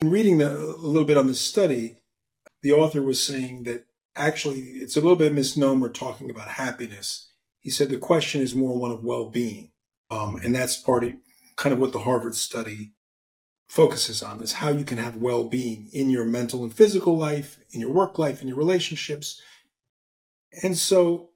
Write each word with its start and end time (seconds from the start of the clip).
In 0.00 0.10
reading 0.10 0.38
the, 0.38 0.54
a 0.54 0.76
little 0.76 1.06
bit 1.06 1.16
on 1.16 1.26
the 1.26 1.34
study, 1.34 1.96
the 2.62 2.72
author 2.72 3.00
was 3.00 3.24
saying 3.24 3.62
that 3.62 3.86
actually 4.14 4.60
it's 4.60 4.96
a 4.96 5.00
little 5.00 5.16
bit 5.16 5.32
misnomer 5.32 5.88
talking 5.88 6.30
about 6.30 6.48
happiness. 6.48 7.32
He 7.60 7.70
said 7.70 7.88
the 7.88 7.96
question 7.96 8.42
is 8.42 8.54
more 8.54 8.78
one 8.78 8.90
of 8.90 9.02
well-being, 9.02 9.70
um, 10.10 10.36
and 10.36 10.54
that's 10.54 10.76
part 10.76 11.04
of 11.04 11.14
kind 11.56 11.72
of 11.72 11.78
what 11.78 11.92
the 11.92 12.00
Harvard 12.00 12.34
study 12.34 12.92
focuses 13.68 14.22
on: 14.22 14.42
is 14.42 14.54
how 14.54 14.68
you 14.68 14.84
can 14.84 14.98
have 14.98 15.16
well-being 15.16 15.88
in 15.92 16.10
your 16.10 16.26
mental 16.26 16.62
and 16.62 16.74
physical 16.74 17.16
life, 17.16 17.58
in 17.70 17.80
your 17.80 17.90
work 17.92 18.18
life, 18.18 18.42
in 18.42 18.48
your 18.48 18.56
relationships. 18.58 19.40
And 20.62 20.76
so, 20.76 21.30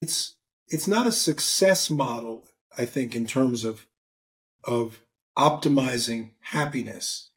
it's 0.00 0.36
it's 0.66 0.88
not 0.88 1.06
a 1.06 1.12
success 1.12 1.90
model, 1.90 2.48
I 2.76 2.86
think, 2.86 3.14
in 3.14 3.26
terms 3.26 3.64
of 3.64 3.86
of 4.64 5.00
optimizing 5.36 6.30
happiness. 6.40 7.27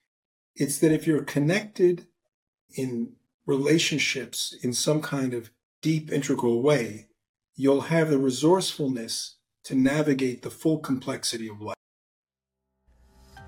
It's 0.62 0.78
that 0.78 0.92
if 0.92 1.08
you're 1.08 1.24
connected 1.24 2.06
in 2.76 3.14
relationships 3.48 4.56
in 4.62 4.74
some 4.74 5.02
kind 5.02 5.34
of 5.34 5.50
deep, 5.82 6.12
integral 6.12 6.62
way, 6.62 7.08
you'll 7.56 7.90
have 7.90 8.12
the 8.12 8.20
resourcefulness 8.20 9.38
to 9.64 9.74
navigate 9.74 10.44
the 10.44 10.52
full 10.52 10.78
complexity 10.78 11.50
of 11.50 11.60
life. 11.64 11.76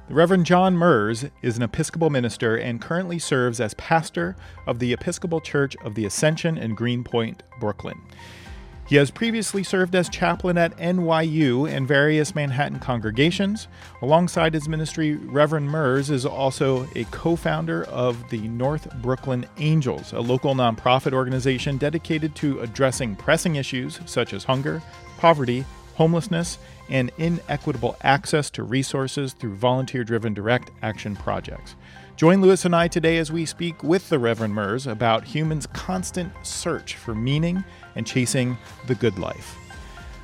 The 0.08 0.16
Reverend 0.16 0.48
John 0.48 0.76
Merz 0.76 1.26
is 1.44 1.56
an 1.56 1.62
Episcopal 1.62 2.10
minister 2.10 2.56
and 2.56 2.82
currently 2.82 3.20
serves 3.20 3.60
as 3.60 3.76
pastor 3.76 4.36
of 4.66 4.80
the 4.80 4.92
Episcopal 4.92 5.40
Church 5.40 5.76
of 5.86 5.94
the 5.94 6.06
Ascension 6.06 6.58
in 6.58 6.74
Greenpoint, 6.74 7.44
Brooklyn. 7.60 8.02
He 8.86 8.98
has 8.98 9.10
previously 9.10 9.64
served 9.64 9.96
as 9.96 10.10
chaplain 10.10 10.58
at 10.58 10.78
NYU 10.78 11.70
and 11.70 11.88
various 11.88 12.36
Manhattan 12.36 12.80
congregations. 12.80 13.68
Alongside 14.02 14.54
his 14.54 14.68
ministry, 14.68 15.16
Reverend 15.16 15.70
Merz 15.70 16.10
is 16.12 16.26
also 16.26 16.86
a 16.96 17.06
co 17.06 17.38
founder 17.38 17.86
of 17.86 18.30
the 18.30 18.46
North 18.50 18.94
Brooklyn 19.02 19.46
Angels, 19.58 20.12
a 20.12 20.20
local 20.20 20.54
nonprofit 20.54 21.14
organization 21.14 21.78
dedicated 21.78 22.36
to 22.36 22.60
addressing 22.60 23.16
pressing 23.16 23.56
issues 23.56 24.02
such 24.06 24.34
as 24.34 24.44
hunger, 24.44 24.82
poverty, 25.18 25.64
homelessness, 25.96 26.58
and 26.90 27.12
inequitable 27.18 27.96
access 28.02 28.50
to 28.50 28.64
resources 28.64 29.32
through 29.34 29.56
volunteer 29.56 30.04
driven 30.04 30.34
direct 30.34 30.72
action 30.82 31.16
projects. 31.16 31.76
Join 32.16 32.42
Lewis 32.42 32.66
and 32.66 32.76
I 32.76 32.88
today 32.88 33.18
as 33.18 33.32
we 33.32 33.46
speak 33.46 33.82
with 33.82 34.10
the 34.10 34.20
Reverend 34.20 34.54
Merz 34.54 34.86
about 34.86 35.24
humans' 35.24 35.68
constant 35.68 36.32
search 36.46 36.96
for 36.96 37.16
meaning 37.16 37.64
and 37.96 38.08
chasing 38.08 38.58
the 38.88 38.96
good 38.96 39.18
life. 39.20 39.58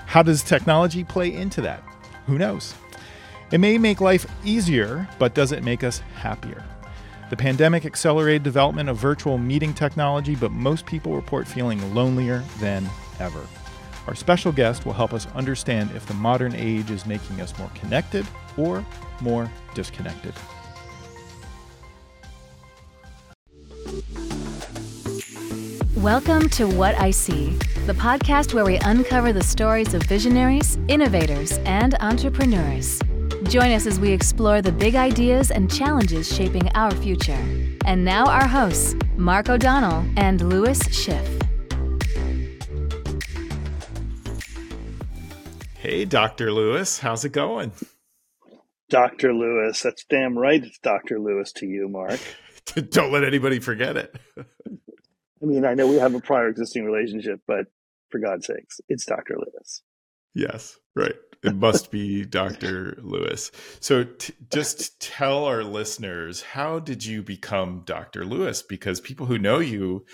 How 0.06 0.23
does 0.23 0.44
technology 0.44 1.03
play 1.03 1.34
into 1.34 1.62
that? 1.62 1.84
Who 2.26 2.38
knows? 2.38 2.73
It 3.52 3.59
may 3.59 3.78
make 3.78 4.02
life 4.02 4.26
easier, 4.44 5.08
but 5.17 5.34
does 5.34 5.52
it 5.52 5.64
make 5.64 5.84
us 5.84 6.00
happier? 6.16 6.64
The 7.30 7.38
pandemic 7.38 7.86
accelerated 7.86 8.44
development 8.44 8.89
of 8.89 8.98
virtual 8.98 9.38
meeting 9.38 9.73
technology, 9.73 10.36
but 10.36 10.52
most 10.52 10.86
people 10.86 11.16
report 11.16 11.48
feeling 11.48 11.94
lonelier 11.94 12.44
than 12.59 12.89
ever. 13.20 13.42
Our 14.08 14.16
special 14.16 14.52
guest 14.52 14.86
will 14.86 14.94
help 14.94 15.14
us 15.14 15.28
understand 15.36 15.92
if 15.95 16.08
the 16.08 16.16
modern 16.16 16.56
age 16.56 16.89
is 16.89 17.06
making 17.06 17.42
us 17.42 17.56
more 17.59 17.70
connected 17.76 18.26
or 18.58 18.83
more 19.22 19.52
disconnected. 19.76 20.33
Welcome 26.00 26.47
to 26.52 26.66
What 26.66 26.95
I 26.97 27.11
See, 27.11 27.50
the 27.86 27.94
podcast 27.94 28.53
where 28.53 28.64
we 28.64 28.78
uncover 28.78 29.33
the 29.33 29.44
stories 29.44 29.94
of 29.94 30.02
visionaries, 30.03 30.78
innovators, 30.88 31.58
and 31.66 31.95
entrepreneurs. 32.00 33.02
Join 33.44 33.73
us 33.73 33.86
as 33.86 34.00
we 34.00 34.14
explore 34.14 34.61
the 34.61 34.72
big 34.72 34.95
ideas 34.95 35.52
and 35.52 35.70
challenges 35.70 36.33
shaping 36.33 36.70
our 36.70 36.92
future. 36.92 37.38
And 37.83 38.05
now, 38.05 38.27
our 38.27 38.47
hosts, 38.47 38.95
Mark 39.17 39.50
O'Donnell 39.50 40.05
and 40.16 40.39
Lewis 40.39 40.80
Schiff. 40.89 41.27
Hey, 45.73 46.05
Dr. 46.05 46.54
Lewis, 46.54 46.99
how's 46.99 47.26
it 47.26 47.33
going? 47.33 47.73
Dr. 48.89 49.33
Lewis, 49.33 49.82
that's 49.82 50.05
damn 50.05 50.38
right. 50.38 50.64
It's 50.64 50.80
Dr. 50.80 51.20
Lewis 51.20 51.52
to 51.58 51.65
you, 51.65 51.89
Mark. 51.89 52.21
Don't 52.89 53.11
let 53.11 53.26
anybody 53.26 53.59
forget 53.59 53.98
it. 53.98 54.15
I 55.42 55.45
mean, 55.45 55.66
I 55.66 55.73
know 55.73 55.88
we 55.88 55.95
have 55.95 56.16
a 56.16 56.20
prior 56.20 56.50
existing 56.50 56.86
relationship, 56.86 57.42
but 57.48 57.67
for 58.10 58.20
God's 58.20 58.48
sakes, 58.48 58.82
it's 58.89 59.05
Dr. 59.05 59.36
Lewis. 59.38 59.83
Yes, 60.33 60.77
right. 60.95 61.16
It 61.44 61.55
must 61.55 61.92
be 61.92 62.26
Dr. 62.30 62.98
Lewis. 63.02 63.52
So 63.80 64.04
t- 64.04 64.33
just 64.52 65.00
tell 65.00 65.45
our 65.45 65.64
listeners, 65.64 66.42
how 66.42 66.80
did 66.80 67.05
you 67.05 67.23
become 67.23 67.83
Dr. 67.86 68.26
Lewis? 68.26 68.61
Because 68.61 69.00
people 69.00 69.26
who 69.26 69.38
know 69.38 69.60
you, 69.60 70.05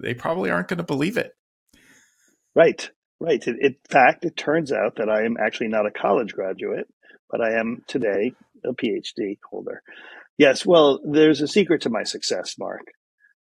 they 0.00 0.14
probably 0.14 0.50
aren't 0.50 0.68
going 0.68 0.78
to 0.78 0.84
believe 0.84 1.16
it. 1.16 1.32
Right, 2.54 2.90
right. 3.20 3.46
In, 3.46 3.58
in 3.60 3.76
fact, 3.88 4.24
it 4.24 4.36
turns 4.36 4.72
out 4.72 4.96
that 4.96 5.10
I 5.10 5.24
am 5.24 5.36
actually 5.38 5.68
not 5.68 5.86
a 5.86 5.90
college 5.90 6.32
graduate, 6.32 6.86
but 7.30 7.40
I 7.42 7.58
am 7.58 7.82
today 7.86 8.32
a 8.64 8.72
PhD 8.72 9.38
holder. 9.48 9.82
Yes, 10.38 10.66
well, 10.66 11.00
there's 11.04 11.40
a 11.40 11.48
secret 11.48 11.82
to 11.82 11.90
my 11.90 12.02
success, 12.02 12.56
Mark. 12.58 12.86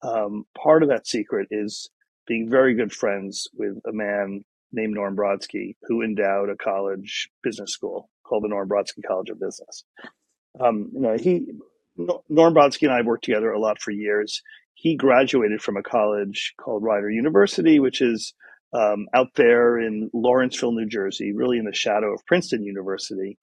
Um, 0.04 0.44
part 0.56 0.82
of 0.82 0.90
that 0.90 1.06
secret 1.06 1.48
is 1.50 1.88
being 2.26 2.50
very 2.50 2.74
good 2.74 2.92
friends 2.92 3.48
with 3.54 3.78
a 3.86 3.92
man 3.92 4.44
named 4.72 4.94
Norm 4.94 5.16
Brodsky, 5.16 5.76
who 5.82 6.02
endowed 6.02 6.50
a 6.50 6.56
college 6.56 7.30
business 7.42 7.72
school 7.72 8.10
called 8.24 8.44
the 8.44 8.48
Norm 8.48 8.68
Brodsky 8.68 9.02
College 9.06 9.30
of 9.30 9.40
Business. 9.40 9.84
Um, 10.60 10.90
you 10.92 11.00
know, 11.00 11.16
he 11.16 11.46
Norm 11.96 12.54
Brodsky 12.54 12.82
and 12.82 12.92
I 12.92 12.98
have 12.98 13.06
worked 13.06 13.24
together 13.24 13.50
a 13.50 13.60
lot 13.60 13.80
for 13.80 13.92
years. 13.92 14.42
He 14.74 14.96
graduated 14.96 15.62
from 15.62 15.76
a 15.76 15.82
college 15.82 16.54
called 16.60 16.82
Rider 16.82 17.10
University, 17.10 17.78
which 17.78 18.02
is 18.02 18.34
um, 18.72 19.06
out 19.14 19.28
there 19.36 19.78
in 19.78 20.10
Lawrenceville, 20.12 20.72
New 20.72 20.86
Jersey, 20.86 21.32
really 21.32 21.58
in 21.58 21.64
the 21.64 21.74
shadow 21.74 22.12
of 22.12 22.26
Princeton 22.26 22.64
University. 22.64 23.38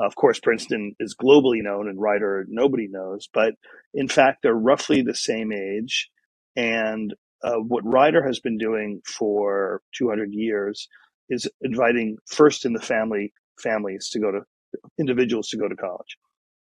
Uh, 0.00 0.06
of 0.06 0.14
course, 0.14 0.40
Princeton 0.40 0.94
is 0.98 1.14
globally 1.14 1.62
known 1.62 1.88
and 1.88 2.00
Rider 2.00 2.46
nobody 2.48 2.88
knows, 2.88 3.28
but 3.32 3.54
in 3.94 4.08
fact, 4.08 4.42
they're 4.42 4.54
roughly 4.54 5.02
the 5.02 5.14
same 5.14 5.52
age. 5.52 6.10
And 6.56 7.14
uh, 7.42 7.56
what 7.56 7.84
Rider 7.84 8.24
has 8.26 8.40
been 8.40 8.58
doing 8.58 9.02
for 9.04 9.82
200 9.96 10.32
years 10.32 10.88
is 11.28 11.48
inviting 11.60 12.16
first 12.26 12.64
in 12.64 12.72
the 12.72 12.80
family 12.80 13.32
families 13.60 14.08
to 14.10 14.20
go 14.20 14.30
to 14.30 14.40
individuals 14.98 15.48
to 15.48 15.56
go 15.56 15.68
to 15.68 15.76
college. 15.76 16.16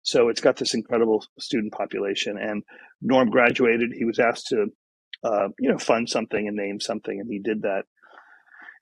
So 0.03 0.29
it's 0.29 0.41
got 0.41 0.57
this 0.57 0.75
incredible 0.75 1.25
student 1.39 1.73
population. 1.73 2.39
And 2.39 2.63
Norm 3.03 3.31
graduated. 3.31 3.91
He 3.97 4.05
was 4.05 4.21
asked 4.21 4.47
to, 4.49 4.67
uh, 5.25 5.49
you 5.59 5.71
know, 5.71 5.79
fund 5.79 6.09
something 6.09 6.47
and 6.47 6.57
name 6.57 6.79
something, 6.81 7.19
and 7.19 7.29
he 7.29 7.41
did 7.41 7.63
that. 7.63 7.85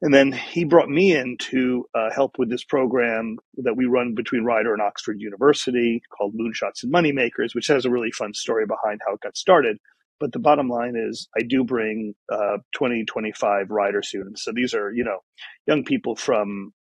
And 0.05 0.13
then 0.13 0.33
he 0.33 0.65
brought 0.65 0.91
me 0.91 1.17
in 1.17 1.39
to 1.39 1.87
uh, 1.95 2.11
help 2.15 2.33
with 2.37 2.51
this 2.51 2.63
program 2.63 3.39
that 3.57 3.75
we 3.75 3.87
run 3.87 4.15
between 4.15 4.45
Rider 4.45 4.75
and 4.75 4.83
Oxford 4.83 5.19
University 5.19 6.03
called 6.15 6.35
Moonshots 6.35 6.83
and 6.83 6.93
Moneymakers, 6.93 7.55
which 7.55 7.69
has 7.69 7.87
a 7.87 7.91
really 7.91 8.11
fun 8.11 8.35
story 8.35 8.67
behind 8.67 9.01
how 9.07 9.15
it 9.15 9.23
got 9.23 9.35
started. 9.35 9.79
But 10.21 10.33
the 10.33 10.41
bottom 10.41 10.69
line 10.69 10.93
is, 10.95 11.27
I 11.35 11.43
do 11.49 11.65
bring 11.65 12.15
uh, 12.31 12.59
20, 12.75 13.07
25 13.07 13.71
Rider 13.71 14.03
students. 14.03 14.45
So 14.45 14.53
these 14.55 14.75
are, 14.75 14.93
you 14.93 15.05
know, 15.05 15.21
young 15.67 15.85
people 15.85 16.17
from, 16.17 16.75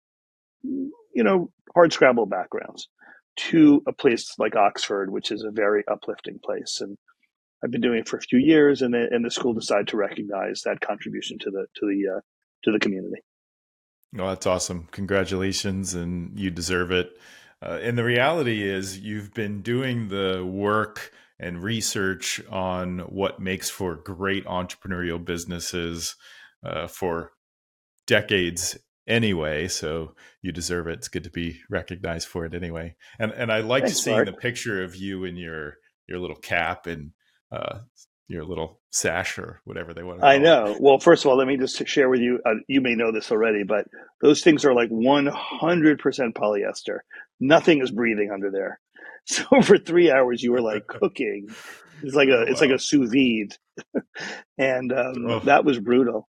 you 0.62 1.23
know, 1.23 1.50
hard 1.73 1.94
scrabble 1.94 2.25
backgrounds 2.25 2.89
to 3.38 3.81
a 3.88 3.94
place 3.94 4.35
like 4.38 4.57
Oxford, 4.57 5.09
which 5.13 5.31
is 5.31 5.44
a 5.44 5.50
very 5.50 5.85
uplifting 5.89 6.41
place. 6.44 6.79
And 6.81 6.97
I've 7.63 7.72
been 7.72 7.79
doing 7.79 8.00
it 8.00 8.09
for 8.09 8.17
a 8.17 8.22
few 8.22 8.39
years, 8.39 8.81
and 8.81 8.94
the, 8.94 9.07
and 9.12 9.23
the 9.23 9.31
school 9.31 9.53
decided 9.53 9.88
to 9.88 9.97
recognize 9.97 10.63
that 10.66 10.81
contribution 10.81 11.39
to 11.39 11.50
the 11.50 11.67
to 11.75 11.85
the 11.85 12.17
uh, 12.17 12.19
to 12.63 12.72
the 12.72 12.79
community. 12.79 13.22
Well, 14.13 14.29
that's 14.29 14.46
awesome. 14.46 14.88
Congratulations, 14.91 15.94
and 15.94 16.38
you 16.38 16.51
deserve 16.51 16.91
it. 16.91 17.18
Uh, 17.62 17.79
and 17.81 17.97
the 17.97 18.03
reality 18.03 18.62
is, 18.62 19.00
you've 19.00 19.34
been 19.34 19.62
doing 19.62 20.09
the 20.09 20.46
work 20.46 21.12
and 21.40 21.63
research 21.63 22.42
on 22.50 23.00
what 23.00 23.39
makes 23.39 23.69
for 23.69 23.95
great 23.95 24.45
entrepreneurial 24.45 25.24
businesses 25.24 26.15
uh, 26.63 26.88
for 26.88 27.31
decades 28.06 28.77
anyway. 29.07 29.68
So 29.68 30.16
you 30.42 30.51
deserve 30.51 30.88
it. 30.88 31.00
It's 31.00 31.07
good 31.07 31.24
to 31.24 31.30
be 31.30 31.59
recognized 31.69 32.27
for 32.27 32.45
it 32.45 32.54
anyway. 32.54 32.95
And 33.19 33.31
and 33.31 33.51
I 33.51 33.62
liked 33.62 33.88
Thanks, 33.88 34.01
seeing 34.01 34.18
Mark. 34.18 34.27
the 34.27 34.33
picture 34.33 34.83
of 34.83 34.95
you 34.95 35.24
in 35.24 35.36
your 35.36 35.77
your 36.07 36.19
little 36.19 36.38
cap 36.38 36.86
and 36.86 37.12
uh, 37.51 37.80
your 38.27 38.45
little 38.45 38.79
sash 38.91 39.37
or 39.37 39.61
whatever 39.65 39.93
they 39.93 40.03
want 40.03 40.19
to 40.19 40.25
I 40.25 40.37
know. 40.37 40.67
It. 40.67 40.81
Well, 40.81 40.99
first 40.99 41.25
of 41.25 41.31
all, 41.31 41.37
let 41.37 41.47
me 41.47 41.57
just 41.57 41.85
share 41.87 42.09
with 42.09 42.21
you. 42.21 42.39
Uh, 42.45 42.55
you 42.67 42.81
may 42.81 42.95
know 42.95 43.11
this 43.11 43.31
already, 43.31 43.63
but 43.63 43.85
those 44.21 44.41
things 44.41 44.65
are 44.65 44.73
like 44.73 44.89
100% 44.89 45.33
polyester. 46.33 46.99
Nothing 47.39 47.81
is 47.81 47.91
breathing 47.91 48.31
under 48.33 48.51
there. 48.51 48.79
So 49.25 49.45
for 49.61 49.77
three 49.77 50.11
hours, 50.11 50.43
you 50.43 50.51
were 50.51 50.59
like 50.73 50.85
cooking. 50.85 51.47
It's 52.03 52.13
like 52.13 52.27
a 52.27 52.39
oh, 52.39 52.41
it's 52.41 52.59
wow. 52.59 52.67
like 52.67 52.75
a 52.75 52.79
sous 52.79 53.09
vide, 53.09 53.57
and 54.57 54.91
um, 54.91 55.25
oh. 55.25 55.39
that 55.45 55.63
was 55.63 55.79
brutal. 55.79 56.27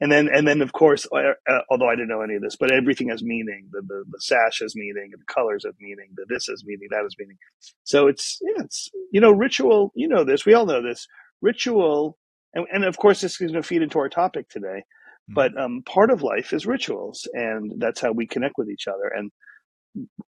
and 0.00 0.10
then 0.10 0.26
and 0.32 0.48
then 0.48 0.62
of 0.62 0.72
course, 0.72 1.06
uh, 1.12 1.34
uh, 1.46 1.58
although 1.70 1.90
I 1.90 1.94
didn't 1.96 2.08
know 2.08 2.22
any 2.22 2.36
of 2.36 2.42
this, 2.42 2.56
but 2.56 2.72
everything 2.72 3.10
has 3.10 3.22
meaning. 3.22 3.68
The 3.70 3.82
the, 3.82 4.04
the 4.10 4.20
sash 4.22 4.60
has 4.60 4.74
meaning, 4.74 5.10
the 5.12 5.24
colors 5.26 5.66
have 5.66 5.74
meaning, 5.78 6.08
the 6.14 6.24
this 6.30 6.46
has 6.46 6.64
meaning, 6.64 6.88
that 6.90 7.02
has 7.02 7.14
meaning. 7.18 7.36
So 7.84 8.06
it's 8.06 8.38
yeah, 8.40 8.64
it's 8.64 8.88
you 9.12 9.20
know 9.20 9.32
ritual. 9.32 9.92
You 9.94 10.08
know 10.08 10.24
this. 10.24 10.46
We 10.46 10.54
all 10.54 10.64
know 10.64 10.82
this 10.82 11.06
ritual, 11.42 12.18
and, 12.54 12.66
and 12.72 12.84
of 12.84 12.96
course 12.96 13.20
this 13.20 13.32
is 13.32 13.38
going 13.38 13.52
to 13.54 13.62
feed 13.62 13.82
into 13.82 13.98
our 13.98 14.08
topic 14.08 14.48
today. 14.48 14.66
Mm-hmm. 15.30 15.34
But 15.34 15.60
um, 15.60 15.82
part 15.84 16.10
of 16.10 16.22
life 16.22 16.52
is 16.52 16.66
rituals, 16.66 17.28
and 17.32 17.72
that's 17.78 18.00
how 18.00 18.12
we 18.12 18.26
connect 18.26 18.54
with 18.58 18.68
each 18.68 18.86
other. 18.88 19.10
And 19.14 19.30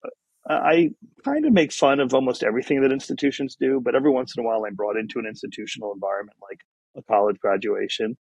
uh, 0.05 0.09
I 0.49 0.91
kind 1.25 1.47
of 1.47 1.53
make 1.53 1.73
fun 1.73 2.01
of 2.01 2.15
almost 2.15 2.43
everything 2.43 2.83
that 2.83 2.93
institutions 2.93 3.57
do, 3.59 3.81
but 3.83 3.95
every 3.95 4.11
once 4.11 4.35
in 4.37 4.45
a 4.45 4.47
while 4.47 4.65
I'm 4.67 4.75
brought 4.75 4.97
into 4.97 5.19
an 5.19 5.27
institutional 5.27 5.93
environment 5.93 6.37
like 6.43 6.59
a 6.97 7.03
college 7.03 7.39
graduation 7.39 8.17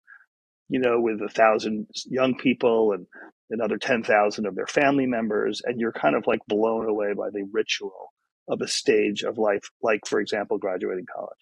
you 0.70 0.78
know, 0.78 1.00
with 1.00 1.20
a 1.20 1.28
thousand 1.28 1.88
young 2.06 2.36
people 2.36 2.92
and 2.92 3.04
another 3.50 3.76
10,000 3.76 4.46
of 4.46 4.54
their 4.54 4.68
family 4.68 5.04
members. 5.04 5.60
And 5.64 5.80
you're 5.80 5.92
kind 5.92 6.14
of 6.14 6.26
like 6.28 6.38
blown 6.46 6.88
away 6.88 7.12
by 7.12 7.28
the 7.30 7.44
ritual 7.52 8.12
of 8.48 8.60
a 8.62 8.68
stage 8.68 9.22
of 9.24 9.36
life, 9.36 9.68
like, 9.82 10.06
for 10.06 10.20
example, 10.20 10.58
graduating 10.58 11.06
college. 11.12 11.38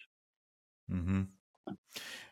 Mm-hmm. 0.91 1.21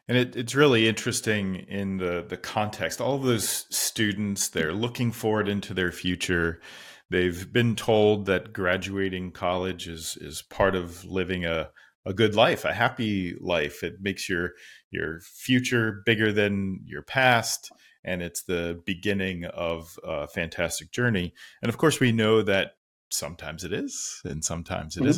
And 0.07 0.18
it, 0.18 0.36
it's 0.36 0.56
really 0.56 0.88
interesting 0.88 1.56
in 1.56 1.98
the, 1.98 2.25
the 2.28 2.38
context. 2.38 3.01
All 3.01 3.16
of 3.16 3.24
those 3.24 3.66
students, 3.69 4.48
they're 4.50 4.74
looking 4.74 5.12
forward 5.12 5.50
into 5.50 5.74
their 5.74 5.92
future. 5.92 6.62
They've 7.10 7.51
been 7.51 7.75
told 7.75 8.25
that 8.28 8.54
graduating 8.54 9.31
college 9.31 9.88
is, 9.88 10.18
is 10.22 10.42
part 10.42 10.75
of 10.75 11.04
living 11.04 11.45
a, 11.45 11.69
a 12.06 12.13
good 12.13 12.36
life, 12.36 12.63
a 12.63 12.74
happy 12.74 13.36
life. 13.39 13.84
It 13.84 13.95
makes 14.01 14.30
your 14.30 14.51
your 14.92 15.19
future 15.19 16.01
bigger 16.06 16.31
than 16.31 16.80
your 16.86 17.01
past, 17.01 17.69
and 18.06 18.22
it's 18.22 18.44
the 18.44 18.81
beginning 18.86 19.44
of 19.44 20.00
a 20.04 20.28
fantastic 20.28 20.92
journey. 20.92 21.34
And 21.62 21.68
of 21.68 21.78
course, 21.78 22.00
we 22.00 22.13
know 22.13 22.42
that 22.44 22.78
sometimes 23.10 23.66
it 23.66 23.74
is, 23.74 24.22
and 24.24 24.44
sometimes 24.44 24.95
it 24.95 25.01
mm-hmm. 25.01 25.07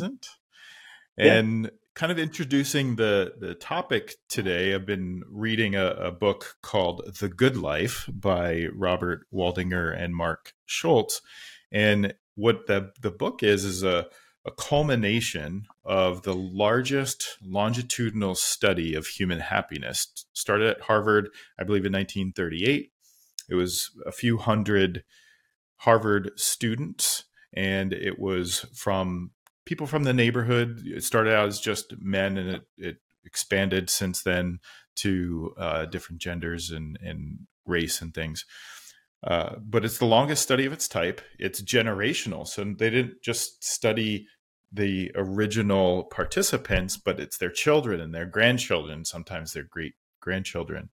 And. 1.16 1.70
Kind 1.94 2.12
of 2.12 2.18
introducing 2.18 2.96
the 2.96 3.34
the 3.38 3.54
topic 3.54 4.14
today, 4.28 4.74
I've 4.74 4.86
been 4.86 5.22
reading 5.28 5.74
a, 5.74 5.86
a 5.86 6.10
book 6.12 6.56
called 6.62 7.16
The 7.20 7.28
Good 7.28 7.56
Life 7.56 8.08
by 8.12 8.66
Robert 8.72 9.26
Waldinger 9.32 9.94
and 9.96 10.14
Marc 10.14 10.54
Schulz, 10.66 11.20
and 11.72 12.14
what 12.36 12.66
the 12.66 12.92
the 13.02 13.10
book 13.10 13.42
is 13.42 13.64
is 13.64 13.82
a 13.82 14.06
a 14.46 14.50
culmination 14.50 15.66
of 15.84 16.22
the 16.22 16.34
largest 16.34 17.36
longitudinal 17.42 18.34
study 18.34 18.94
of 18.94 19.06
human 19.06 19.40
happiness. 19.40 20.26
Started 20.32 20.68
at 20.68 20.80
Harvard, 20.82 21.28
I 21.58 21.64
believe, 21.64 21.84
in 21.84 21.92
1938. 21.92 22.92
It 23.50 23.54
was 23.54 23.90
a 24.06 24.12
few 24.12 24.38
hundred 24.38 25.04
Harvard 25.76 26.30
students, 26.36 27.24
and 27.52 27.92
it 27.92 28.18
was 28.18 28.66
from 28.74 29.32
people 29.70 29.86
from 29.86 30.02
the 30.02 30.12
neighborhood. 30.12 30.82
It 30.84 31.04
started 31.04 31.32
out 31.32 31.46
as 31.46 31.60
just 31.60 31.94
men, 32.00 32.36
and 32.36 32.50
it, 32.50 32.62
it 32.76 32.96
expanded 33.24 33.88
since 33.88 34.20
then 34.20 34.58
to 34.96 35.54
uh, 35.56 35.84
different 35.86 36.20
genders 36.20 36.72
and, 36.72 36.98
and 37.00 37.46
race 37.66 38.02
and 38.02 38.12
things. 38.12 38.44
Uh, 39.22 39.54
but 39.62 39.84
it's 39.84 39.98
the 39.98 40.06
longest 40.06 40.42
study 40.42 40.66
of 40.66 40.72
its 40.72 40.88
type. 40.88 41.20
It's 41.38 41.62
generational. 41.62 42.48
So 42.48 42.64
they 42.64 42.90
didn't 42.90 43.22
just 43.22 43.62
study 43.62 44.26
the 44.72 45.12
original 45.14 46.02
participants, 46.02 46.96
but 46.96 47.20
it's 47.20 47.38
their 47.38 47.52
children 47.52 48.00
and 48.00 48.12
their 48.12 48.26
grandchildren, 48.26 49.04
sometimes 49.04 49.52
their 49.52 49.68
great 49.70 49.94
grandchildren, 50.20 50.90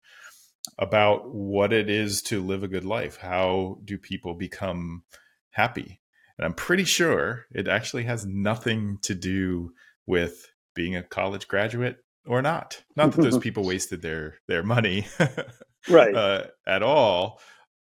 about 0.81 1.33
what 1.33 1.73
it 1.73 1.89
is 1.89 2.23
to 2.23 2.43
live 2.43 2.65
a 2.65 2.69
good 2.69 2.85
life. 2.85 3.19
How 3.19 3.79
do 3.85 3.99
people 3.99 4.35
become 4.35 5.05
happy? 5.51 6.01
And 6.39 6.47
I'm 6.47 6.55
pretty 6.55 6.85
sure 6.85 7.47
it 7.53 7.69
actually 7.69 8.05
has 8.05 8.27
nothing 8.27 8.99
to 9.03 9.15
do 9.15 9.73
with 10.07 10.47
being 10.75 10.97
a 10.97 11.03
college 11.03 11.47
graduate 11.47 11.99
or 12.27 12.43
not. 12.43 12.83
Not 12.97 13.13
that 13.13 13.23
those 13.23 13.39
people 13.39 13.65
wasted 13.67 14.03
their 14.03 14.39
their 14.49 14.63
money, 14.63 15.07
right, 15.89 16.15
uh, 16.15 16.47
at 16.67 16.83
all. 16.83 17.41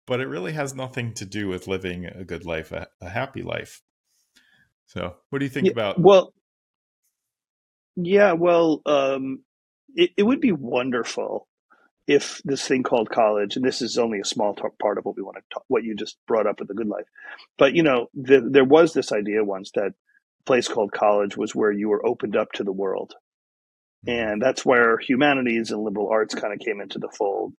But 0.06 0.20
it 0.20 0.26
really 0.26 0.52
has 0.52 0.74
nothing 0.74 1.14
to 1.14 1.24
do 1.24 1.48
with 1.48 1.66
living 1.66 2.04
a 2.04 2.24
good 2.24 2.44
life, 2.44 2.72
a, 2.72 2.88
a 3.00 3.08
happy 3.08 3.42
life. 3.42 3.80
So, 4.86 5.14
what 5.30 5.38
do 5.38 5.46
you 5.46 5.50
think 5.50 5.66
yeah, 5.66 5.72
about? 5.72 5.98
Well, 5.98 6.34
yeah, 7.96 8.32
well, 8.32 8.82
um, 8.84 9.44
it, 9.94 10.10
it 10.18 10.22
would 10.24 10.40
be 10.42 10.52
wonderful 10.52 11.48
if 12.06 12.42
this 12.44 12.66
thing 12.66 12.82
called 12.82 13.10
college, 13.10 13.56
and 13.56 13.64
this 13.64 13.80
is 13.80 13.96
only 13.96 14.20
a 14.20 14.24
small 14.24 14.54
t- 14.54 14.62
part 14.80 14.98
of 14.98 15.04
what 15.04 15.16
we 15.16 15.22
want 15.22 15.36
to 15.36 15.42
talk, 15.52 15.64
what 15.68 15.84
you 15.84 15.94
just 15.94 16.18
brought 16.26 16.46
up 16.46 16.58
with 16.58 16.68
the 16.68 16.74
good 16.74 16.88
life, 16.88 17.06
but 17.58 17.74
you 17.74 17.82
know, 17.82 18.08
the, 18.14 18.46
there 18.50 18.64
was 18.64 18.92
this 18.92 19.12
idea 19.12 19.44
once 19.44 19.70
that 19.74 19.92
a 20.40 20.44
place 20.44 20.68
called 20.68 20.92
college 20.92 21.36
was 21.36 21.54
where 21.54 21.72
you 21.72 21.88
were 21.88 22.06
opened 22.06 22.36
up 22.36 22.52
to 22.52 22.64
the 22.64 22.72
world, 22.72 23.14
and 24.06 24.40
that's 24.42 24.66
where 24.66 24.98
humanities 24.98 25.70
and 25.70 25.82
liberal 25.82 26.10
arts 26.10 26.34
kind 26.34 26.52
of 26.52 26.58
came 26.58 26.80
into 26.80 26.98
the 26.98 27.12
fold, 27.16 27.54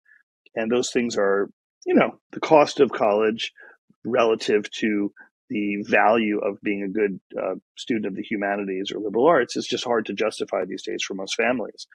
and 0.55 0.71
those 0.71 0.91
things 0.91 1.17
are, 1.17 1.49
you 1.85 1.95
know, 1.95 2.19
the 2.31 2.39
cost 2.39 2.79
of 2.79 2.91
college 2.91 3.51
relative 4.05 4.69
to 4.71 5.11
the 5.49 5.83
value 5.83 6.39
of 6.39 6.59
being 6.61 6.83
a 6.83 6.87
good 6.87 7.19
uh, 7.39 7.55
student 7.77 8.07
of 8.07 8.15
the 8.15 8.23
humanities 8.23 8.91
or 8.91 8.99
liberal 8.99 9.27
arts 9.27 9.55
is 9.55 9.67
just 9.67 9.83
hard 9.83 10.05
to 10.05 10.13
justify 10.13 10.65
these 10.65 10.83
days 10.83 11.03
for 11.03 11.13
most 11.13 11.35
families. 11.35 11.87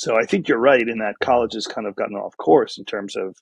So 0.00 0.16
I 0.18 0.24
think 0.24 0.48
you're 0.48 0.56
right 0.56 0.88
in 0.88 1.00
that 1.00 1.18
college 1.20 1.52
has 1.52 1.66
kind 1.66 1.86
of 1.86 1.94
gotten 1.94 2.16
off 2.16 2.34
course 2.38 2.78
in 2.78 2.86
terms 2.86 3.16
of, 3.16 3.36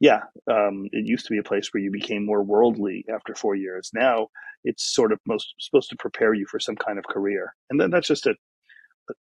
yeah, 0.00 0.22
um, 0.50 0.88
it 0.90 1.06
used 1.06 1.26
to 1.26 1.32
be 1.32 1.38
a 1.38 1.42
place 1.42 1.68
where 1.70 1.82
you 1.82 1.90
became 1.90 2.24
more 2.24 2.42
worldly 2.42 3.04
after 3.14 3.34
four 3.34 3.54
years. 3.54 3.90
Now 3.92 4.28
it's 4.64 4.90
sort 4.90 5.12
of 5.12 5.20
most 5.26 5.52
supposed 5.60 5.90
to 5.90 5.96
prepare 5.96 6.32
you 6.32 6.46
for 6.46 6.58
some 6.60 6.76
kind 6.76 6.98
of 6.98 7.04
career, 7.04 7.54
and 7.68 7.78
then 7.78 7.90
that's 7.90 8.08
just 8.08 8.26
a 8.26 8.34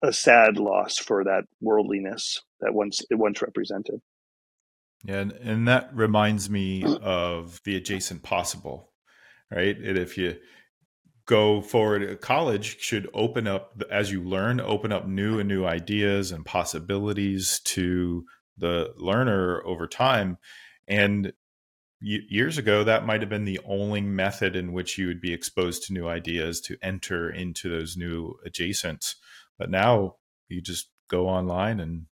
a 0.02 0.14
sad 0.14 0.58
loss 0.58 0.98
for 0.98 1.26
that 1.26 1.44
worldliness 1.60 2.42
that 2.62 2.74
once 2.74 3.02
it 3.10 3.16
once 3.16 3.42
represented. 3.42 4.00
Yeah, 5.04 5.20
and, 5.20 5.32
and 5.34 5.68
that 5.68 5.94
reminds 5.94 6.50
me 6.50 6.86
of 7.02 7.60
the 7.66 7.76
adjacent 7.76 8.24
possible 8.24 8.92
right? 9.52 9.78
And 9.78 9.98
if 9.98 10.18
you 10.18 10.36
go 11.28 11.62
forward, 11.62 12.22
college 12.22 12.80
should 12.80 13.08
open 13.14 13.48
up 13.48 13.84
as 13.92 14.12
you 14.12 14.24
learn, 14.24 14.60
open 14.60 14.92
up 14.92 15.08
new 15.08 15.40
and 15.40 15.48
new 15.48 15.66
ideas 15.66 16.32
and 16.32 16.46
possibilities 16.46 17.60
to 17.66 18.26
the 18.58 18.94
learner 18.98 19.62
over 19.66 19.88
time. 19.88 20.38
And 20.88 21.34
years 22.00 22.58
ago, 22.58 22.84
that 22.84 23.06
might 23.06 23.22
have 23.22 23.30
been 23.30 23.46
the 23.46 23.60
only 23.66 24.02
method 24.02 24.56
in 24.56 24.72
which 24.72 24.98
you 24.98 25.08
would 25.08 25.22
be 25.22 25.34
exposed 25.34 25.84
to 25.84 25.94
new 25.94 26.08
ideas 26.08 26.62
to 26.62 26.78
enter 26.82 27.30
into 27.30 27.70
those 27.70 27.98
new 27.98 28.36
adjacents. 28.48 29.16
But 29.60 29.70
now 29.70 30.16
you 30.48 30.62
just 30.62 30.90
go 31.10 31.28
online 31.28 31.80
and 31.80 32.06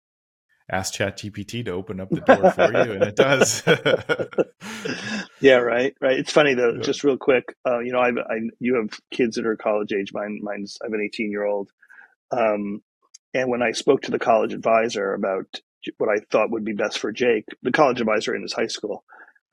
ask 0.69 0.93
ChatGPT 0.93 1.65
to 1.65 1.71
open 1.71 1.99
up 1.99 2.09
the 2.09 2.21
door 2.21 2.51
for 2.51 2.71
you, 2.71 2.93
and 2.93 3.03
it 3.03 3.15
does. 3.15 3.63
yeah, 5.39 5.55
right, 5.55 5.93
right. 6.01 6.19
It's 6.19 6.31
funny 6.31 6.53
though. 6.53 6.77
Just 6.77 7.03
real 7.03 7.17
quick, 7.17 7.55
uh, 7.67 7.79
you 7.79 7.91
know, 7.91 7.99
I've, 7.99 8.17
I 8.17 8.35
you 8.59 8.75
have 8.75 8.99
kids 9.11 9.35
that 9.35 9.45
are 9.45 9.55
college 9.55 9.93
age. 9.93 10.11
Mine, 10.13 10.39
mine's 10.41 10.77
I 10.81 10.85
have 10.85 10.93
an 10.93 11.01
eighteen 11.03 11.31
year 11.31 11.45
old, 11.45 11.69
um, 12.31 12.81
and 13.33 13.49
when 13.49 13.61
I 13.61 13.71
spoke 13.71 14.03
to 14.03 14.11
the 14.11 14.19
college 14.19 14.53
advisor 14.53 15.13
about 15.13 15.59
what 15.97 16.09
I 16.09 16.19
thought 16.31 16.51
would 16.51 16.65
be 16.65 16.73
best 16.73 16.97
for 16.97 17.11
Jake, 17.11 17.45
the 17.61 17.71
college 17.71 18.01
advisor 18.01 18.35
in 18.35 18.41
his 18.41 18.53
high 18.53 18.67
school, 18.67 19.03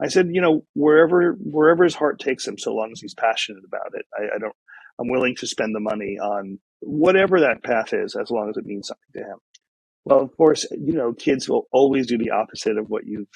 I 0.01 0.09
said, 0.09 0.29
you 0.33 0.41
know, 0.41 0.65
wherever 0.75 1.33
wherever 1.33 1.85
his 1.85 1.95
heart 1.95 2.19
takes 2.19 2.47
him, 2.47 2.59
so 2.59 2.75
long 2.75 2.91
as 2.93 3.01
he's 3.01 3.15
passionate 3.15 3.65
about 3.67 3.93
it, 3.95 4.07
I, 4.17 4.37
I 4.37 4.39
don't. 4.39 4.55
I'm 4.99 5.09
willing 5.09 5.35
to 5.37 5.47
spend 5.47 5.75
the 5.75 5.81
money 5.81 6.19
on 6.19 6.59
whatever 6.81 7.41
that 7.41 7.63
path 7.63 7.93
is, 7.93 8.15
as 8.15 8.31
long 8.31 8.51
as 8.51 8.57
it 8.57 8.67
means 8.67 8.89
something 8.89 9.23
to 9.23 9.31
him. 9.31 9.39
Well, 10.05 10.21
of 10.21 10.37
course, 10.37 10.67
you 10.73 10.93
know, 10.93 11.13
kids 11.13 11.49
will 11.49 11.69
always 11.71 12.07
do 12.07 12.19
the 12.19 12.31
opposite 12.31 12.77
of 12.77 12.91
what 12.91 13.07
you've 13.07 13.29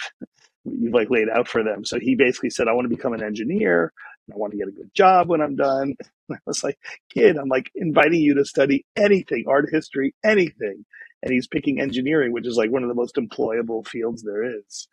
you've 0.65 0.95
like 0.95 1.11
laid 1.11 1.29
out 1.29 1.49
for 1.49 1.63
them. 1.63 1.85
So 1.85 1.99
he 2.01 2.15
basically 2.17 2.51
said, 2.51 2.69
"I 2.69 2.73
want 2.73 2.87
to 2.87 2.97
become 2.97 3.13
an 3.13 3.23
engineer. 3.23 3.93
I 4.33 4.37
want 4.37 4.53
to 4.53 4.59
get 4.59 4.69
a 4.69 4.73
good 4.73 4.93
job 4.95 5.29
when 5.29 5.41
I'm 5.41 5.57
done." 5.57 5.95
And 6.29 6.39
I 6.39 6.41
was 6.45 6.65
like, 6.65 6.77
"Kid, 7.15 7.37
I'm 7.37 7.49
like 7.49 7.71
inviting 7.77 8.21
you 8.21 8.35
to 8.35 8.45
study 8.45 8.85
anything, 8.97 9.45
art 9.47 9.69
history, 9.71 10.13
anything." 10.25 10.85
And 11.23 11.33
he's 11.33 11.47
picking 11.47 11.81
engineering, 11.81 12.33
which 12.33 12.49
is 12.49 12.57
like 12.57 12.73
one 12.73 12.83
of 12.83 12.89
the 12.89 12.97
most 12.97 13.15
employable 13.15 13.87
fields 13.87 14.25
there 14.25 14.43
is. 14.43 14.89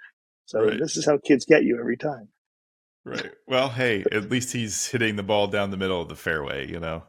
So 0.46 0.64
right. 0.64 0.80
this 0.80 0.96
is 0.96 1.08
how 1.08 1.18
kids 1.18 1.46
get 1.46 1.64
you 1.64 1.80
every 1.80 1.98
time. 1.98 2.28
Right. 3.06 3.32
Well, 3.48 3.70
hey, 3.70 4.06
at 4.12 4.30
least 4.30 4.54
he's 4.54 4.88
hitting 4.88 5.16
the 5.16 5.24
ball 5.24 5.48
down 5.48 5.72
the 5.72 5.78
middle 5.78 6.02
of 6.02 6.08
the 6.08 6.16
fairway, 6.16 6.70
you 6.70 6.80
know. 6.80 7.04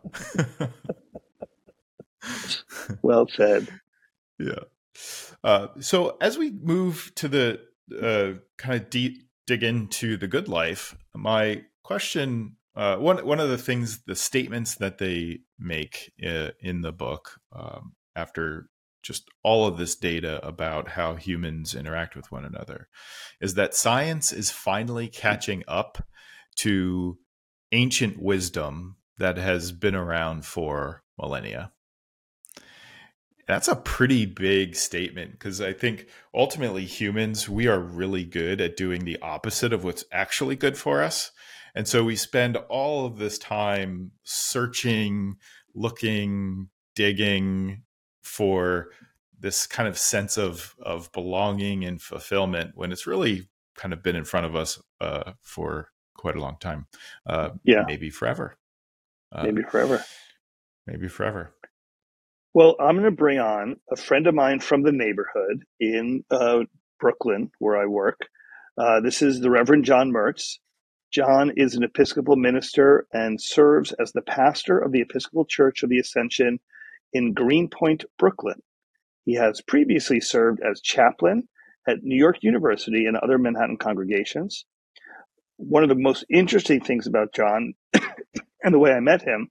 well 3.03 3.29
said. 3.29 3.69
Yeah. 4.39 4.65
Uh, 5.43 5.69
so 5.81 6.17
as 6.21 6.39
we 6.39 6.51
move 6.51 7.13
to 7.17 7.29
the 7.29 7.61
uh, 8.01 8.39
kind 8.57 8.81
of 8.81 8.91
deep 8.91 9.29
dig 9.47 9.63
into 9.63 10.17
the 10.17 10.29
good 10.29 10.49
life, 10.49 10.97
my 11.15 11.65
question 11.83 12.57
uh, 12.77 12.97
one 12.97 13.25
one 13.25 13.41
of 13.41 13.49
the 13.49 13.59
things 13.59 14.01
the 14.07 14.17
statements 14.17 14.77
that 14.77 14.99
they 14.99 15.41
make 15.59 16.13
uh, 16.27 16.51
in 16.61 16.81
the 16.81 16.93
book 16.93 17.41
um, 17.53 17.93
after 18.17 18.69
just 19.03 19.29
all 19.43 19.67
of 19.67 19.77
this 19.77 19.95
data 19.95 20.45
about 20.45 20.89
how 20.89 21.15
humans 21.15 21.75
interact 21.75 22.17
with 22.17 22.33
one 22.33 22.45
another 22.45 22.89
is 23.41 23.55
that 23.55 23.75
science 23.75 24.33
is 24.33 24.51
finally 24.51 25.09
catching 25.09 25.63
up 25.69 26.05
to 26.57 27.19
ancient 27.73 28.21
wisdom 28.21 28.97
that 29.19 29.37
has 29.37 29.73
been 29.73 29.95
around 29.95 30.45
for 30.45 31.03
millennia. 31.19 31.71
That's 33.47 33.69
a 33.69 33.77
pretty 33.77 34.27
big 34.27 34.75
statement 34.75 35.33
because 35.33 35.61
I 35.61 35.73
think 35.73 36.09
ultimately 36.33 36.85
humans, 36.85 37.49
we 37.49 37.67
are 37.67 37.79
really 37.79 38.25
good 38.25 38.61
at 38.61 38.77
doing 38.77 39.05
the 39.05 39.19
opposite 39.21 39.73
of 39.73 39.85
what's 39.85 40.05
actually 40.11 40.57
good 40.57 40.79
for 40.79 41.03
us. 41.03 41.31
And 41.75 41.87
so 41.87 42.05
we 42.05 42.17
spend 42.17 42.57
all 42.57 43.05
of 43.05 43.19
this 43.19 43.37
time 43.37 44.13
searching, 44.23 45.37
looking, 45.75 46.69
digging 46.95 47.83
for 48.23 48.91
this 49.39 49.67
kind 49.67 49.89
of 49.89 49.99
sense 49.99 50.39
of 50.39 50.75
of 50.81 51.13
belonging 51.13 51.85
and 51.85 52.01
fulfillment 52.01 52.71
when 52.75 52.93
it's 52.93 53.07
really 53.07 53.49
kind 53.77 53.93
of 53.93 54.03
been 54.03 54.17
in 54.17 54.25
front 54.25 54.47
of 54.47 54.57
us 54.57 54.81
uh, 55.01 55.33
for 55.43 55.91
quite 56.17 56.37
a 56.37 56.41
long 56.41 56.57
time. 56.61 56.87
Uh, 57.27 57.51
yeah, 57.65 57.85
maybe 57.87 58.09
forever. 58.09 58.57
Uh, 59.31 59.43
maybe 59.43 59.63
forever. 59.63 60.03
Maybe 60.87 61.09
forever. 61.09 61.55
Well, 62.55 62.77
I'm 62.79 62.95
going 62.95 63.05
to 63.05 63.11
bring 63.11 63.41
on 63.41 63.81
a 63.91 63.97
friend 63.97 64.29
of 64.29 64.35
mine 64.37 64.61
from 64.61 64.85
the 64.85 64.93
neighborhood 64.93 65.65
in 65.81 66.23
uh, 66.31 66.61
Brooklyn, 67.01 67.51
where 67.59 67.77
I 67.77 67.87
work. 67.87 68.21
Uh, 68.79 69.01
this 69.01 69.23
is 69.23 69.41
the 69.41 69.51
Reverend 69.51 69.85
John 69.85 70.13
Merz. 70.13 70.61
John 71.13 71.51
is 71.57 71.75
an 71.75 71.83
Episcopal 71.83 72.37
minister 72.37 73.09
and 73.13 73.43
serves 73.43 73.93
as 74.01 74.13
the 74.13 74.23
pastor 74.23 74.79
of 74.79 74.93
the 74.93 75.01
Episcopal 75.01 75.47
Church 75.47 75.83
of 75.83 75.91
the 75.91 75.99
Ascension 75.99 76.61
in 77.13 77.33
Greenpoint, 77.33 78.05
Brooklyn. 78.21 78.63
He 79.25 79.35
has 79.35 79.61
previously 79.61 80.21
served 80.21 80.61
as 80.61 80.81
chaplain 80.81 81.49
at 81.89 82.05
New 82.05 82.17
York 82.17 82.37
University 82.43 83.07
and 83.07 83.17
other 83.17 83.37
Manhattan 83.37 83.79
congregations. 83.79 84.65
One 85.57 85.83
of 85.83 85.89
the 85.89 85.97
most 85.97 86.25
interesting 86.31 86.81
things 86.81 87.09
about 87.09 87.35
John 87.35 87.75
and 88.63 88.73
the 88.73 88.79
way 88.79 88.93
I 88.93 89.01
met 89.01 89.23
him 89.23 89.51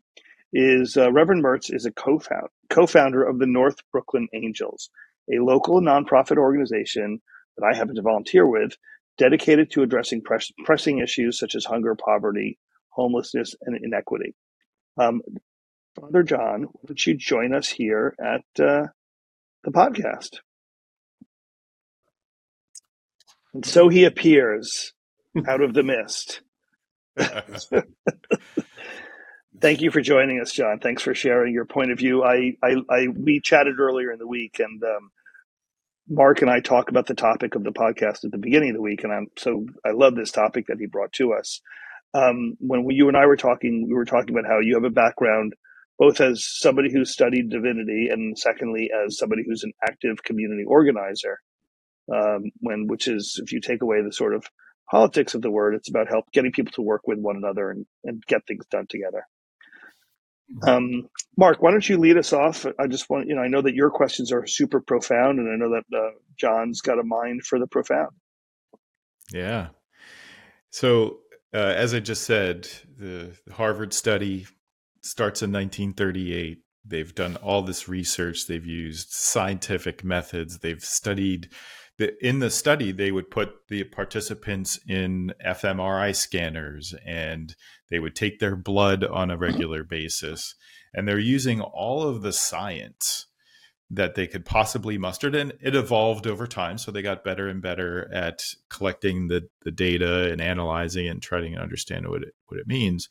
is 0.53 0.95
uh, 0.95 1.12
Reverend 1.12 1.41
Merz 1.41 1.69
is 1.72 1.86
a 1.86 1.91
co-founder, 1.91 2.50
co-founder 2.69 3.24
of 3.24 3.39
the 3.39 3.48
North 3.48 3.77
Brooklyn 3.91 4.27
Angels, 4.33 4.89
a 5.33 5.43
local 5.43 5.81
nonprofit 5.81 6.38
organization 6.38 7.22
that 7.57 7.65
I 7.65 7.75
happen 7.75 7.95
to 7.95 8.01
volunteer 8.01 8.48
with, 8.48 8.77
dedicated 9.17 9.72
to 9.72 9.81
addressing 9.81 10.22
press, 10.22 10.51
pressing 10.63 11.00
issues 11.00 11.39
such 11.39 11.55
as 11.55 11.65
hunger, 11.65 11.95
poverty, 11.95 12.60
homelessness, 12.89 13.55
and 13.63 13.77
inequity. 13.83 14.36
Um, 14.98 15.22
Father 16.00 16.24
John, 16.24 16.67
would 16.88 17.03
you 17.05 17.15
join 17.15 17.53
us 17.53 17.69
here 17.69 18.15
at 18.19 18.63
uh, 18.63 18.88
the 19.63 19.72
podcast? 19.72 20.38
And 23.53 23.65
so 23.65 23.89
he 23.89 24.05
appears 24.05 24.93
out 25.48 25.62
of 25.62 25.74
the 25.74 25.83
mist. 25.83 26.41
Thank 29.60 29.81
you 29.81 29.91
for 29.91 30.01
joining 30.01 30.41
us, 30.41 30.51
John. 30.51 30.79
Thanks 30.79 31.03
for 31.03 31.13
sharing 31.15 31.53
your 31.53 31.65
point 31.65 31.91
of 31.91 32.00
view. 32.00 32.24
I, 32.24 32.57
I, 32.63 32.75
I 32.89 33.07
we 33.07 33.39
chatted 33.39 33.79
earlier 33.79 34.12
in 34.12 34.19
the 34.19 34.27
week, 34.27 34.60
and 34.60 34.83
um, 34.83 35.12
Mark 36.10 36.41
and 36.41 36.51
I 36.51 36.60
talk 36.60 36.89
about 36.89 37.07
the 37.07 37.15
topic 37.15 37.55
of 37.55 37.63
the 37.63 37.72
podcast 37.72 38.25
at 38.25 38.31
the 38.31 38.38
beginning 38.39 38.72
of 38.72 38.75
the 38.75 38.81
week, 38.81 39.03
and 39.03 39.13
I'm 39.13 39.27
so 39.38 39.65
I 39.86 39.91
love 39.91 40.15
this 40.15 40.31
topic 40.31 40.67
that 40.67 40.77
he 40.79 40.88
brought 40.88 41.13
to 41.13 41.33
us. 41.33 41.62
Um, 42.13 42.57
when 42.60 42.83
we, 42.83 42.95
you 42.95 43.07
and 43.07 43.17
I 43.17 43.25
were 43.27 43.38
talking, 43.38 43.86
we 43.88 43.93
were 43.93 44.05
talking 44.05 44.36
about 44.38 44.50
how 44.50 44.60
you 44.60 44.75
have 44.75 44.83
a 44.86 44.89
background 44.89 45.53
both 46.00 46.19
as 46.22 46.43
somebody 46.45 46.91
who 46.91 47.05
studied 47.05 47.50
divinity 47.50 48.10
and 48.12 48.38
secondly 48.38 48.89
as 49.05 49.17
somebody 49.17 49.43
who's 49.45 49.63
an 49.63 49.74
active 49.88 50.24
community 50.24 50.63
organizer. 50.65 51.39
Um, 52.13 52.51
when 52.60 52.88
which 52.88 53.07
is 53.07 53.39
if 53.41 53.53
you 53.53 53.62
take 53.62 53.81
away 53.81 54.01
the 54.01 54.12
sort 54.12 54.36
of 54.36 54.45
politics 54.91 55.36
of 55.36 55.41
the 55.41 55.51
word, 55.51 55.75
it's 55.75 55.89
about 55.89 56.10
help 56.10 56.25
getting 56.33 56.51
people 56.51 56.74
to 56.74 56.81
work 56.81 57.03
with 57.07 57.19
one 57.19 57.38
another 57.38 57.72
and, 57.72 57.86
and 58.03 58.22
get 58.25 58.45
things 58.48 58.65
done 58.67 58.88
together. 58.89 59.25
Um, 60.62 61.10
Mark, 61.38 61.62
why 61.62 61.72
don't 61.72 61.88
you 61.88 61.98
lead 61.98 62.17
us 62.17 62.31
off? 62.31 62.65
I 62.79 62.88
just 62.88 63.10
want, 63.10 63.27
you 63.27 63.36
know, 63.36 63.41
I 63.41 63.48
know 63.48 63.62
that 63.62 63.74
your 63.74 63.89
questions 63.89 64.31
are 64.31 64.45
super 64.45 64.81
profound, 64.81 65.39
and 65.39 65.51
I 65.51 65.55
know 65.55 65.72
that 65.72 65.98
uh, 65.98 66.12
John's 66.38 66.81
got 66.81 67.00
a 67.00 67.03
mind 67.03 67.43
for 67.43 67.60
the 67.60 67.67
profound. 67.67 68.12
Yeah. 69.31 69.69
So, 70.69 71.19
uh, 71.53 71.57
as 71.57 71.93
I 71.93 72.00
just 72.00 72.24
said, 72.24 72.67
the 72.98 73.36
Harvard 73.51 73.93
study 73.93 74.48
starts 75.01 75.41
in 75.41 75.51
1938. 75.51 76.60
They've 76.86 77.15
done 77.15 77.38
all 77.38 77.62
this 77.62 77.88
research. 77.88 78.48
They've 78.48 78.65
used 78.65 79.12
scientific 79.12 80.03
methods. 80.03 80.60
They've 80.60 80.83
studied 80.83 81.50
in 82.00 82.39
the 82.39 82.50
study, 82.50 82.91
they 82.91 83.12
would 83.12 83.29
put 83.29 83.67
the 83.69 83.83
participants 83.83 84.79
in 84.88 85.33
fMRI 85.45 86.15
scanners 86.15 86.95
and 87.05 87.55
they 87.89 88.00
would 88.00 88.15
take 88.15 88.39
their 88.39 88.55
blood 88.55 89.03
on 89.03 89.29
a 89.29 89.33
mm-hmm. 89.33 89.43
regular 89.43 89.83
basis. 89.83 90.55
And 90.93 91.07
they're 91.07 91.19
using 91.19 91.62
all 91.62 92.03
of 92.03 92.21
the 92.21 92.33
science 92.33 93.27
that 93.89 94.15
they 94.15 94.25
could 94.25 94.45
possibly 94.45 94.97
muster. 94.97 95.27
And 95.27 95.53
it 95.62 95.75
evolved 95.75 96.25
over 96.25 96.47
time. 96.47 96.79
So 96.79 96.91
they 96.91 97.03
got 97.03 97.23
better 97.23 97.47
and 97.47 97.62
better 97.62 98.12
at 98.12 98.43
collecting 98.69 99.27
the, 99.27 99.47
the 99.63 99.71
data 99.71 100.31
and 100.31 100.41
analyzing 100.41 101.07
and 101.07 101.21
trying 101.21 101.53
to 101.53 101.62
understand 101.62 102.07
what 102.07 102.23
it, 102.23 102.33
what 102.47 102.59
it 102.59 102.67
means. 102.67 103.09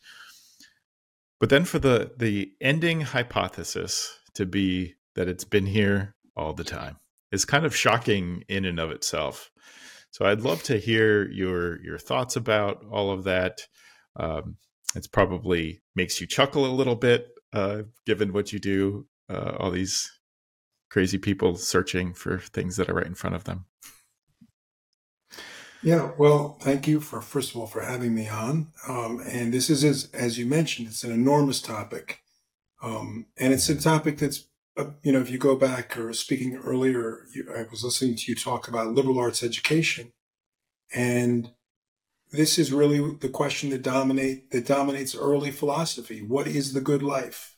But 1.39 1.51
then 1.51 1.65
for 1.65 1.79
the, 1.79 2.13
the 2.17 2.53
ending 2.61 3.03
hypothesis 3.03 4.19
to 4.35 4.47
be 4.47 4.95
that 5.15 5.29
it's 5.29 5.45
been 5.45 5.67
here 5.67 6.15
all 6.37 6.53
the 6.53 6.65
time 6.65 6.97
is 7.33 7.45
kind 7.45 7.65
of 7.65 7.75
shocking 7.75 8.45
in 8.49 8.65
and 8.65 8.79
of 8.79 8.91
itself. 8.91 9.51
So 10.11 10.27
I'd 10.27 10.43
love 10.43 10.63
to 10.65 10.77
hear 10.79 11.29
your 11.31 11.83
your 11.83 11.99
thoughts 11.99 12.37
about 12.37 12.85
all 12.91 13.11
of 13.11 13.25
that. 13.25 13.63
Um, 14.17 14.57
it's 14.95 15.09
probably 15.09 15.83
makes 15.97 16.21
you 16.21 16.27
chuckle 16.27 16.67
a 16.67 16.77
little 16.77 16.97
bit, 16.97 17.29
uh, 17.53 17.83
given 18.07 18.33
what 18.33 18.53
you 18.53 18.59
do. 18.59 19.07
Uh, 19.31 19.57
all 19.59 19.71
these 19.71 20.11
crazy 20.91 21.17
people 21.17 21.57
searching 21.57 22.13
for 22.13 22.39
things 22.39 22.77
that 22.77 22.91
are 22.91 22.95
right 22.95 23.07
in 23.07 23.15
front 23.15 23.35
of 23.35 23.45
them. 23.45 23.65
Yeah, 25.83 26.13
well, 26.17 26.59
thank 26.61 26.87
you 26.87 27.01
for 27.01 27.21
first 27.23 27.51
of 27.51 27.57
all 27.57 27.67
for 27.67 27.81
having 27.81 28.15
me 28.15 28.29
on. 28.29 28.69
Um, 28.87 29.21
and 29.27 29.53
this 29.53 29.71
is, 29.71 29.83
as, 29.83 30.11
as 30.13 30.39
you 30.39 30.47
mentioned, 30.47 30.89
it's 30.89 31.03
an 31.03 31.11
enormous 31.11 31.61
topic, 31.61 32.23
um, 32.83 33.27
and 33.37 33.53
it's 33.53 33.69
a 33.69 33.81
topic 33.81 34.19
that's 34.19 34.45
you 35.03 35.13
know, 35.13 35.21
if 35.21 35.31
you 35.31 35.39
go 35.39 35.57
back 35.57 35.99
or 35.99 36.13
speaking 36.13 36.57
earlier, 36.57 37.27
you, 37.35 37.47
I 37.55 37.67
was 37.71 37.85
listening 37.85 38.17
to 38.17 38.25
you 38.29 38.35
talk 38.35 38.69
about 38.69 38.95
liberal 38.95 39.19
arts 39.19 39.43
education, 39.43 40.13
and 40.95 41.51
this 42.31 42.59
is 42.59 42.73
really 42.73 43.17
the 43.21 43.29
question 43.29 43.71
that 43.71 43.83
dominate 43.83 44.51
that 44.51 44.67
dominates 44.67 45.15
early 45.15 45.51
philosophy. 45.51 46.21
What 46.23 46.47
is 46.47 46.73
the 46.73 46.81
good 46.81 47.03
life? 47.03 47.57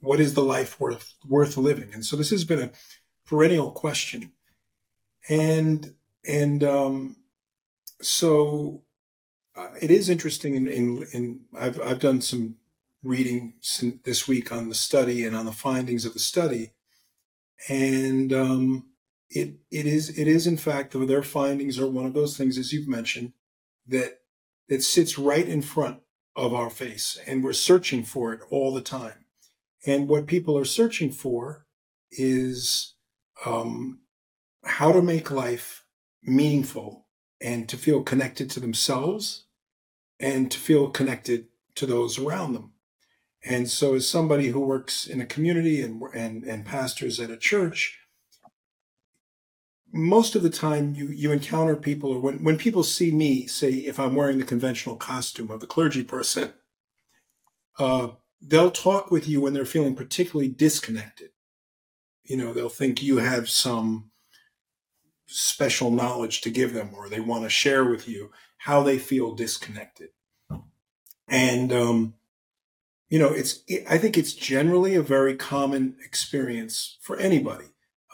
What 0.00 0.20
is 0.20 0.34
the 0.34 0.42
life 0.42 0.80
worth 0.80 1.14
worth 1.26 1.56
living? 1.56 1.90
And 1.94 2.04
so 2.04 2.16
this 2.16 2.30
has 2.30 2.44
been 2.44 2.62
a 2.62 2.70
perennial 3.24 3.70
question, 3.70 4.32
and 5.28 5.94
and 6.26 6.64
um, 6.64 7.16
so 8.02 8.82
uh, 9.56 9.68
it 9.80 9.92
is 9.92 10.08
interesting. 10.08 10.56
In, 10.56 10.66
in, 10.66 11.06
in 11.12 11.40
I've 11.56 11.80
I've 11.80 12.00
done 12.00 12.20
some 12.20 12.56
reading 13.06 13.54
this 14.04 14.26
week 14.26 14.52
on 14.52 14.68
the 14.68 14.74
study 14.74 15.24
and 15.24 15.36
on 15.36 15.46
the 15.46 15.52
findings 15.52 16.04
of 16.04 16.12
the 16.12 16.18
study, 16.18 16.72
and 17.68 18.32
um, 18.32 18.86
it 19.30 19.54
it 19.70 19.86
is 19.86 20.18
it 20.18 20.28
is 20.28 20.46
in 20.46 20.56
fact 20.56 20.94
their 20.94 21.22
findings 21.22 21.78
are 21.78 21.88
one 21.88 22.06
of 22.06 22.14
those 22.14 22.36
things 22.36 22.58
as 22.58 22.72
you've 22.72 22.88
mentioned 22.88 23.32
that 23.86 24.20
that 24.68 24.82
sits 24.82 25.18
right 25.18 25.48
in 25.48 25.62
front 25.62 26.00
of 26.34 26.52
our 26.52 26.70
face, 26.70 27.18
and 27.26 27.42
we're 27.42 27.52
searching 27.52 28.02
for 28.02 28.32
it 28.32 28.40
all 28.50 28.74
the 28.74 28.82
time. 28.82 29.24
And 29.86 30.08
what 30.08 30.26
people 30.26 30.58
are 30.58 30.64
searching 30.64 31.10
for 31.10 31.66
is 32.10 32.94
um, 33.44 34.00
how 34.64 34.92
to 34.92 35.00
make 35.00 35.30
life 35.30 35.84
meaningful 36.22 37.06
and 37.40 37.68
to 37.68 37.76
feel 37.76 38.02
connected 38.02 38.50
to 38.50 38.60
themselves 38.60 39.44
and 40.18 40.50
to 40.50 40.58
feel 40.58 40.90
connected 40.90 41.46
to 41.76 41.86
those 41.86 42.18
around 42.18 42.54
them. 42.54 42.72
And 43.48 43.70
so, 43.70 43.94
as 43.94 44.08
somebody 44.08 44.48
who 44.48 44.58
works 44.58 45.06
in 45.06 45.20
a 45.20 45.26
community 45.26 45.80
and, 45.80 46.02
and, 46.12 46.42
and 46.42 46.66
pastors 46.66 47.20
at 47.20 47.30
a 47.30 47.36
church, 47.36 47.96
most 49.92 50.34
of 50.34 50.42
the 50.42 50.50
time 50.50 50.96
you, 50.96 51.06
you 51.06 51.30
encounter 51.30 51.76
people, 51.76 52.10
or 52.10 52.18
when, 52.18 52.42
when 52.42 52.58
people 52.58 52.82
see 52.82 53.12
me, 53.12 53.46
say, 53.46 53.70
if 53.70 54.00
I'm 54.00 54.16
wearing 54.16 54.38
the 54.38 54.44
conventional 54.44 54.96
costume 54.96 55.52
of 55.52 55.60
the 55.60 55.66
clergy 55.68 56.02
person, 56.02 56.54
uh, 57.78 58.08
they'll 58.42 58.72
talk 58.72 59.12
with 59.12 59.28
you 59.28 59.40
when 59.40 59.52
they're 59.52 59.64
feeling 59.64 59.94
particularly 59.94 60.48
disconnected. 60.48 61.30
You 62.24 62.36
know, 62.36 62.52
they'll 62.52 62.68
think 62.68 63.00
you 63.00 63.18
have 63.18 63.48
some 63.48 64.10
special 65.26 65.92
knowledge 65.92 66.40
to 66.40 66.50
give 66.50 66.72
them, 66.72 66.90
or 66.96 67.08
they 67.08 67.20
want 67.20 67.44
to 67.44 67.48
share 67.48 67.84
with 67.84 68.08
you 68.08 68.32
how 68.58 68.82
they 68.82 68.98
feel 68.98 69.36
disconnected. 69.36 70.08
And 71.28 71.72
um, 71.72 72.14
you 73.08 73.18
know, 73.18 73.32
it's, 73.32 73.62
it, 73.68 73.84
I 73.88 73.98
think 73.98 74.18
it's 74.18 74.32
generally 74.32 74.94
a 74.94 75.02
very 75.02 75.36
common 75.36 75.96
experience 76.04 76.98
for 77.00 77.16
anybody 77.18 77.66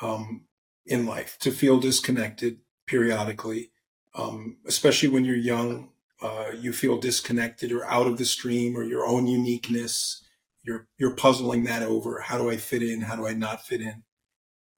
um, 0.03 0.45
in 0.87 1.07
life 1.07 1.39
to 1.41 1.51
feel 1.51 1.81
disconnected 1.81 2.59
periodically, 2.87 3.71
um, 4.15 4.59
especially 4.67 5.09
when 5.09 5.25
you're 5.25 5.37
young. 5.37 5.89
Uh, 6.21 6.53
you 6.57 6.73
feel 6.73 6.99
disconnected 6.99 7.73
or 7.73 7.85
out 7.87 8.07
of 8.07 8.17
the 8.17 8.25
stream 8.25 8.77
or 8.77 8.85
your 8.85 9.05
own 9.05 9.27
uniqueness. 9.27 10.25
You're 10.63 10.87
you're 10.97 11.17
puzzling 11.17 11.65
that 11.65 11.83
over. 11.83 12.21
How 12.21 12.39
do 12.39 12.49
I 12.49 12.59
fit 12.59 12.81
in? 12.81 13.01
How 13.01 13.17
do 13.17 13.27
I 13.27 13.33
not 13.33 13.67
fit 13.67 13.81
in? 13.81 14.05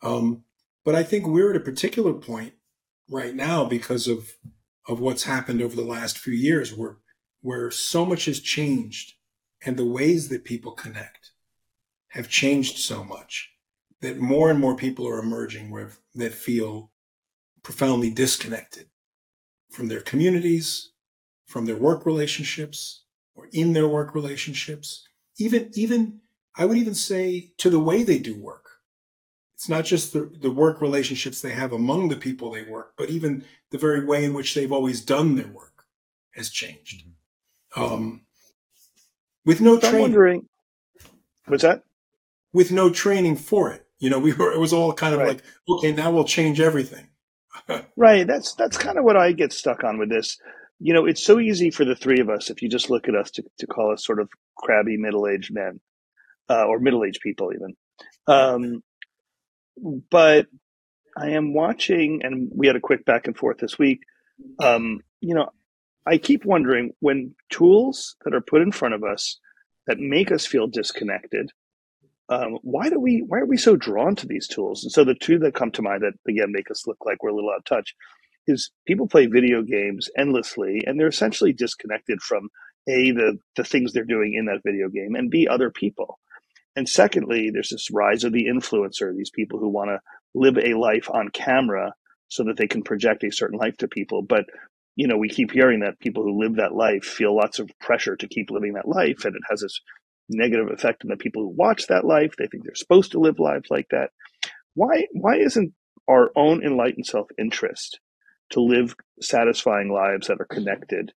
Um, 0.00 0.44
but 0.86 0.94
I 0.94 1.02
think 1.02 1.26
we're 1.26 1.50
at 1.50 1.56
a 1.56 1.60
particular 1.60 2.14
point 2.14 2.54
right 3.10 3.34
now 3.34 3.64
because 3.66 4.08
of 4.08 4.32
of 4.88 5.00
what's 5.00 5.24
happened 5.24 5.60
over 5.60 5.76
the 5.76 5.82
last 5.82 6.16
few 6.16 6.32
years, 6.32 6.72
where 6.72 6.96
where 7.42 7.70
so 7.70 8.06
much 8.06 8.24
has 8.24 8.40
changed 8.40 9.12
and 9.64 9.76
the 9.76 9.84
ways 9.84 10.28
that 10.28 10.44
people 10.44 10.72
connect 10.72 11.32
have 12.08 12.28
changed 12.28 12.78
so 12.78 13.02
much 13.02 13.50
that 14.00 14.18
more 14.18 14.50
and 14.50 14.60
more 14.60 14.76
people 14.76 15.08
are 15.08 15.18
emerging 15.18 15.70
where, 15.70 15.90
that 16.14 16.34
feel 16.34 16.90
profoundly 17.62 18.10
disconnected 18.10 18.86
from 19.70 19.88
their 19.88 20.00
communities, 20.00 20.90
from 21.46 21.64
their 21.64 21.76
work 21.76 22.04
relationships, 22.06 23.04
or 23.34 23.48
in 23.52 23.72
their 23.72 23.88
work 23.88 24.14
relationships. 24.14 25.08
Even, 25.38 25.70
even, 25.74 26.20
I 26.56 26.66
would 26.66 26.76
even 26.76 26.94
say 26.94 27.52
to 27.58 27.70
the 27.70 27.80
way 27.80 28.02
they 28.02 28.18
do 28.18 28.40
work. 28.40 28.68
It's 29.54 29.68
not 29.68 29.84
just 29.84 30.12
the, 30.12 30.30
the 30.40 30.50
work 30.50 30.80
relationships 30.80 31.40
they 31.40 31.52
have 31.52 31.72
among 31.72 32.08
the 32.08 32.16
people 32.16 32.50
they 32.50 32.64
work, 32.64 32.92
but 32.98 33.08
even 33.08 33.44
the 33.70 33.78
very 33.78 34.04
way 34.04 34.24
in 34.24 34.34
which 34.34 34.54
they've 34.54 34.70
always 34.70 35.00
done 35.00 35.36
their 35.36 35.48
work 35.48 35.84
has 36.32 36.50
changed. 36.50 37.06
Mm-hmm. 37.76 37.94
Um, 37.94 38.23
with 39.44 39.60
no 39.60 39.78
training. 39.78 39.96
I'm 39.96 40.02
wondering, 40.02 40.48
what's 41.46 41.62
that? 41.62 41.82
With 42.52 42.72
no 42.72 42.90
training 42.90 43.36
for 43.36 43.72
it. 43.72 43.86
You 43.98 44.10
know, 44.10 44.18
we 44.18 44.32
were, 44.32 44.52
it 44.52 44.58
was 44.58 44.72
all 44.72 44.92
kind 44.92 45.14
of 45.14 45.20
right. 45.20 45.28
like, 45.28 45.42
okay, 45.68 45.92
now 45.92 46.10
we'll 46.10 46.24
change 46.24 46.60
everything. 46.60 47.08
right. 47.96 48.26
That's, 48.26 48.54
that's 48.54 48.76
kind 48.76 48.98
of 48.98 49.04
what 49.04 49.16
I 49.16 49.32
get 49.32 49.52
stuck 49.52 49.84
on 49.84 49.98
with 49.98 50.10
this. 50.10 50.38
You 50.80 50.92
know, 50.92 51.06
it's 51.06 51.22
so 51.22 51.38
easy 51.38 51.70
for 51.70 51.84
the 51.84 51.94
three 51.94 52.20
of 52.20 52.28
us, 52.28 52.50
if 52.50 52.60
you 52.60 52.68
just 52.68 52.90
look 52.90 53.08
at 53.08 53.14
us, 53.14 53.30
to, 53.32 53.44
to 53.58 53.66
call 53.66 53.92
us 53.92 54.04
sort 54.04 54.20
of 54.20 54.28
crabby 54.56 54.96
middle 54.96 55.26
aged 55.28 55.54
men 55.54 55.80
uh, 56.48 56.66
or 56.66 56.78
middle 56.78 57.04
aged 57.04 57.20
people, 57.22 57.52
even. 57.54 57.74
Um, 58.26 58.82
but 60.10 60.46
I 61.16 61.30
am 61.30 61.54
watching, 61.54 62.20
and 62.22 62.50
we 62.54 62.66
had 62.66 62.76
a 62.76 62.80
quick 62.80 63.04
back 63.04 63.26
and 63.26 63.36
forth 63.36 63.58
this 63.58 63.78
week. 63.78 64.00
Um, 64.58 65.00
you 65.20 65.34
know, 65.34 65.50
I 66.06 66.18
keep 66.18 66.44
wondering 66.44 66.92
when 67.00 67.34
tools 67.50 68.16
that 68.24 68.34
are 68.34 68.40
put 68.40 68.62
in 68.62 68.72
front 68.72 68.94
of 68.94 69.02
us 69.04 69.38
that 69.86 69.98
make 69.98 70.30
us 70.30 70.46
feel 70.46 70.66
disconnected, 70.66 71.50
um, 72.28 72.58
why 72.62 72.88
do 72.88 72.98
we 72.98 73.22
why 73.26 73.38
are 73.38 73.46
we 73.46 73.56
so 73.56 73.76
drawn 73.76 74.16
to 74.16 74.26
these 74.26 74.48
tools? 74.48 74.82
And 74.82 74.92
so 74.92 75.04
the 75.04 75.14
two 75.14 75.38
that 75.40 75.54
come 75.54 75.70
to 75.72 75.82
mind 75.82 76.02
that 76.02 76.14
again 76.30 76.52
make 76.52 76.70
us 76.70 76.86
look 76.86 76.98
like 77.04 77.22
we're 77.22 77.30
a 77.30 77.34
little 77.34 77.50
out 77.50 77.58
of 77.58 77.64
touch 77.64 77.94
is 78.46 78.70
people 78.86 79.06
play 79.06 79.26
video 79.26 79.62
games 79.62 80.08
endlessly 80.16 80.82
and 80.86 80.98
they're 80.98 81.08
essentially 81.08 81.52
disconnected 81.52 82.20
from 82.20 82.48
a 82.88 83.10
the 83.10 83.38
the 83.56 83.64
things 83.64 83.92
they're 83.92 84.04
doing 84.04 84.34
in 84.34 84.46
that 84.46 84.62
video 84.64 84.88
game 84.88 85.14
and 85.14 85.30
b 85.30 85.46
other 85.46 85.70
people. 85.70 86.18
And 86.76 86.88
secondly, 86.88 87.50
there's 87.52 87.70
this 87.70 87.90
rise 87.90 88.24
of 88.24 88.32
the 88.32 88.46
influencer, 88.46 89.14
these 89.16 89.30
people 89.30 89.60
who 89.60 89.68
want 89.68 89.90
to 89.90 90.00
live 90.34 90.58
a 90.58 90.74
life 90.74 91.08
on 91.08 91.28
camera 91.28 91.94
so 92.28 92.42
that 92.44 92.56
they 92.56 92.66
can 92.66 92.82
project 92.82 93.22
a 93.22 93.30
certain 93.30 93.58
life 93.58 93.76
to 93.76 93.86
people, 93.86 94.22
but 94.22 94.44
you 94.96 95.08
know, 95.08 95.16
we 95.16 95.28
keep 95.28 95.50
hearing 95.50 95.80
that 95.80 95.98
people 95.98 96.22
who 96.22 96.40
live 96.40 96.56
that 96.56 96.74
life 96.74 97.04
feel 97.04 97.36
lots 97.36 97.58
of 97.58 97.70
pressure 97.80 98.16
to 98.16 98.28
keep 98.28 98.50
living 98.50 98.74
that 98.74 98.88
life, 98.88 99.24
and 99.24 99.34
it 99.34 99.42
has 99.50 99.60
this 99.60 99.80
negative 100.28 100.68
effect 100.70 101.04
on 101.04 101.10
the 101.10 101.16
people 101.16 101.42
who 101.42 101.54
watch 101.56 101.86
that 101.88 102.04
life. 102.04 102.34
They 102.38 102.46
think 102.46 102.64
they're 102.64 102.74
supposed 102.74 103.12
to 103.12 103.20
live 103.20 103.38
lives 103.38 103.68
like 103.70 103.88
that. 103.90 104.10
Why? 104.74 105.06
Why 105.12 105.36
isn't 105.36 105.72
our 106.08 106.30
own 106.36 106.62
enlightened 106.64 107.06
self 107.06 107.28
interest 107.38 107.98
to 108.50 108.60
live 108.60 108.94
satisfying 109.20 109.90
lives 109.90 110.28
that 110.28 110.40
are 110.40 110.46
connected? 110.46 111.12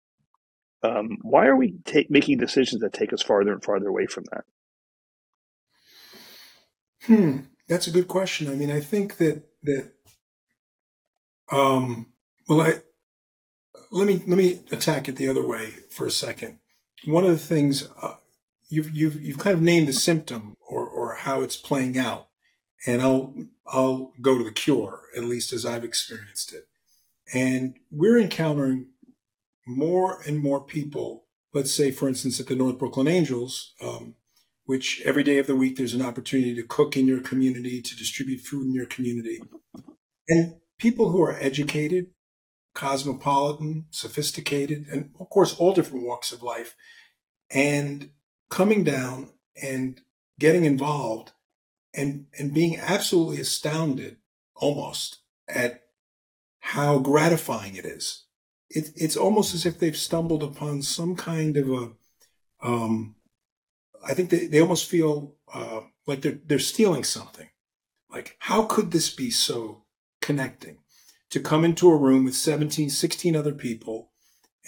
Um, 0.82 1.18
why 1.22 1.46
are 1.46 1.56
we 1.56 1.74
ta- 1.84 2.08
making 2.08 2.38
decisions 2.38 2.80
that 2.82 2.92
take 2.92 3.12
us 3.12 3.22
farther 3.22 3.52
and 3.52 3.64
farther 3.64 3.88
away 3.88 4.06
from 4.06 4.24
that? 4.32 4.44
Hmm, 7.06 7.38
that's 7.68 7.86
a 7.86 7.92
good 7.92 8.08
question. 8.08 8.48
I 8.48 8.54
mean, 8.54 8.70
I 8.70 8.80
think 8.80 9.18
that 9.18 9.42
that 9.62 9.92
um, 11.50 12.12
well, 12.48 12.60
I 12.60 12.80
let 13.90 14.06
me 14.06 14.22
let 14.26 14.38
me 14.38 14.60
attack 14.70 15.08
it 15.08 15.16
the 15.16 15.28
other 15.28 15.46
way 15.46 15.70
for 15.90 16.06
a 16.06 16.10
second. 16.10 16.58
One 17.04 17.24
of 17.24 17.30
the 17.30 17.38
things 17.38 17.88
uh, 18.02 18.14
you've 18.68 18.90
you've 18.94 19.20
you've 19.20 19.38
kind 19.38 19.54
of 19.54 19.62
named 19.62 19.88
the 19.88 19.92
symptom 19.92 20.56
or 20.68 20.86
or 20.86 21.14
how 21.14 21.42
it's 21.42 21.56
playing 21.56 21.98
out, 21.98 22.28
and 22.86 23.02
I'll 23.02 23.34
I'll 23.66 24.12
go 24.20 24.38
to 24.38 24.44
the 24.44 24.52
cure 24.52 25.02
at 25.16 25.24
least 25.24 25.52
as 25.52 25.64
I've 25.64 25.84
experienced 25.84 26.52
it, 26.52 26.68
and 27.32 27.76
we're 27.90 28.18
encountering 28.18 28.88
more 29.66 30.20
and 30.26 30.38
more 30.38 30.62
people. 30.62 31.24
Let's 31.52 31.72
say, 31.72 31.90
for 31.90 32.06
instance, 32.06 32.38
at 32.38 32.48
the 32.48 32.54
North 32.54 32.78
Brooklyn 32.78 33.08
Angels, 33.08 33.72
um, 33.82 34.14
which 34.66 35.00
every 35.04 35.22
day 35.22 35.38
of 35.38 35.46
the 35.46 35.56
week 35.56 35.76
there's 35.76 35.94
an 35.94 36.02
opportunity 36.02 36.54
to 36.54 36.62
cook 36.62 36.96
in 36.96 37.06
your 37.06 37.20
community, 37.20 37.80
to 37.80 37.96
distribute 37.96 38.40
food 38.40 38.66
in 38.66 38.74
your 38.74 38.86
community, 38.86 39.40
and 40.28 40.56
people 40.78 41.10
who 41.10 41.22
are 41.22 41.38
educated 41.40 42.08
cosmopolitan, 42.76 43.86
sophisticated, 43.90 44.86
and 44.92 45.10
of 45.18 45.28
course, 45.30 45.54
all 45.54 45.74
different 45.74 46.04
walks 46.04 46.30
of 46.30 46.42
life. 46.42 46.76
And 47.50 48.10
coming 48.50 48.84
down 48.84 49.30
and 49.60 50.00
getting 50.38 50.64
involved 50.64 51.32
and, 51.94 52.26
and 52.38 52.54
being 52.54 52.78
absolutely 52.78 53.40
astounded 53.40 54.18
almost 54.54 55.18
at 55.48 55.82
how 56.60 56.98
gratifying 56.98 57.76
it 57.76 57.84
is. 57.84 58.24
It, 58.68 58.90
it's 58.94 59.16
almost 59.16 59.54
as 59.54 59.64
if 59.64 59.78
they've 59.78 59.96
stumbled 59.96 60.42
upon 60.42 60.82
some 60.82 61.16
kind 61.16 61.56
of 61.56 61.68
a, 61.70 61.92
um, 62.62 63.16
I 64.06 64.14
think 64.14 64.30
they, 64.30 64.46
they 64.46 64.60
almost 64.60 64.88
feel 64.88 65.34
uh, 65.52 65.80
like 66.06 66.20
they're, 66.20 66.38
they're 66.44 66.58
stealing 66.58 67.04
something. 67.04 67.48
Like, 68.10 68.36
how 68.40 68.64
could 68.64 68.90
this 68.90 69.14
be 69.14 69.30
so 69.30 69.84
connecting? 70.20 70.78
To 71.30 71.40
come 71.40 71.64
into 71.64 71.90
a 71.90 71.96
room 71.96 72.24
with 72.24 72.34
17, 72.34 72.90
16 72.90 73.36
other 73.36 73.52
people 73.52 74.10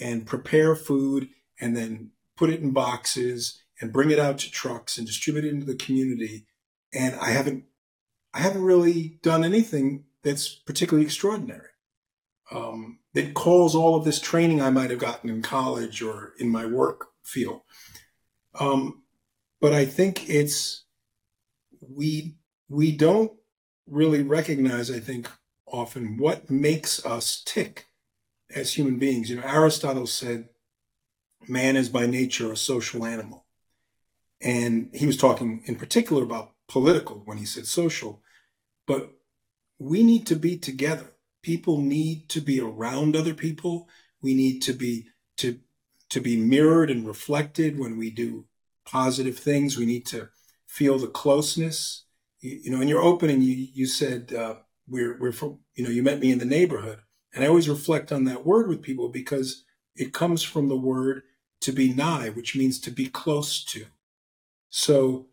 and 0.00 0.26
prepare 0.26 0.74
food 0.74 1.28
and 1.60 1.76
then 1.76 2.10
put 2.36 2.50
it 2.50 2.60
in 2.60 2.72
boxes 2.72 3.62
and 3.80 3.92
bring 3.92 4.10
it 4.10 4.18
out 4.18 4.38
to 4.38 4.50
trucks 4.50 4.98
and 4.98 5.06
distribute 5.06 5.44
it 5.44 5.50
into 5.50 5.66
the 5.66 5.76
community. 5.76 6.46
And 6.92 7.14
I 7.16 7.30
haven't, 7.30 7.64
I 8.34 8.40
haven't 8.40 8.62
really 8.62 9.18
done 9.22 9.44
anything 9.44 10.04
that's 10.22 10.48
particularly 10.48 11.04
extraordinary. 11.04 11.68
Um, 12.50 13.00
that 13.12 13.34
calls 13.34 13.74
all 13.74 13.94
of 13.94 14.04
this 14.04 14.20
training 14.20 14.62
I 14.62 14.70
might 14.70 14.90
have 14.90 14.98
gotten 14.98 15.28
in 15.28 15.42
college 15.42 16.00
or 16.00 16.32
in 16.38 16.48
my 16.48 16.64
work 16.64 17.08
field. 17.22 17.60
Um, 18.58 19.02
but 19.60 19.72
I 19.72 19.84
think 19.84 20.28
it's 20.30 20.84
we 21.80 22.36
we 22.68 22.92
don't 22.92 23.32
really 23.86 24.22
recognize. 24.22 24.90
I 24.90 25.00
think 25.00 25.28
often 25.72 26.16
what 26.16 26.50
makes 26.50 27.04
us 27.04 27.42
tick 27.44 27.86
as 28.54 28.74
human 28.74 28.98
beings. 28.98 29.30
You 29.30 29.36
know, 29.36 29.46
Aristotle 29.46 30.06
said 30.06 30.48
man 31.46 31.76
is 31.76 31.88
by 31.88 32.06
nature 32.06 32.52
a 32.52 32.56
social 32.56 33.04
animal. 33.04 33.44
And 34.40 34.90
he 34.92 35.06
was 35.06 35.16
talking 35.16 35.62
in 35.66 35.76
particular 35.76 36.22
about 36.22 36.52
political 36.68 37.22
when 37.24 37.38
he 37.38 37.44
said 37.44 37.66
social, 37.66 38.22
but 38.86 39.12
we 39.78 40.02
need 40.02 40.26
to 40.26 40.36
be 40.36 40.56
together. 40.56 41.12
People 41.42 41.80
need 41.80 42.28
to 42.30 42.40
be 42.40 42.60
around 42.60 43.16
other 43.16 43.34
people. 43.34 43.88
We 44.22 44.34
need 44.34 44.60
to 44.62 44.72
be 44.72 45.08
to 45.38 45.58
to 46.10 46.20
be 46.20 46.36
mirrored 46.36 46.90
and 46.90 47.06
reflected 47.06 47.78
when 47.78 47.98
we 47.98 48.10
do 48.10 48.46
positive 48.84 49.38
things. 49.38 49.76
We 49.76 49.86
need 49.86 50.06
to 50.06 50.28
feel 50.66 50.98
the 50.98 51.08
closeness. 51.08 52.04
You, 52.40 52.60
you 52.64 52.70
know, 52.70 52.80
in 52.80 52.88
your 52.88 53.02
opening, 53.02 53.42
you 53.42 53.54
you 53.72 53.86
said 53.86 54.32
uh, 54.32 54.56
we're 54.88 55.18
we're 55.18 55.32
from 55.32 55.58
you 55.74 55.84
know 55.84 55.90
you 55.90 56.02
met 56.02 56.20
me 56.20 56.32
in 56.32 56.38
the 56.38 56.44
neighborhood. 56.44 57.00
And 57.34 57.44
i 57.44 57.48
always 57.48 57.68
reflect 57.68 58.10
on 58.10 58.24
that 58.24 58.46
word 58.46 58.68
with 58.68 58.82
people 58.82 59.08
because 59.08 59.64
it 59.94 60.14
comes 60.14 60.42
from 60.42 60.68
the 60.68 60.76
word 60.76 61.22
to 61.60 61.72
be 61.72 61.92
nigh 61.92 62.28
which 62.30 62.56
means 62.56 62.80
to 62.80 62.90
be 62.90 63.06
close 63.06 63.64
to. 63.66 63.86
So 64.70 65.26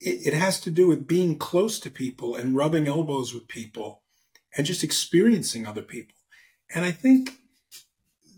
it, 0.00 0.28
it 0.28 0.34
has 0.34 0.60
to 0.60 0.70
do 0.70 0.86
with 0.86 1.08
being 1.08 1.38
close 1.38 1.80
to 1.80 1.90
people 1.90 2.36
and 2.36 2.56
rubbing 2.56 2.86
elbows 2.86 3.34
with 3.34 3.48
people 3.48 4.02
and 4.56 4.66
just 4.66 4.84
experiencing 4.84 5.66
other 5.66 5.82
people. 5.82 6.16
And 6.74 6.84
i 6.84 6.90
think 6.90 7.38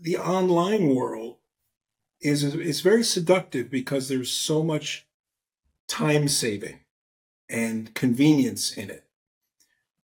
the 0.01 0.17
online 0.17 0.93
world 0.95 1.37
is 2.21 2.43
is 2.43 2.81
very 2.81 3.03
seductive 3.03 3.69
because 3.69 4.07
there's 4.07 4.31
so 4.31 4.63
much 4.63 5.07
time 5.87 6.27
saving 6.27 6.79
and 7.49 7.93
convenience 7.93 8.71
in 8.71 8.89
it 8.89 9.05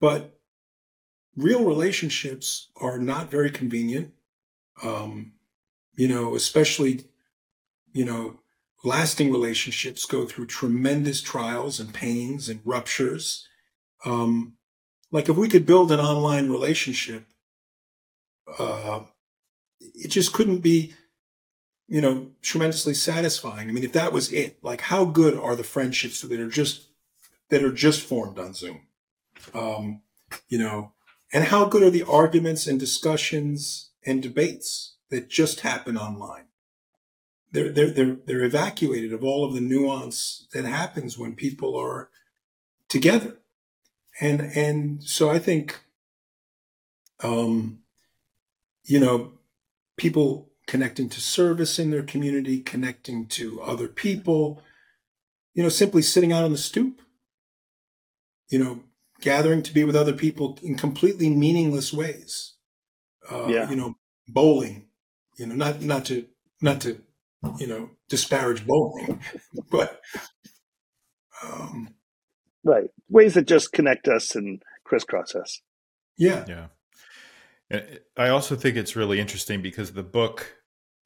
but 0.02 0.36
real 1.36 1.64
relationships 1.64 2.70
are 2.76 2.98
not 2.98 3.30
very 3.30 3.52
convenient. 3.52 4.12
Um, 4.82 5.34
you 5.94 6.08
know, 6.08 6.34
especially, 6.34 7.04
you 7.92 8.04
know, 8.04 8.40
lasting 8.82 9.30
relationships 9.30 10.04
go 10.04 10.26
through 10.26 10.46
tremendous 10.46 11.22
trials 11.22 11.78
and 11.78 11.94
pains 11.94 12.48
and 12.48 12.60
ruptures. 12.64 13.46
Um, 14.04 14.54
like 15.12 15.28
if 15.28 15.36
we 15.36 15.48
could 15.48 15.66
build 15.66 15.92
an 15.92 16.00
online 16.00 16.50
relationship, 16.50 17.24
uh, 18.58 19.02
it 19.80 20.08
just 20.08 20.32
couldn't 20.32 20.62
be, 20.62 20.94
you 21.86 22.00
know, 22.00 22.32
tremendously 22.42 22.94
satisfying. 22.94 23.68
I 23.68 23.72
mean, 23.72 23.84
if 23.84 23.92
that 23.92 24.12
was 24.12 24.32
it, 24.32 24.58
like 24.64 24.80
how 24.80 25.04
good 25.04 25.38
are 25.38 25.54
the 25.54 25.62
friendships 25.62 26.22
that 26.22 26.40
are 26.40 26.48
just 26.48 26.88
that 27.50 27.62
are 27.62 27.72
just 27.72 28.00
formed 28.00 28.40
on 28.40 28.54
Zoom? 28.54 28.88
Um, 29.54 30.02
you 30.48 30.58
know, 30.58 30.92
and 31.32 31.44
how 31.44 31.64
good 31.64 31.82
are 31.82 31.90
the 31.90 32.02
arguments 32.02 32.66
and 32.66 32.78
discussions 32.78 33.90
and 34.04 34.22
debates 34.22 34.96
that 35.10 35.28
just 35.28 35.60
happen 35.60 35.96
online? 35.96 36.44
They're, 37.50 37.70
they're, 37.70 37.90
they're, 37.90 38.16
they're 38.26 38.44
evacuated 38.44 39.12
of 39.12 39.22
all 39.22 39.44
of 39.44 39.54
the 39.54 39.60
nuance 39.60 40.46
that 40.52 40.64
happens 40.64 41.18
when 41.18 41.34
people 41.34 41.76
are 41.76 42.08
together. 42.88 43.38
And, 44.20 44.40
and 44.40 45.02
so 45.02 45.30
I 45.30 45.38
think, 45.38 45.80
um, 47.22 47.80
you 48.84 48.98
know, 48.98 49.32
people 49.96 50.50
connecting 50.66 51.08
to 51.10 51.20
service 51.20 51.78
in 51.78 51.90
their 51.90 52.02
community, 52.02 52.60
connecting 52.60 53.26
to 53.26 53.60
other 53.62 53.88
people, 53.88 54.62
you 55.54 55.62
know, 55.62 55.68
simply 55.68 56.02
sitting 56.02 56.32
out 56.32 56.44
on 56.44 56.52
the 56.52 56.58
stoop, 56.58 57.02
you 58.48 58.58
know, 58.58 58.80
gathering 59.22 59.62
to 59.62 59.72
be 59.72 59.84
with 59.84 59.96
other 59.96 60.12
people 60.12 60.58
in 60.62 60.76
completely 60.76 61.30
meaningless 61.30 61.92
ways. 61.92 62.54
Uh, 63.30 63.46
yeah. 63.46 63.70
You 63.70 63.76
know, 63.76 63.94
bowling, 64.28 64.88
you 65.38 65.46
know, 65.46 65.54
not, 65.54 65.80
not 65.80 66.04
to, 66.06 66.26
not 66.60 66.80
to, 66.82 67.00
you 67.58 67.66
know, 67.66 67.90
disparage 68.08 68.66
bowling, 68.66 69.20
but, 69.70 70.00
um, 71.42 71.94
right. 72.64 72.90
Ways 73.08 73.34
that 73.34 73.46
just 73.46 73.72
connect 73.72 74.08
us 74.08 74.34
and 74.36 74.62
crisscross 74.84 75.34
us. 75.34 75.62
Yeah. 76.18 76.44
Yeah. 76.46 76.66
I 78.16 78.28
also 78.28 78.54
think 78.54 78.76
it's 78.76 78.96
really 78.96 79.18
interesting 79.18 79.62
because 79.62 79.92
the 79.92 80.02
book 80.02 80.56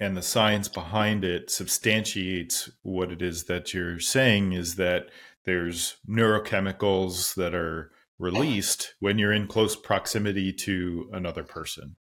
and 0.01 0.17
the 0.17 0.23
science 0.23 0.69
behind 0.69 1.25
it 1.25 1.51
substantiates 1.51 2.71
what 2.83 3.13
it 3.13 3.23
is 3.23 3.45
that 3.45 3.73
you're 3.73 4.01
saying 4.01 4.53
is 4.53 4.75
that 4.77 5.09
there's 5.45 5.97
neurochemicals 6.09 7.35
that 7.37 7.55
are 7.55 7.93
released 8.19 8.95
when 9.01 9.19
you're 9.19 9.33
in 9.33 9.47
close 9.47 9.77
proximity 9.77 10.53
to 10.53 11.09
another 11.13 11.43
person. 11.43 11.97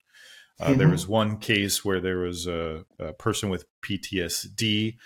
Uh, 0.60 0.68
mm-hmm. 0.68 0.78
There 0.78 0.88
was 0.88 1.08
one 1.08 1.38
case 1.38 1.84
where 1.84 2.00
there 2.00 2.18
was 2.18 2.46
a, 2.46 2.84
a, 2.98 3.12
person 3.14 3.48
with 3.48 3.64
PTSD, 3.84 4.96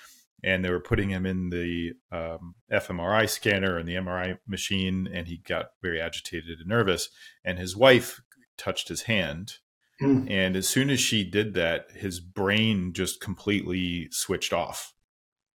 and 0.42 0.64
they 0.64 0.70
were 0.70 0.80
putting 0.80 1.10
him 1.10 1.24
in 1.24 1.50
the 1.50 1.92
um, 2.10 2.56
fMRI 2.70 3.28
scanner 3.28 3.78
and 3.78 3.88
the 3.88 3.94
MRI 3.94 4.38
machine, 4.46 5.08
and 5.12 5.28
he 5.28 5.38
got 5.38 5.66
very 5.82 6.00
agitated 6.00 6.58
and 6.58 6.68
nervous. 6.68 7.08
And 7.44 7.58
his 7.58 7.76
wife 7.76 8.20
touched 8.58 8.88
his 8.88 9.02
hand. 9.02 9.54
Mm. 10.02 10.30
And 10.30 10.56
as 10.56 10.68
soon 10.68 10.90
as 10.90 11.00
she 11.00 11.24
did 11.24 11.54
that, 11.54 11.86
his 11.94 12.20
brain 12.20 12.92
just 12.92 13.20
completely 13.20 14.08
switched 14.10 14.52
off 14.52 14.92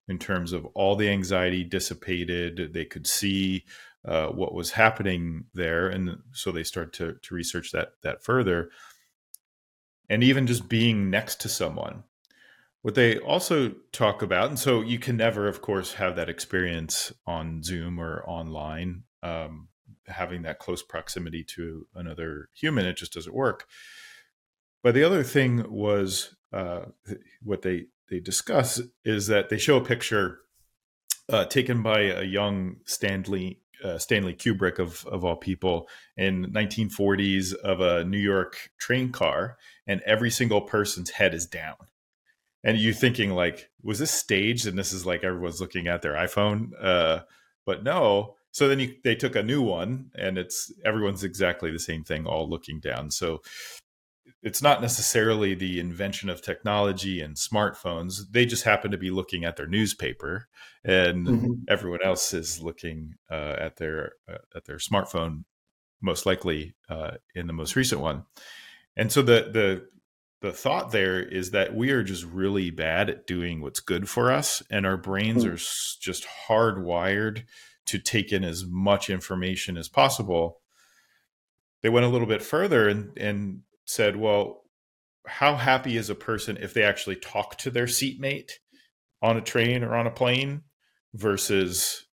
in 0.07 0.17
terms 0.17 0.51
of 0.51 0.65
all 0.73 0.95
the 0.95 1.09
anxiety 1.09 1.63
dissipated. 1.63 2.73
They 2.73 2.85
could 2.85 3.05
see 3.05 3.65
uh, 4.05 4.27
what 4.27 4.53
was 4.53 4.71
happening 4.71 5.45
there, 5.53 5.87
and 5.87 6.17
so 6.31 6.51
they 6.51 6.63
start 6.63 6.93
to 6.93 7.15
to 7.21 7.35
research 7.35 7.71
that 7.71 7.93
that 8.03 8.23
further. 8.23 8.69
And 10.09 10.23
even 10.23 10.45
just 10.45 10.67
being 10.67 11.09
next 11.09 11.39
to 11.41 11.49
someone, 11.49 12.03
what 12.81 12.95
they 12.95 13.17
also 13.19 13.73
talk 13.93 14.21
about, 14.21 14.49
and 14.49 14.59
so 14.59 14.81
you 14.81 14.99
can 14.99 15.15
never, 15.17 15.47
of 15.47 15.61
course, 15.61 15.93
have 15.93 16.15
that 16.15 16.29
experience 16.29 17.13
on 17.25 17.63
Zoom 17.63 17.99
or 17.99 18.23
online. 18.27 19.03
Um, 19.23 19.69
having 20.07 20.41
that 20.41 20.59
close 20.59 20.81
proximity 20.81 21.43
to 21.43 21.87
another 21.95 22.49
human, 22.53 22.85
it 22.85 22.97
just 22.97 23.13
doesn't 23.13 23.35
work. 23.35 23.67
But 24.83 24.95
the 24.95 25.03
other 25.03 25.23
thing 25.23 25.71
was 25.71 26.35
uh, 26.51 26.85
what 27.41 27.61
they 27.61 27.85
they 28.09 28.19
discuss 28.19 28.81
is 29.05 29.27
that 29.27 29.49
they 29.49 29.57
show 29.57 29.77
a 29.77 29.85
picture 29.85 30.39
uh, 31.29 31.45
taken 31.45 31.81
by 31.81 32.01
a 32.01 32.23
young 32.23 32.77
Stanley 32.85 33.60
uh, 33.83 33.97
Stanley 33.97 34.33
Kubrick 34.33 34.79
of 34.79 35.05
of 35.05 35.23
all 35.23 35.35
people 35.35 35.87
in 36.17 36.47
1940s 36.47 37.53
of 37.53 37.81
a 37.81 38.03
New 38.03 38.19
York 38.19 38.71
train 38.77 39.11
car, 39.11 39.57
and 39.87 40.01
every 40.01 40.29
single 40.29 40.61
person's 40.61 41.11
head 41.11 41.33
is 41.33 41.45
down. 41.45 41.75
And 42.63 42.77
you 42.77 42.93
thinking 42.93 43.31
like, 43.31 43.69
was 43.81 43.99
this 43.99 44.11
staged? 44.11 44.67
And 44.67 44.77
this 44.77 44.93
is 44.93 45.05
like 45.05 45.23
everyone's 45.23 45.61
looking 45.61 45.87
at 45.87 46.01
their 46.01 46.13
iPhone, 46.13 46.71
uh, 46.79 47.21
but 47.65 47.83
no, 47.83 48.35
so 48.51 48.67
then 48.67 48.79
you, 48.79 48.95
they 49.03 49.15
took 49.15 49.35
a 49.35 49.43
new 49.43 49.61
one, 49.61 50.11
and 50.15 50.37
it's 50.37 50.71
everyone's 50.85 51.23
exactly 51.23 51.71
the 51.71 51.79
same 51.79 52.03
thing, 52.03 52.25
all 52.25 52.49
looking 52.49 52.79
down. 52.79 53.09
So 53.11 53.41
it's 54.41 54.61
not 54.61 54.81
necessarily 54.81 55.53
the 55.53 55.79
invention 55.79 56.29
of 56.29 56.41
technology 56.41 57.21
and 57.21 57.35
smartphones. 57.35 58.21
They 58.31 58.45
just 58.45 58.63
happen 58.63 58.91
to 58.91 58.97
be 58.97 59.11
looking 59.11 59.45
at 59.45 59.57
their 59.57 59.67
newspaper, 59.67 60.47
and 60.83 61.27
mm-hmm. 61.27 61.51
everyone 61.67 62.01
else 62.03 62.33
is 62.33 62.61
looking 62.61 63.15
uh, 63.29 63.55
at 63.57 63.77
their 63.77 64.13
uh, 64.29 64.37
at 64.55 64.65
their 64.65 64.77
smartphone, 64.77 65.43
most 66.01 66.25
likely 66.25 66.75
uh, 66.89 67.11
in 67.35 67.47
the 67.47 67.53
most 67.53 67.75
recent 67.75 68.01
one. 68.01 68.25
And 68.95 69.11
so 69.11 69.21
the 69.21 69.49
the 69.51 69.87
the 70.41 70.51
thought 70.51 70.91
there 70.91 71.21
is 71.21 71.51
that 71.51 71.75
we 71.75 71.91
are 71.91 72.03
just 72.03 72.25
really 72.25 72.71
bad 72.71 73.09
at 73.09 73.27
doing 73.27 73.61
what's 73.61 73.79
good 73.79 74.09
for 74.09 74.31
us, 74.31 74.63
and 74.69 74.85
our 74.85 74.97
brains 74.97 75.43
mm-hmm. 75.43 75.53
are 75.53 75.99
just 76.01 76.25
hardwired 76.47 77.43
to 77.85 77.99
take 77.99 78.31
in 78.31 78.43
as 78.43 78.65
much 78.65 79.09
information 79.09 79.77
as 79.77 79.87
possible. 79.87 80.59
They 81.81 81.89
went 81.89 82.05
a 82.05 82.09
little 82.09 82.27
bit 82.27 82.43
further 82.43 82.87
and, 82.87 83.17
and 83.17 83.61
said, 83.85 84.15
well, 84.15 84.63
how 85.27 85.55
happy 85.55 85.97
is 85.97 86.09
a 86.09 86.15
person 86.15 86.57
if 86.57 86.73
they 86.73 86.83
actually 86.83 87.15
talk 87.15 87.57
to 87.59 87.69
their 87.69 87.87
seatmate 87.87 88.59
on 89.21 89.37
a 89.37 89.41
train 89.41 89.83
or 89.83 89.95
on 89.95 90.07
a 90.07 90.11
plane 90.11 90.63
versus 91.13 92.07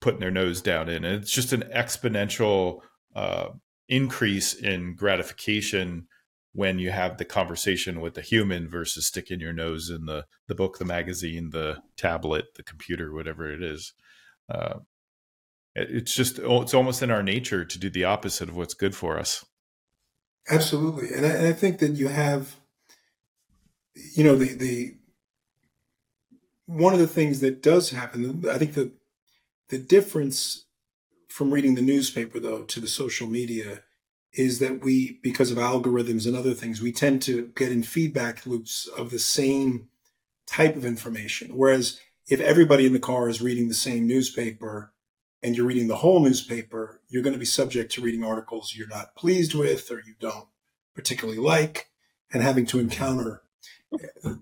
putting 0.00 0.20
their 0.20 0.30
nose 0.30 0.60
down 0.60 0.88
in? 0.88 1.04
And 1.04 1.22
it's 1.22 1.32
just 1.32 1.52
an 1.52 1.64
exponential 1.74 2.80
uh, 3.14 3.48
increase 3.88 4.54
in 4.54 4.94
gratification 4.96 6.08
when 6.52 6.78
you 6.78 6.90
have 6.90 7.18
the 7.18 7.24
conversation 7.24 8.00
with 8.00 8.14
the 8.14 8.22
human 8.22 8.68
versus 8.68 9.06
sticking 9.06 9.38
your 9.38 9.52
nose 9.52 9.90
in 9.90 10.06
the 10.06 10.24
the 10.48 10.54
book, 10.54 10.78
the 10.78 10.84
magazine, 10.84 11.50
the 11.50 11.80
tablet, 11.96 12.46
the 12.56 12.62
computer, 12.62 13.12
whatever 13.12 13.50
it 13.52 13.62
is. 13.62 13.92
Uh, 14.48 14.80
it's 15.76 16.14
just 16.14 16.40
oh, 16.40 16.62
it's 16.62 16.74
almost 16.74 17.02
in 17.02 17.10
our 17.10 17.22
nature 17.22 17.64
to 17.64 17.78
do 17.78 17.90
the 17.90 18.04
opposite 18.04 18.48
of 18.48 18.56
what's 18.56 18.74
good 18.74 18.96
for 18.96 19.18
us 19.18 19.44
absolutely. 20.50 21.12
And 21.14 21.26
I, 21.26 21.30
and 21.30 21.46
I 21.46 21.52
think 21.52 21.78
that 21.78 21.92
you 21.92 22.08
have 22.08 22.56
you 24.14 24.24
know 24.24 24.36
the 24.36 24.54
the 24.54 24.94
one 26.66 26.92
of 26.92 26.98
the 26.98 27.08
things 27.08 27.40
that 27.40 27.62
does 27.62 27.90
happen 27.90 28.44
i 28.48 28.58
think 28.58 28.74
the 28.74 28.92
the 29.70 29.78
difference 29.78 30.66
from 31.28 31.50
reading 31.50 31.74
the 31.74 31.82
newspaper 31.82 32.38
though 32.38 32.62
to 32.62 32.78
the 32.78 32.86
social 32.86 33.26
media 33.26 33.82
is 34.32 34.58
that 34.58 34.84
we 34.84 35.18
because 35.22 35.50
of 35.50 35.58
algorithms 35.58 36.26
and 36.26 36.36
other 36.36 36.54
things 36.54 36.80
we 36.80 36.92
tend 36.92 37.22
to 37.22 37.50
get 37.56 37.72
in 37.72 37.82
feedback 37.82 38.46
loops 38.46 38.86
of 38.86 39.10
the 39.10 39.18
same 39.18 39.88
type 40.46 40.76
of 40.76 40.84
information. 40.84 41.56
Whereas 41.56 42.00
if 42.28 42.40
everybody 42.40 42.86
in 42.86 42.92
the 42.92 42.98
car 42.98 43.28
is 43.28 43.40
reading 43.40 43.68
the 43.68 43.74
same 43.74 44.06
newspaper 44.06 44.92
and 45.42 45.56
you're 45.56 45.66
reading 45.66 45.88
the 45.88 45.96
whole 45.96 46.20
newspaper, 46.20 47.00
you're 47.08 47.22
going 47.22 47.32
to 47.32 47.38
be 47.38 47.44
subject 47.44 47.92
to 47.92 48.02
reading 48.02 48.24
articles 48.24 48.74
you're 48.74 48.88
not 48.88 49.14
pleased 49.16 49.54
with 49.54 49.90
or 49.90 50.02
you 50.06 50.14
don't 50.18 50.48
particularly 50.94 51.38
like 51.38 51.90
and 52.32 52.42
having 52.42 52.66
to 52.66 52.78
encounter 52.78 53.42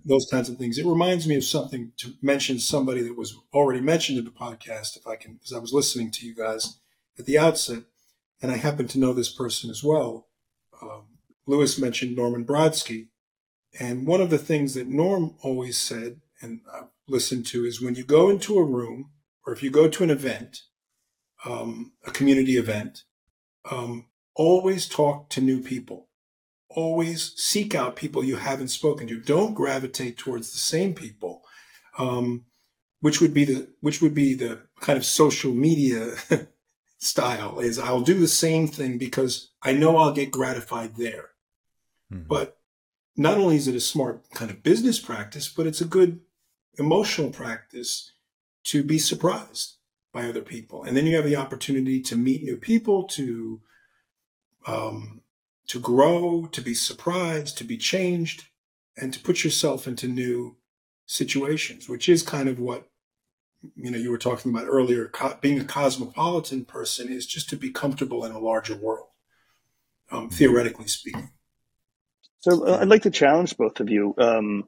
those 0.05 0.27
kinds 0.31 0.49
of 0.49 0.57
things. 0.57 0.79
It 0.79 0.87
reminds 0.87 1.27
me 1.27 1.37
of 1.37 1.45
something 1.45 1.93
to 1.99 2.15
mention 2.21 2.59
somebody 2.59 3.03
that 3.03 3.17
was 3.17 3.37
already 3.53 3.81
mentioned 3.81 4.19
in 4.19 4.25
the 4.25 4.31
podcast, 4.31 4.97
if 4.97 5.07
I 5.07 5.17
can, 5.17 5.35
because 5.35 5.53
I 5.53 5.59
was 5.59 5.73
listening 5.73 6.11
to 6.13 6.27
you 6.27 6.35
guys 6.35 6.79
at 7.19 7.27
the 7.27 7.39
outset, 7.39 7.85
and 8.43 8.51
I 8.51 8.57
happen 8.57 8.89
to 8.89 8.99
know 8.99 9.13
this 9.13 9.33
person 9.33 9.71
as 9.71 9.85
well. 9.85 10.27
Um, 10.83 11.05
Lewis 11.47 11.79
mentioned 11.79 12.17
Norman 12.17 12.45
Brodsky. 12.45 13.09
And 13.79 14.07
one 14.07 14.21
of 14.21 14.31
the 14.31 14.39
things 14.39 14.75
that 14.75 14.89
Norm 14.89 15.35
always 15.43 15.77
said, 15.77 16.21
and 16.41 16.61
I've 16.73 16.89
listened 17.07 17.47
to, 17.47 17.65
is 17.65 17.81
when 17.81 17.95
you 17.95 18.05
go 18.05 18.31
into 18.31 18.59
a 18.59 18.65
room 18.65 19.11
or 19.47 19.53
if 19.53 19.63
you 19.63 19.71
go 19.71 19.89
to 19.89 20.05
an 20.05 20.11
event, 20.11 20.63
um, 21.47 21.93
a 22.05 22.11
community 22.11 22.57
event, 22.57 23.05
um, 23.71 24.07
always 24.35 24.89
talk 24.89 25.31
to 25.31 25.41
new 25.41 25.63
people. 25.63 26.09
Always 26.69 27.33
seek 27.37 27.75
out 27.75 27.97
people 27.97 28.25
you 28.25 28.37
haven't 28.37 28.69
spoken 28.69 29.07
to. 29.07 29.21
Don't 29.21 29.55
gravitate 29.55 30.19
towards 30.19 30.53
the 30.53 30.59
same 30.59 30.95
people, 30.95 31.43
um, 31.97 32.45
which 33.01 33.21
would 33.21 33.33
be 33.33 33.45
the 33.45 33.69
which 33.81 34.03
would 34.03 34.15
be 34.15 34.35
the 34.35 34.63
kind 34.81 34.97
of 34.97 35.05
social 35.05 35.55
media 35.55 36.15
style. 36.99 37.61
Is 37.61 37.79
I'll 37.79 38.01
do 38.01 38.19
the 38.19 38.29
same 38.29 38.67
thing 38.67 38.99
because 38.99 39.53
I 39.63 39.73
know 39.73 39.97
I'll 39.97 40.13
get 40.13 40.33
gratified 40.33 40.97
there. 40.97 41.31
Mm-hmm. 42.13 42.25
But 42.29 42.59
not 43.17 43.39
only 43.39 43.57
is 43.57 43.69
it 43.69 43.77
a 43.77 43.81
smart 43.81 44.29
kind 44.35 44.51
of 44.51 44.63
business 44.63 44.99
practice, 44.99 45.49
but 45.49 45.67
it's 45.67 45.81
a 45.81 45.87
good 45.87 46.21
emotional 46.79 47.31
practice 47.31 48.13
to 48.65 48.83
be 48.83 48.99
surprised 48.99 49.76
by 50.17 50.27
other 50.27 50.41
people. 50.41 50.83
And 50.83 50.97
then 50.97 51.07
you 51.07 51.15
have 51.17 51.27
the 51.27 51.37
opportunity 51.37 52.01
to 52.01 52.17
meet 52.17 52.43
new 52.43 52.57
people, 52.57 53.05
to 53.09 53.61
um, 54.67 55.21
to 55.69 55.79
grow, 55.79 56.49
to 56.53 56.63
be 56.63 56.73
surprised, 56.73 57.59
to 57.59 57.65
be 57.65 57.77
changed, 57.77 58.47
and 58.97 59.13
to 59.13 59.21
put 59.21 59.45
yourself 59.45 59.87
into 59.87 60.09
new 60.09 60.57
situations, 61.05 61.87
which 61.87 62.09
is 62.09 62.23
kind 62.23 62.49
of 62.49 62.59
what 62.59 62.89
you 63.75 63.91
know 63.91 63.99
you 63.99 64.11
were 64.11 64.17
talking 64.17 64.51
about 64.51 64.67
earlier. 64.67 65.09
Co- 65.09 65.37
being 65.43 65.61
a 65.61 65.65
cosmopolitan 65.65 66.65
person 66.65 67.13
is 67.13 67.27
just 67.27 67.51
to 67.51 67.57
be 67.57 67.71
comfortable 67.71 68.25
in 68.25 68.33
a 68.33 68.39
larger 68.39 68.75
world, 68.75 69.09
um, 70.11 70.31
theoretically 70.31 70.89
speaking. 70.89 71.29
So 72.39 72.67
uh, 72.67 72.79
I'd 72.81 72.89
like 72.89 73.03
to 73.03 73.11
challenge 73.11 73.55
both 73.59 73.81
of 73.81 73.91
you. 73.91 74.15
Um, 74.17 74.65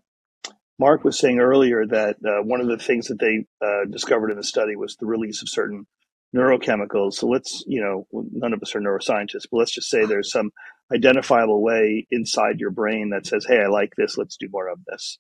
Mark 0.79 1.05
was 1.05 1.19
saying 1.19 1.41
earlier 1.41 1.87
that 1.87 2.17
uh, 2.25 2.43
one 2.43 2.61
of 2.61 2.69
the 2.69 2.79
things 2.79 3.09
that 3.09 3.19
they 3.19 3.45
uh, 3.65 3.85
discovered 3.91 4.31
in 4.31 4.37
the 4.37 4.45
study 4.45 4.77
was 4.77 4.97
the 4.97 5.07
release 5.07 5.43
of 5.43 5.49
certain 5.49 5.87
neurochemicals. 6.35 7.15
So 7.15 7.27
let's, 7.27 7.65
you 7.67 7.81
know, 7.81 8.07
none 8.33 8.53
of 8.53 8.63
us 8.63 8.75
are 8.75 8.81
neuroscientists, 8.81 9.47
but 9.51 9.59
let's 9.59 9.73
just 9.73 9.91
say 9.91 10.05
there's 10.05 10.31
some 10.31 10.51
identifiable 10.93 11.63
way 11.63 12.07
inside 12.11 12.61
your 12.61 12.71
brain 12.71 13.11
that 13.11 13.27
says, 13.27 13.45
hey, 13.47 13.61
I 13.63 13.69
like 13.69 13.95
this, 13.97 14.17
let's 14.17 14.37
do 14.37 14.49
more 14.51 14.69
of 14.69 14.85
this. 14.87 15.19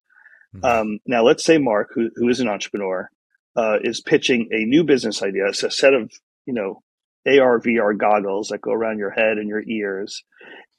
Mm-hmm. 0.55 0.65
Um, 0.65 0.99
now, 1.07 1.23
let's 1.25 1.45
say 1.45 1.59
Mark, 1.59 1.91
who, 1.95 2.11
who 2.15 2.29
is 2.29 2.41
an 2.41 2.49
entrepreneur, 2.49 3.11
uh, 3.57 3.79
is 3.83 4.01
pitching 4.01 4.49
a 4.53 4.65
new 4.65 4.85
business 4.85 5.23
idea, 5.23 5.49
a 5.49 5.55
set 5.55 5.95
of, 5.95 6.13
you 6.47 6.55
know, 6.55 6.83
AR, 7.27 7.61
VR 7.61 7.99
goggles 7.99 8.49
that 8.49 8.61
go 8.61 8.73
around 8.73 8.99
your 8.99 9.11
head 9.11 9.39
and 9.39 9.49
your 9.49 9.63
ears. 9.67 10.23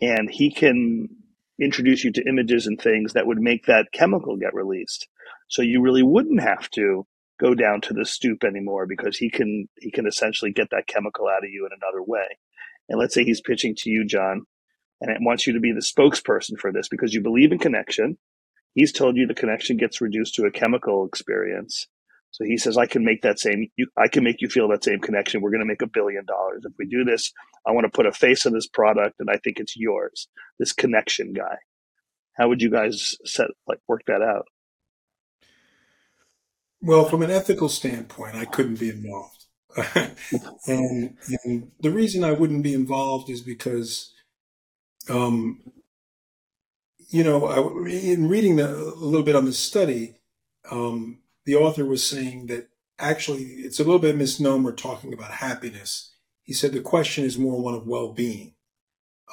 And 0.02 0.30
he 0.32 0.52
can 0.52 1.10
introduce 1.62 2.04
you 2.04 2.12
to 2.14 2.28
images 2.28 2.68
and 2.68 2.80
things 2.80 3.14
that 3.14 3.28
would 3.28 3.40
make 3.40 3.66
that 3.66 3.92
chemical 3.92 4.38
get 4.38 4.54
released. 4.54 5.08
So 5.48 5.62
you 5.62 5.82
really 5.82 6.04
wouldn't 6.04 6.42
have 6.42 6.70
to 6.72 7.06
go 7.40 7.56
down 7.56 7.82
to 7.82 7.94
the 7.94 8.06
stoop 8.06 8.44
anymore 8.44 8.86
because 8.86 9.18
he 9.18 9.30
can 9.30 9.68
he 9.80 9.92
can 9.92 10.06
essentially 10.06 10.52
get 10.52 10.70
that 10.72 10.88
chemical 10.88 11.28
out 11.28 11.44
of 11.44 11.50
you 11.50 11.66
in 11.66 11.72
another 11.72 12.04
way. 12.04 12.38
And 12.88 13.00
let's 13.00 13.14
say 13.14 13.24
he's 13.24 13.42
pitching 13.42 13.76
to 13.80 13.90
you, 13.90 14.06
John, 14.06 14.46
and 15.00 15.12
it 15.12 15.22
wants 15.22 15.48
you 15.48 15.54
to 15.54 15.60
be 15.60 15.72
the 15.72 15.80
spokesperson 15.80 16.58
for 16.58 16.72
this 16.72 16.90
because 16.90 17.14
you 17.14 17.22
believe 17.22 17.52
in 17.52 17.60
connection. 17.60 18.18
He's 18.74 18.92
told 18.92 19.16
you 19.16 19.26
the 19.26 19.34
connection 19.34 19.78
gets 19.78 20.02
reduced 20.02 20.36
to 20.36 20.46
a 20.46 20.52
chemical 20.52 21.06
experience. 21.06 21.88
So 22.32 22.44
he 22.44 22.58
says, 22.58 22.78
I 22.78 22.86
can 22.86 23.04
make 23.04 23.22
that 23.24 23.40
same, 23.40 23.68
you, 23.76 23.88
I 23.98 24.08
can 24.08 24.24
make 24.24 24.42
you 24.42 24.50
feel 24.50 24.68
that 24.70 24.84
same 24.84 25.00
connection. 25.00 25.42
We're 25.42 25.52
going 25.52 25.62
to 25.62 25.66
make 25.66 25.82
a 25.82 25.88
billion 25.88 26.26
dollars. 26.26 26.64
If 26.64 26.74
we 26.78 26.86
do 26.86 27.04
this, 27.04 27.32
I 27.66 27.72
want 27.72 27.86
to 27.86 27.96
put 27.96 28.06
a 28.06 28.12
face 28.12 28.46
on 28.46 28.54
this 28.54 28.68
product 28.68 29.16
and 29.20 29.30
I 29.30 29.38
think 29.38 29.60
it's 29.60 29.76
yours, 29.76 30.28
this 30.60 30.72
connection 30.72 31.34
guy. 31.34 31.58
How 32.38 32.48
would 32.48 32.62
you 32.62 32.70
guys 32.70 33.18
set, 33.26 33.48
like, 33.68 33.80
work 33.88 34.04
that 34.08 34.22
out? 34.22 34.46
Well, 36.82 37.06
from 37.06 37.24
an 37.24 37.32
ethical 37.32 37.68
standpoint, 37.68 38.36
I 38.36 38.46
couldn't 38.46 38.80
be 38.80 38.90
involved. 38.90 39.46
and, 40.66 41.18
and 41.44 41.72
the 41.80 41.92
reason 41.92 42.24
I 42.24 42.32
wouldn't 42.32 42.64
be 42.64 42.74
involved 42.74 43.30
is 43.30 43.42
because, 43.42 44.14
um, 45.10 45.60
you 47.10 47.24
know, 47.24 47.46
I, 47.46 47.90
in 47.90 48.30
reading 48.30 48.56
the, 48.56 48.70
a 48.70 48.96
little 48.96 49.26
bit 49.26 49.36
on 49.36 49.46
the 49.46 49.54
study, 49.54 50.16
um, 50.72 51.19
the 51.46 51.56
author 51.56 51.86
was 51.86 52.04
saying 52.04 52.48
that 52.48 52.70
actually 52.98 53.44
it's 53.44 53.80
a 53.80 53.84
little 53.84 54.00
bit 54.00 54.16
misnomer 54.16 54.72
talking 54.72 55.14
about 55.14 55.32
happiness. 55.32 56.16
He 56.44 56.54
said 56.54 56.72
the 56.74 56.82
question 56.82 57.26
is 57.26 57.38
more 57.38 57.62
one 57.62 57.74
of 57.74 57.88
well-being, 57.88 58.56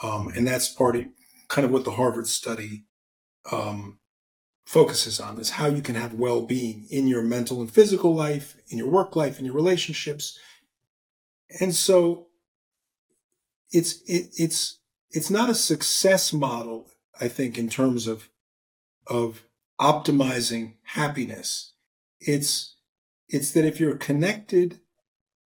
um, 0.03 0.29
and 0.29 0.47
that's 0.47 0.69
part 0.69 0.97
of 0.97 1.07
kind 1.49 1.65
of 1.65 1.71
what 1.71 1.85
the 1.85 1.93
Harvard 1.93 2.27
study 2.27 2.85
um, 3.51 3.99
focuses 4.65 5.19
on: 5.19 5.39
is 5.39 5.51
how 5.51 5.67
you 5.67 5.83
can 5.83 5.95
have 5.95 6.15
well-being 6.15 6.87
in 6.91 7.07
your 7.07 7.23
mental 7.23 7.61
and 7.61 7.71
physical 7.71 8.15
life, 8.15 8.57
in 8.69 8.79
your 8.79 8.91
work 8.91 9.17
life, 9.17 9.39
in 9.39 9.45
your 9.45 9.55
relationships. 9.55 10.39
And 11.61 11.75
so, 11.75 12.27
it's 13.71 14.03
it, 14.03 14.29
it's 14.37 14.79
it's 15.11 15.31
not 15.31 15.49
a 15.49 15.55
success 15.55 16.33
model, 16.33 16.91
I 17.19 17.29
think, 17.29 17.57
in 17.57 17.69
terms 17.71 18.07
of 18.07 18.29
of 19.07 19.43
optimizing 19.81 20.75
happiness 20.83 21.73
it's 22.21 22.77
it's 23.29 23.51
that 23.53 23.65
if 23.65 23.81
you're 23.81 23.97
connected 23.97 24.81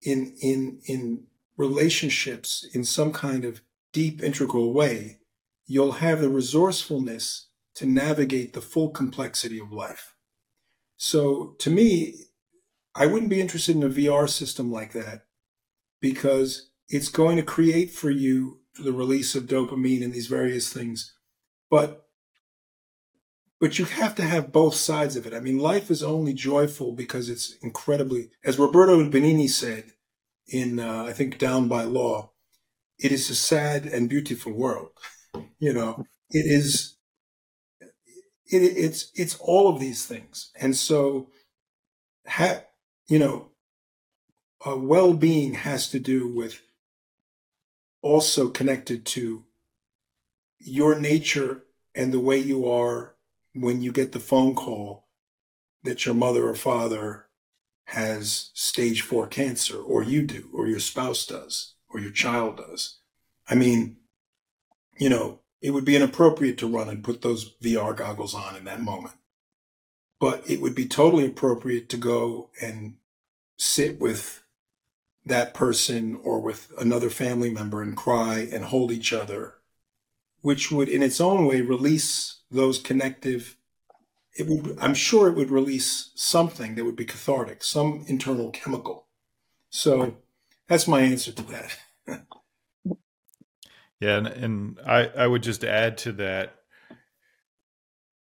in 0.02 0.36
in 0.42 0.80
in 0.86 1.24
relationships 1.58 2.68
in 2.74 2.84
some 2.84 3.12
kind 3.12 3.46
of 3.46 3.62
deep 3.94 4.22
integral 4.22 4.74
way 4.74 5.20
you'll 5.66 5.94
have 5.94 6.22
the 6.22 6.30
resourcefulness 6.30 7.48
to 7.76 7.86
navigate 7.86 8.54
the 8.54 8.62
full 8.62 8.90
complexity 8.90 9.60
of 9.60 9.72
life. 9.72 10.16
So 10.98 11.56
to 11.60 11.70
me 11.70 12.16
i 12.96 13.06
wouldn't 13.06 13.30
be 13.30 13.42
interested 13.42 13.76
in 13.76 13.84
a 13.84 13.90
vr 13.90 14.28
system 14.30 14.72
like 14.72 14.94
that 14.94 15.26
because 16.00 16.70
it's 16.90 17.10
going 17.10 17.38
to 17.38 17.44
create 17.44 17.92
for 17.92 18.10
you 18.10 18.62
the 18.80 18.94
release 18.94 19.36
of 19.36 19.44
dopamine 19.44 20.04
and 20.04 20.14
these 20.14 20.28
various 20.28 20.72
things. 20.72 21.14
But 21.70 22.07
but 23.60 23.80
you 23.80 23.86
have 23.86 24.16
to 24.16 24.24
have 24.24 24.52
both 24.52 24.76
sides 24.76 25.16
of 25.16 25.26
it. 25.26 25.34
I 25.34 25.40
mean, 25.40 25.58
life 25.58 25.90
is 25.90 26.04
only 26.04 26.34
joyful 26.34 26.94
because 26.94 27.30
it's 27.30 27.56
incredibly, 27.62 28.30
as 28.44 28.60
Roberto 28.60 28.98
Benigni 29.10 29.50
said 29.50 29.94
in, 30.48 30.80
uh, 30.80 31.06
I 31.06 31.14
think, 31.14 31.38
Down 31.38 31.68
by 31.68 31.84
Law, 31.84 32.32
it 33.00 33.12
is 33.12 33.30
a 33.30 33.36
sad 33.36 33.86
and 33.86 34.10
beautiful 34.10 34.54
world. 34.54 34.92
You 35.60 35.74
know, 35.74 36.06
it 36.30 36.46
is, 36.46 36.98
it, 37.80 38.58
it's, 38.58 39.12
it's 39.16 39.36
all 39.40 39.70
of 39.70 39.80
these 39.80 40.06
things. 40.06 40.52
And 40.60 40.76
so, 40.76 41.30
ha, 42.28 42.62
you 43.08 43.20
know, 43.20 43.50
a 44.66 44.78
well-being 44.78 45.54
has 45.54 45.90
to 45.90 46.00
do 46.00 46.28
with 46.28 46.62
also 48.02 48.50
connected 48.50 49.06
to 49.06 49.46
your 50.60 51.00
nature 51.00 51.64
and 51.94 52.14
the 52.14 52.20
way 52.20 52.38
you 52.38 52.70
are 52.70 53.17
when 53.62 53.82
you 53.82 53.92
get 53.92 54.12
the 54.12 54.20
phone 54.20 54.56
call 54.56 55.08
that 55.84 56.06
your 56.06 56.16
mother 56.16 56.48
or 56.48 56.56
father 56.56 57.28
has 57.86 58.52
stage 58.54 59.02
four 59.02 59.28
cancer, 59.28 59.78
or 59.78 60.04
you 60.04 60.22
do, 60.22 60.50
or 60.54 60.68
your 60.68 60.80
spouse 60.80 61.26
does, 61.26 61.76
or 61.90 62.00
your 62.00 62.12
child 62.12 62.58
does. 62.58 63.00
I 63.50 63.56
mean, 63.56 63.98
you 64.98 65.10
know, 65.10 65.40
it 65.62 65.72
would 65.72 65.86
be 65.86 65.96
inappropriate 65.96 66.58
to 66.60 66.68
run 66.68 66.90
and 66.90 67.04
put 67.04 67.22
those 67.22 67.56
VR 67.64 67.96
goggles 67.96 68.36
on 68.36 68.56
in 68.56 68.66
that 68.66 68.82
moment. 68.82 69.16
But 70.20 70.50
it 70.50 70.62
would 70.62 70.76
be 70.76 70.88
totally 70.88 71.26
appropriate 71.26 71.90
to 71.90 71.98
go 71.98 72.50
and 72.62 72.96
sit 73.58 74.00
with 74.00 74.44
that 75.26 75.54
person 75.54 76.20
or 76.24 76.42
with 76.42 76.72
another 76.78 77.10
family 77.10 77.50
member 77.50 77.82
and 77.82 77.96
cry 77.96 78.48
and 78.52 78.66
hold 78.66 78.92
each 78.92 79.14
other, 79.14 79.56
which 80.42 80.72
would 80.72 80.90
in 80.90 81.04
its 81.04 81.20
own 81.20 81.46
way 81.46 81.62
release 81.62 82.42
those 82.50 82.80
connective 82.80 83.58
it 84.38 84.48
would 84.48 84.78
i'm 84.80 84.94
sure 84.94 85.28
it 85.28 85.36
would 85.36 85.50
release 85.50 86.12
something 86.16 86.76
that 86.76 86.86
would 86.86 86.96
be 86.96 87.06
cathartic 87.06 87.64
some 87.64 88.06
internal 88.08 88.52
chemical. 88.52 89.06
So 89.70 90.18
that's 90.68 90.88
my 90.88 91.02
answer 91.02 91.32
to 91.32 91.44
that. 91.44 91.78
Yeah 94.00 94.18
and, 94.18 94.28
and 94.28 94.80
i 94.86 95.08
i 95.18 95.26
would 95.26 95.42
just 95.42 95.64
add 95.64 95.98
to 96.00 96.12
that 96.14 96.54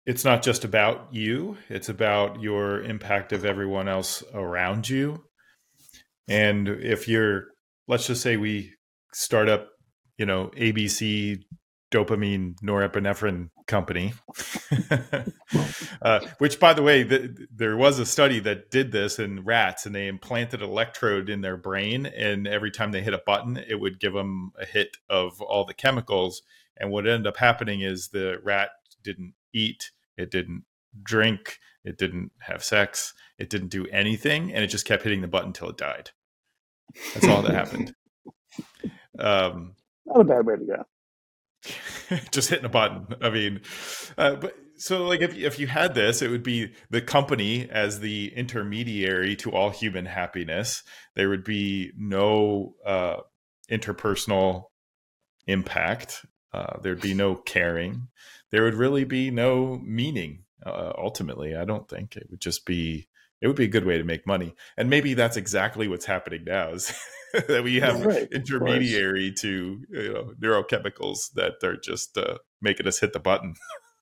it's 0.06 0.24
not 0.24 0.42
just 0.42 0.64
about 0.64 1.08
you 1.12 1.56
it's 1.68 1.88
about 1.88 2.40
your 2.40 2.80
impact 2.82 3.32
of 3.32 3.44
everyone 3.44 3.88
else 3.88 4.22
around 4.32 4.88
you. 4.88 5.24
And 6.28 6.68
if 6.68 7.08
you're 7.08 7.46
let's 7.88 8.06
just 8.06 8.22
say 8.22 8.36
we 8.36 8.72
start 9.12 9.48
up 9.48 9.68
you 10.16 10.26
know 10.26 10.52
abc 10.56 11.42
dopamine 11.90 12.54
norepinephrine 12.62 13.50
company. 13.66 14.14
Uh, 16.00 16.20
which 16.38 16.60
by 16.60 16.72
the 16.72 16.82
way 16.82 17.02
the, 17.02 17.48
there 17.52 17.76
was 17.76 17.98
a 17.98 18.06
study 18.06 18.38
that 18.38 18.70
did 18.70 18.92
this 18.92 19.18
in 19.18 19.44
rats 19.44 19.84
and 19.84 19.94
they 19.94 20.06
implanted 20.06 20.62
an 20.62 20.68
electrode 20.68 21.28
in 21.28 21.40
their 21.40 21.56
brain 21.56 22.06
and 22.06 22.46
every 22.46 22.70
time 22.70 22.92
they 22.92 23.00
hit 23.00 23.14
a 23.14 23.22
button 23.26 23.56
it 23.56 23.80
would 23.80 23.98
give 23.98 24.12
them 24.12 24.52
a 24.60 24.64
hit 24.64 24.96
of 25.08 25.40
all 25.40 25.64
the 25.64 25.74
chemicals. 25.74 26.42
And 26.76 26.90
what 26.90 27.06
ended 27.06 27.26
up 27.26 27.38
happening 27.38 27.80
is 27.80 28.08
the 28.08 28.38
rat 28.44 28.70
didn't 29.02 29.34
eat 29.52 29.90
it 30.16 30.30
didn't 30.30 30.64
drink 31.02 31.58
it 31.84 31.98
didn't 31.98 32.30
have 32.40 32.62
sex 32.62 33.14
it 33.38 33.50
didn't 33.50 33.68
do 33.68 33.86
anything 33.86 34.52
and 34.52 34.62
it 34.62 34.68
just 34.68 34.86
kept 34.86 35.02
hitting 35.02 35.22
the 35.22 35.28
button 35.28 35.48
until 35.48 35.70
it 35.70 35.78
died. 35.78 36.10
That's 37.14 37.26
all 37.26 37.42
that 37.42 37.54
happened. 37.54 37.94
Um, 39.18 39.74
not 40.06 40.20
a 40.20 40.24
bad 40.24 40.46
way 40.46 40.54
to 40.54 40.64
go 40.64 40.84
just 42.30 42.50
hitting 42.50 42.64
a 42.64 42.68
button. 42.68 43.06
I 43.20 43.30
mean, 43.30 43.60
uh, 44.16 44.36
but 44.36 44.54
so 44.76 45.06
like 45.06 45.20
if 45.20 45.36
if 45.36 45.58
you 45.58 45.66
had 45.66 45.94
this, 45.94 46.22
it 46.22 46.30
would 46.30 46.42
be 46.42 46.72
the 46.90 47.00
company 47.00 47.68
as 47.70 48.00
the 48.00 48.32
intermediary 48.34 49.36
to 49.36 49.50
all 49.50 49.70
human 49.70 50.06
happiness. 50.06 50.82
There 51.14 51.28
would 51.28 51.44
be 51.44 51.92
no 51.96 52.74
uh, 52.86 53.16
interpersonal 53.70 54.64
impact. 55.46 56.24
Uh, 56.52 56.78
there'd 56.82 57.00
be 57.00 57.14
no 57.14 57.34
caring. 57.34 58.08
There 58.50 58.62
would 58.62 58.74
really 58.74 59.04
be 59.04 59.30
no 59.30 59.78
meaning 59.84 60.44
Uh, 60.64 60.92
ultimately, 60.98 61.54
I 61.54 61.64
don't 61.64 61.88
think 61.88 62.16
it 62.16 62.26
would 62.30 62.40
just 62.40 62.66
be. 62.66 63.08
It 63.40 63.46
would 63.46 63.56
be 63.56 63.64
a 63.64 63.68
good 63.68 63.86
way 63.86 63.98
to 63.98 64.04
make 64.04 64.26
money, 64.26 64.54
and 64.76 64.90
maybe 64.90 65.14
that's 65.14 65.36
exactly 65.36 65.88
what's 65.88 66.06
happening 66.06 66.44
now. 66.44 66.70
Is 66.70 66.92
that 67.32 67.62
we 67.62 67.76
have 67.76 68.04
right, 68.04 68.28
intermediary 68.32 69.32
to 69.38 69.80
you 69.88 70.12
know, 70.12 70.32
neurochemicals 70.40 71.32
that 71.34 71.62
are 71.62 71.76
just 71.76 72.18
uh, 72.18 72.38
making 72.60 72.86
us 72.86 72.98
hit 72.98 73.12
the 73.12 73.20
button. 73.20 73.54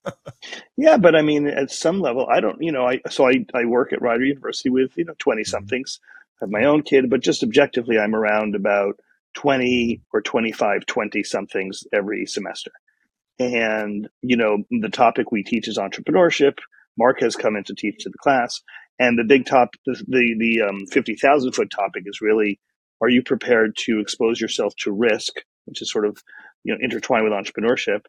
yeah, 0.76 0.96
but 0.96 1.14
I 1.14 1.22
mean, 1.22 1.46
at 1.46 1.70
some 1.70 2.00
level, 2.00 2.26
I 2.30 2.40
don't. 2.40 2.62
You 2.62 2.72
know, 2.72 2.86
I 2.86 3.00
so 3.10 3.28
I 3.28 3.44
I 3.54 3.66
work 3.66 3.92
at 3.92 4.02
Rider 4.02 4.24
University 4.24 4.70
with 4.70 4.96
you 4.96 5.04
know 5.04 5.14
twenty 5.18 5.42
mm-hmm. 5.42 5.50
somethings. 5.50 6.00
Mm-hmm. 6.00 6.12
I 6.36 6.38
have 6.44 6.50
my 6.50 6.68
own 6.68 6.82
kid, 6.82 7.10
but 7.10 7.20
just 7.20 7.42
objectively, 7.42 7.98
I'm 7.98 8.14
around 8.14 8.54
about 8.54 9.00
20 9.36 10.02
or 10.12 10.22
25, 10.22 10.86
20 10.86 11.22
somethings 11.22 11.84
every 11.92 12.26
semester. 12.26 12.72
And, 13.38 14.08
you 14.22 14.36
know, 14.36 14.64
the 14.70 14.88
topic 14.88 15.30
we 15.30 15.44
teach 15.44 15.68
is 15.68 15.78
entrepreneurship. 15.78 16.58
Mark 16.98 17.20
has 17.20 17.36
come 17.36 17.54
in 17.54 17.64
to 17.64 17.74
teach 17.74 17.98
to 18.00 18.08
the 18.08 18.18
class. 18.18 18.62
And 18.98 19.18
the 19.18 19.24
big 19.24 19.46
top, 19.46 19.70
the, 19.84 19.94
the, 20.08 20.34
the 20.38 20.62
um, 20.62 20.86
50,000 20.86 21.52
foot 21.52 21.70
topic 21.70 22.04
is 22.06 22.20
really, 22.20 22.58
are 23.02 23.10
you 23.10 23.22
prepared 23.22 23.76
to 23.80 24.00
expose 24.00 24.40
yourself 24.40 24.74
to 24.78 24.92
risk, 24.92 25.34
which 25.66 25.82
is 25.82 25.90
sort 25.90 26.06
of, 26.06 26.22
you 26.64 26.72
know, 26.72 26.78
intertwined 26.82 27.24
with 27.24 27.32
entrepreneurship. 27.32 28.00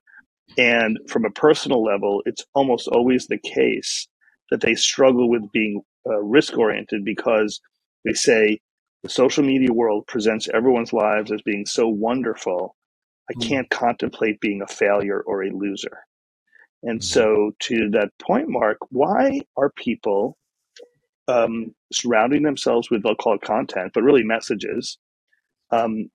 And 0.58 0.98
from 1.10 1.26
a 1.26 1.32
personal 1.32 1.84
level, 1.84 2.22
it's 2.26 2.46
almost 2.56 2.88
always 2.88 3.28
the 3.28 3.38
case 3.38 4.08
that 4.50 4.62
they 4.62 4.76
struggle 4.76 5.30
with 5.30 5.52
being 5.52 5.82
uh, 6.10 6.22
risk 6.24 6.58
oriented 6.58 7.04
because 7.04 7.60
they 8.06 8.14
say 8.14 8.60
the 9.04 9.10
social 9.10 9.44
media 9.44 9.74
world 9.74 10.08
presents 10.08 10.48
everyone's 10.54 10.94
lives 10.94 11.32
as 11.32 11.42
being 11.42 11.66
so 11.66 11.88
wonderful 11.88 12.76
I 13.30 13.34
hmm. 13.34 13.42
can't 13.42 13.70
contemplate 13.70 14.40
being 14.40 14.62
a 14.62 14.68
failure 14.68 15.22
or 15.22 15.44
a 15.44 15.52
loser. 15.52 16.06
And 16.84 17.00
hmm. 17.00 17.04
so, 17.04 17.52
to 17.62 17.90
that 17.92 18.12
point, 18.20 18.50
Mark, 18.50 18.78
why 18.90 19.42
are 19.56 19.72
people 19.76 20.38
um, 21.28 21.74
surrounding 21.92 22.44
themselves 22.44 22.90
with, 22.90 23.04
they'll 23.04 23.16
call 23.16 23.36
it 23.36 23.42
content, 23.42 23.92
but 23.94 24.04
really 24.04 24.24
messages 24.24 24.98
um, 25.72 26.10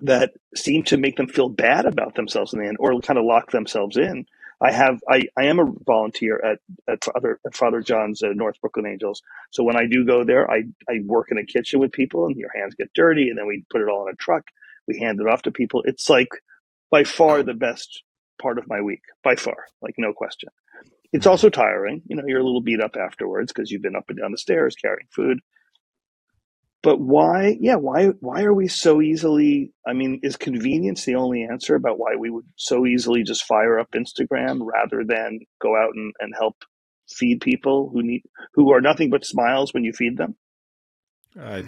that 0.00 0.32
seem 0.54 0.82
to 0.84 0.96
make 0.96 1.16
them 1.16 1.28
feel 1.28 1.48
bad 1.48 1.86
about 1.86 2.14
themselves 2.14 2.52
in 2.52 2.60
the 2.60 2.66
end 2.66 2.76
or 2.80 3.00
kind 3.00 3.18
of 3.18 3.24
lock 3.24 3.50
themselves 3.50 3.96
in? 3.96 4.26
I 4.60 4.72
have 4.72 5.00
I, 5.08 5.22
I 5.36 5.44
am 5.44 5.60
a 5.60 5.72
volunteer 5.86 6.40
at 6.44 6.58
at 6.92 7.04
Father 7.04 7.38
at 7.46 7.54
Father 7.54 7.80
John's 7.80 8.22
uh, 8.22 8.30
North 8.34 8.60
Brooklyn 8.60 8.86
Angels. 8.86 9.22
So 9.50 9.62
when 9.62 9.76
I 9.76 9.86
do 9.86 10.04
go 10.04 10.24
there, 10.24 10.50
I 10.50 10.64
I 10.88 11.00
work 11.04 11.28
in 11.30 11.38
a 11.38 11.44
kitchen 11.44 11.78
with 11.78 11.92
people, 11.92 12.26
and 12.26 12.36
your 12.36 12.50
hands 12.54 12.74
get 12.74 12.92
dirty, 12.94 13.28
and 13.28 13.38
then 13.38 13.46
we 13.46 13.64
put 13.70 13.82
it 13.82 13.88
all 13.88 14.06
in 14.08 14.12
a 14.12 14.16
truck, 14.16 14.44
we 14.88 14.98
hand 14.98 15.20
it 15.20 15.28
off 15.28 15.42
to 15.42 15.52
people. 15.52 15.82
It's 15.84 16.10
like 16.10 16.30
by 16.90 17.04
far 17.04 17.42
the 17.42 17.54
best 17.54 18.02
part 18.42 18.58
of 18.58 18.68
my 18.68 18.80
week, 18.80 19.02
by 19.22 19.36
far, 19.36 19.66
like 19.80 19.94
no 19.96 20.12
question. 20.12 20.48
It's 21.12 21.24
hmm. 21.24 21.30
also 21.30 21.50
tiring. 21.50 22.02
You 22.06 22.16
know, 22.16 22.24
you're 22.26 22.40
a 22.40 22.44
little 22.44 22.62
beat 22.62 22.80
up 22.80 22.96
afterwards 22.96 23.52
because 23.52 23.70
you've 23.70 23.82
been 23.82 23.96
up 23.96 24.08
and 24.08 24.18
down 24.18 24.32
the 24.32 24.38
stairs 24.38 24.76
carrying 24.80 25.08
food. 25.14 25.38
But 26.80 27.00
why, 27.00 27.56
yeah, 27.60 27.74
why 27.74 28.06
why 28.20 28.44
are 28.44 28.54
we 28.54 28.68
so 28.68 29.02
easily 29.02 29.72
I 29.86 29.94
mean, 29.94 30.20
is 30.22 30.36
convenience 30.36 31.04
the 31.04 31.16
only 31.16 31.42
answer 31.42 31.74
about 31.74 31.98
why 31.98 32.14
we 32.16 32.30
would 32.30 32.44
so 32.56 32.86
easily 32.86 33.24
just 33.24 33.44
fire 33.44 33.80
up 33.80 33.90
Instagram 33.92 34.60
rather 34.62 35.04
than 35.04 35.40
go 35.60 35.76
out 35.76 35.94
and, 35.94 36.12
and 36.20 36.34
help 36.38 36.56
feed 37.08 37.40
people 37.40 37.90
who 37.92 38.02
need 38.02 38.22
who 38.54 38.72
are 38.72 38.80
nothing 38.80 39.10
but 39.10 39.24
smiles 39.24 39.74
when 39.74 39.82
you 39.82 39.92
feed 39.92 40.16
them? 40.16 40.36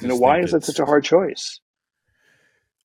you 0.02 0.08
know, 0.08 0.16
why 0.16 0.40
is 0.40 0.52
that 0.52 0.64
such 0.64 0.78
a 0.78 0.84
hard 0.84 1.04
choice? 1.04 1.60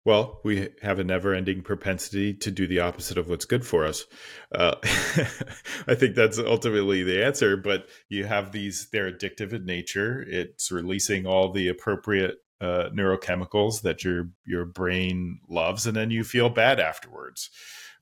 Well, 0.06 0.40
we 0.44 0.70
have 0.84 1.00
a 1.00 1.04
never 1.04 1.34
ending 1.34 1.64
propensity 1.64 2.36
to 2.36 2.52
do 2.52 2.68
the 2.68 2.80
opposite 2.80 3.18
of 3.18 3.28
what's 3.28 3.46
good 3.46 3.66
for 3.66 3.86
us. 3.86 4.06
Uh, 4.54 4.76
I 5.88 5.96
think 5.96 6.14
that's 6.14 6.38
ultimately 6.38 7.02
the 7.02 7.26
answer, 7.26 7.58
but 7.58 7.88
you 8.08 8.26
have 8.26 8.52
these, 8.52 8.88
they're 8.92 9.12
addictive 9.12 9.52
in 9.52 9.66
nature. 9.66 10.24
It's 10.28 10.72
releasing 10.72 11.26
all 11.26 11.52
the 11.52 11.68
appropriate 11.70 12.38
uh, 12.62 12.90
neurochemicals 12.94 13.82
that 13.82 14.04
your, 14.04 14.30
your 14.46 14.64
brain 14.64 15.40
loves, 15.50 15.88
and 15.88 15.98
then 15.98 16.12
you 16.12 16.24
feel 16.24 16.50
bad 16.50 16.80
afterwards. 16.80 17.50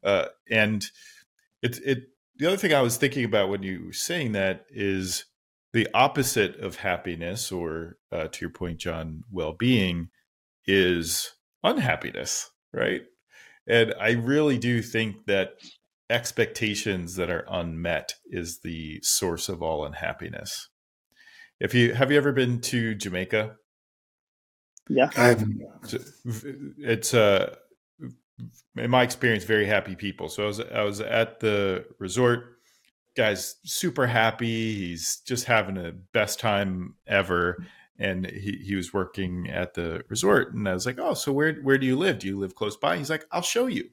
Uh, 0.03 0.25
and 0.51 0.85
it, 1.61 1.79
it, 1.85 1.99
the 2.35 2.47
other 2.47 2.57
thing 2.57 2.73
I 2.73 2.81
was 2.81 2.97
thinking 2.97 3.23
about 3.23 3.47
when 3.47 3.63
you 3.63 3.85
were 3.85 3.93
saying 3.93 4.33
that 4.33 4.65
is 4.69 5.23
the 5.71 5.87
opposite 5.93 6.59
of 6.59 6.75
happiness, 6.75 7.49
or 7.49 7.95
uh, 8.11 8.27
to 8.27 8.41
your 8.41 8.51
point, 8.51 8.79
John, 8.79 9.23
well 9.31 9.53
being 9.53 10.09
is 10.67 11.31
unhappiness, 11.63 12.49
right? 12.73 13.01
And 13.67 13.93
I 13.99 14.11
really 14.11 14.57
do 14.57 14.81
think 14.81 15.25
that 15.27 15.53
expectations 16.09 17.15
that 17.15 17.29
are 17.29 17.45
unmet 17.49 18.15
is 18.25 18.59
the 18.59 18.99
source 19.01 19.49
of 19.49 19.61
all 19.61 19.85
unhappiness. 19.85 20.69
If 21.59 21.73
you 21.73 21.93
have 21.93 22.11
you 22.11 22.17
ever 22.17 22.33
been 22.33 22.59
to 22.61 22.93
Jamaica? 22.95 23.55
Yeah, 24.89 25.09
I've. 25.15 25.45
It's 26.77 27.13
uh, 27.13 27.55
in 28.75 28.89
my 28.89 29.03
experience, 29.03 29.45
very 29.45 29.65
happy 29.65 29.95
people. 29.95 30.27
So 30.27 30.43
I 30.43 30.47
was 30.47 30.59
I 30.59 30.81
was 30.83 30.99
at 30.99 31.39
the 31.39 31.85
resort. 31.99 32.57
Guy's 33.15 33.55
super 33.63 34.07
happy. 34.07 34.73
He's 34.73 35.21
just 35.25 35.45
having 35.45 35.75
the 35.75 35.97
best 36.13 36.39
time 36.39 36.95
ever 37.07 37.63
and 37.99 38.25
he, 38.25 38.59
he 38.63 38.75
was 38.75 38.93
working 38.93 39.49
at 39.49 39.75
the 39.75 40.03
resort 40.09 40.53
and 40.53 40.67
i 40.67 40.73
was 40.73 40.85
like 40.85 40.97
oh 40.99 41.13
so 41.13 41.31
where 41.31 41.53
where 41.55 41.77
do 41.77 41.85
you 41.85 41.97
live? 41.97 42.19
Do 42.19 42.27
you 42.27 42.39
live 42.39 42.55
close 42.55 42.75
by? 42.77 42.97
He's 42.97 43.09
like 43.09 43.25
i'll 43.31 43.41
show 43.41 43.67
you. 43.67 43.89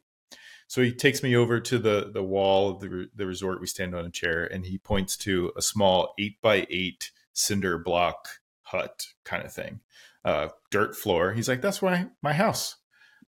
So 0.67 0.83
he 0.83 0.93
takes 0.93 1.23
me 1.23 1.35
over 1.35 1.61
to 1.61 1.79
the 1.79 2.11
the 2.13 2.23
wall 2.23 2.71
of 2.71 2.81
the, 2.81 3.09
the 3.15 3.27
resort. 3.27 3.61
We 3.61 3.67
stand 3.67 3.95
on 3.95 4.07
a 4.07 4.11
chair 4.11 4.45
and 4.45 4.65
he 4.65 4.79
points 4.79 5.17
to 5.19 5.53
a 5.57 5.63
small 5.63 6.15
eight 6.19 6.41
by 6.41 6.67
eight 6.71 7.11
cinder 7.33 7.79
block 7.79 8.29
hut 8.63 9.07
kind 9.25 9.45
of 9.45 9.53
thing 9.53 9.81
uh, 10.25 10.49
dirt 10.71 10.97
floor. 10.97 11.33
He's 11.33 11.49
like 11.49 11.63
that's 11.63 11.83
why 11.83 12.07
my 12.23 12.33
house. 12.33 12.77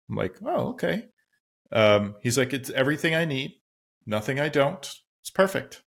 I'm 0.09 0.17
like 0.17 0.37
oh 0.45 0.69
okay. 0.71 1.09
Um, 1.71 2.17
he's 2.23 2.37
like 2.37 2.53
it's 2.53 2.69
everything 2.71 3.15
i 3.15 3.25
need 3.25 3.55
nothing 4.07 4.39
i 4.39 4.49
don't. 4.49 4.95
It's 5.21 5.31
perfect. 5.31 5.83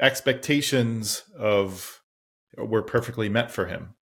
Expectations 0.00 1.24
of 1.36 1.97
were 2.56 2.82
perfectly 2.82 3.28
met 3.28 3.50
for 3.50 3.66
him, 3.66 3.94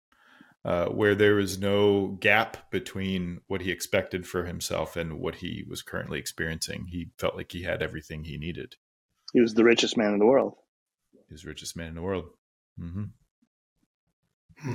uh, 0.64 0.86
where 0.88 1.16
there 1.16 1.36
was 1.36 1.60
no 1.60 2.18
gap 2.20 2.70
between 2.72 3.42
what 3.48 3.62
he 3.62 3.72
expected 3.72 4.28
for 4.28 4.46
himself 4.46 4.96
and 4.96 5.20
what 5.20 5.36
he 5.36 5.64
was 5.68 5.82
currently 5.82 6.20
experiencing. 6.20 6.88
He 6.90 7.12
felt 7.18 7.36
like 7.36 7.52
he 7.52 7.64
had 7.64 7.82
everything 7.82 8.24
he 8.24 8.38
needed. 8.38 8.76
He 9.34 9.42
was 9.42 9.54
the 9.54 9.64
richest 9.64 9.98
man 9.98 10.14
in 10.14 10.20
the 10.20 10.26
world. 10.26 10.56
He 11.28 11.34
was 11.34 11.44
the 11.44 11.50
richest 11.50 11.76
man 11.76 11.88
in 11.88 11.96
the 11.96 12.02
world. 12.02 12.26
Mm-hmm. 12.80 13.04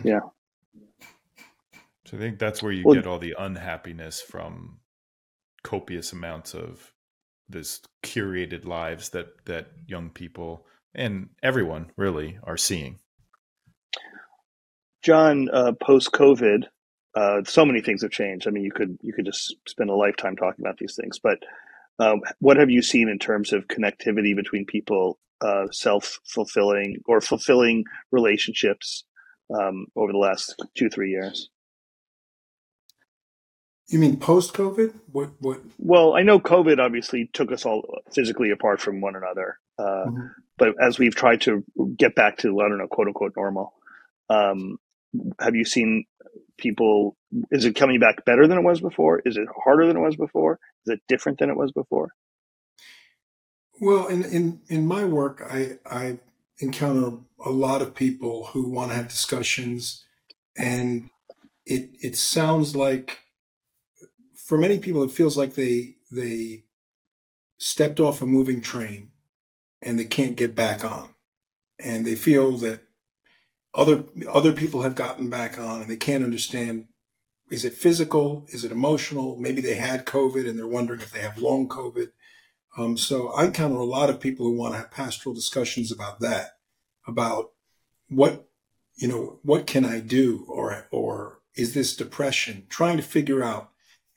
Yeah. 0.05 0.21
So 2.07 2.17
I 2.17 2.21
think 2.21 2.39
that's 2.39 2.63
where 2.63 2.73
you 2.73 2.85
well, 2.85 2.95
get 2.95 3.07
all 3.07 3.19
the 3.19 3.37
unhappiness 3.39 4.21
from 4.21 4.81
copious 5.63 6.13
amounts 6.13 6.55
of 6.55 6.93
this 7.49 7.81
curated 8.03 8.65
lives 8.65 9.11
that 9.11 9.45
that 9.47 9.69
young 9.87 10.11
people 10.11 10.67
and 10.95 11.29
everyone 11.43 11.91
really 11.97 12.39
are 12.43 12.57
seeing. 12.57 12.99
John, 15.03 15.49
uh, 15.53 15.73
post 15.73 16.13
COVID, 16.13 16.65
uh, 17.15 17.43
so 17.45 17.65
many 17.65 17.81
things 17.81 18.03
have 18.03 18.11
changed. 18.11 18.47
I 18.47 18.51
mean, 18.51 18.65
you 18.65 18.73
could 18.73 18.99
you 19.03 19.13
could 19.13 19.25
just 19.25 19.55
spend 19.67 19.91
a 19.91 19.95
lifetime 19.95 20.37
talking 20.37 20.65
about 20.65 20.79
these 20.79 20.95
things. 20.95 21.19
But 21.19 21.39
um, 21.99 22.21
what 22.39 22.57
have 22.57 22.71
you 22.71 22.83
seen 22.83 23.09
in 23.09 23.19
terms 23.19 23.53
of 23.53 23.67
connectivity 23.69 24.35
between 24.35 24.65
people, 24.65 25.19
uh, 25.41 25.67
self 25.71 26.21
fulfilling 26.25 26.99
or 27.07 27.21
fulfilling 27.21 27.85
relationships 28.11 29.05
um, 29.53 29.87
over 29.97 30.13
the 30.13 30.19
last 30.19 30.55
two 30.77 30.89
three 30.89 31.11
years? 31.11 31.49
You 33.89 33.99
mean 33.99 34.19
post 34.19 34.55
COVID? 34.55 34.95
What 35.11 35.31
what? 35.41 35.61
Well, 35.79 36.15
I 36.15 36.23
know 36.23 36.39
COVID 36.39 36.79
obviously 36.79 37.29
took 37.33 37.51
us 37.51 37.67
all 37.67 37.83
physically 38.13 38.51
apart 38.53 38.81
from 38.81 39.01
one 39.01 39.17
another. 39.17 39.59
Uh, 39.79 40.07
mm-hmm. 40.07 40.27
But 40.59 40.75
as 40.81 40.99
we've 40.99 41.15
tried 41.15 41.41
to 41.43 41.65
get 41.97 42.15
back 42.15 42.39
to 42.39 42.61
I 42.61 42.69
don't 42.69 42.79
know 42.79 42.87
quote 42.87 43.09
unquote 43.09 43.33
normal, 43.37 43.75
um, 44.29 44.79
have 45.41 45.55
you 45.55 45.65
seen 45.65 46.05
people 46.59 47.17
is 47.51 47.65
it 47.65 47.77
coming 47.77 48.01
back 48.01 48.25
better 48.25 48.47
than 48.47 48.59
it 48.59 48.65
was 48.65 48.81
before? 48.81 49.23
Is 49.25 49.37
it 49.37 49.49
harder 49.65 49.87
than 49.87 49.97
it 49.97 50.01
was 50.01 50.17
before? 50.17 50.59
Is 50.87 50.95
it 50.95 51.01
different 51.09 51.39
than 51.39 51.51
it 51.51 51.57
was 51.57 51.73
before? 51.73 52.11
Well 53.81 54.07
in 54.09 54.25
in 54.25 54.61
in 54.69 54.87
my 54.87 55.05
work 55.05 55.43
i 55.51 55.79
i 55.87 56.19
encounter 56.59 57.17
a 57.45 57.51
lot 57.51 57.81
of 57.81 57.95
people 57.95 58.47
who 58.47 58.69
want 58.69 58.91
to 58.91 58.97
have 58.97 59.09
discussions 59.09 60.05
and 60.59 61.09
it 61.65 61.91
it 62.03 62.17
sounds 62.17 62.77
like 62.77 63.21
for 64.37 64.59
many 64.59 64.79
people 64.79 65.03
it 65.03 65.11
feels 65.11 65.39
like 65.39 65.55
they 65.55 65.95
they 66.11 66.65
stepped 67.59 68.01
off 68.01 68.23
a 68.23 68.27
moving 68.27 68.61
train 68.61 69.11
and 69.83 69.99
they 69.99 70.05
can't 70.05 70.37
get 70.37 70.55
back 70.55 70.85
on. 70.85 71.11
And 71.79 72.07
they 72.07 72.15
feel 72.15 72.57
that 72.59 72.81
other 73.75 74.05
other 74.29 74.53
people 74.53 74.83
have 74.83 74.95
gotten 74.95 75.31
back 75.31 75.59
on 75.59 75.81
and 75.81 75.91
they 75.91 75.97
can't 75.97 76.25
understand 76.25 76.87
is 77.51 77.65
it 77.65 77.75
physical? 77.75 78.47
Is 78.51 78.65
it 78.65 78.71
emotional? 78.71 79.37
Maybe 79.37 79.61
they 79.61 79.75
had 79.75 80.07
covid 80.07 80.49
and 80.49 80.59
they're 80.59 80.67
wondering 80.67 81.01
if 81.01 81.11
they 81.11 81.21
have 81.21 81.39
long 81.39 81.69
covid. 81.69 82.13
Um, 82.77 82.97
so 82.97 83.29
I 83.31 83.45
encounter 83.45 83.77
a 83.77 83.85
lot 83.85 84.11
of 84.11 84.21
people 84.21 84.47
who 84.47 84.57
want 84.57 84.75
to 84.75 84.79
have 84.79 84.93
pastoral 84.93 85.35
discussions 85.35 85.91
about 85.91 86.21
that, 86.21 86.59
about 87.07 87.51
what, 88.09 88.49
you 88.95 89.09
know, 89.09 89.41
what 89.43 89.67
can 89.67 89.85
I 89.85 90.01
do, 90.01 90.45
or 90.49 90.87
or 90.91 91.41
is 91.55 91.75
this 91.75 91.97
depression? 91.97 92.67
Trying 92.69 92.97
to 92.99 93.03
figure 93.03 93.43
out, 93.43 93.71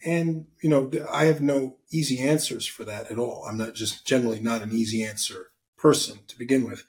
and 0.05 0.45
you 0.61 0.69
know, 0.69 0.91
I 1.11 1.25
have 1.25 1.41
no 1.41 1.77
easy 1.91 2.19
answers 2.19 2.67
for 2.67 2.83
that 2.83 3.09
at 3.09 3.17
all. 3.17 3.45
I'm 3.49 3.57
not 3.57 3.73
just 3.73 4.05
generally 4.05 4.39
not 4.39 4.61
an 4.61 4.71
easy 4.71 5.03
answer 5.03 5.51
person 5.77 6.19
to 6.27 6.37
begin 6.37 6.69
with, 6.69 6.85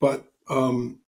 but 0.00 0.26
um, 0.48 1.00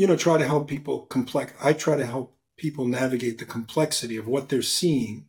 you 0.00 0.06
know, 0.06 0.16
try 0.16 0.38
to 0.38 0.46
help 0.46 0.66
people 0.66 1.00
complex. 1.00 1.52
I 1.62 1.74
try 1.74 1.94
to 1.94 2.06
help 2.06 2.34
people 2.56 2.86
navigate 2.86 3.36
the 3.36 3.44
complexity 3.44 4.16
of 4.16 4.26
what 4.26 4.48
they're 4.48 4.62
seeing 4.62 5.26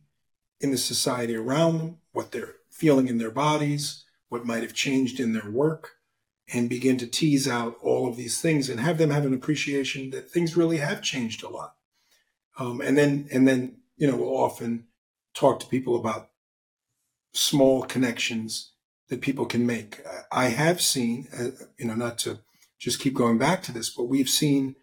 in 0.62 0.70
the 0.70 0.78
society 0.78 1.36
around 1.36 1.76
them, 1.76 1.98
what 2.12 2.32
they're 2.32 2.54
feeling 2.70 3.06
in 3.06 3.18
their 3.18 3.30
bodies, 3.30 4.06
what 4.30 4.46
might 4.46 4.62
have 4.62 4.72
changed 4.72 5.20
in 5.20 5.34
their 5.34 5.50
work, 5.50 5.96
and 6.54 6.70
begin 6.70 6.96
to 6.96 7.06
tease 7.06 7.46
out 7.46 7.76
all 7.82 8.08
of 8.08 8.16
these 8.16 8.40
things 8.40 8.70
and 8.70 8.80
have 8.80 8.96
them 8.96 9.10
have 9.10 9.26
an 9.26 9.34
appreciation 9.34 10.08
that 10.08 10.30
things 10.30 10.56
really 10.56 10.78
have 10.78 11.02
changed 11.02 11.42
a 11.42 11.50
lot. 11.50 11.74
Um, 12.58 12.80
and 12.80 12.96
then, 12.96 13.28
and 13.30 13.46
then, 13.46 13.76
you 13.98 14.10
know, 14.10 14.16
we'll 14.16 14.34
often 14.34 14.86
talk 15.34 15.60
to 15.60 15.66
people 15.66 15.96
about 15.96 16.30
small 17.34 17.82
connections 17.82 18.72
that 19.10 19.20
people 19.20 19.44
can 19.44 19.66
make. 19.66 20.00
I 20.30 20.46
have 20.46 20.80
seen, 20.80 21.28
uh, 21.38 21.64
you 21.76 21.88
know, 21.88 21.94
not 21.94 22.16
to 22.20 22.38
just 22.82 22.98
keep 22.98 23.14
going 23.14 23.38
back 23.38 23.62
to 23.62 23.72
this, 23.72 23.88
but 23.88 24.08
we've 24.08 24.28
seen 24.28 24.74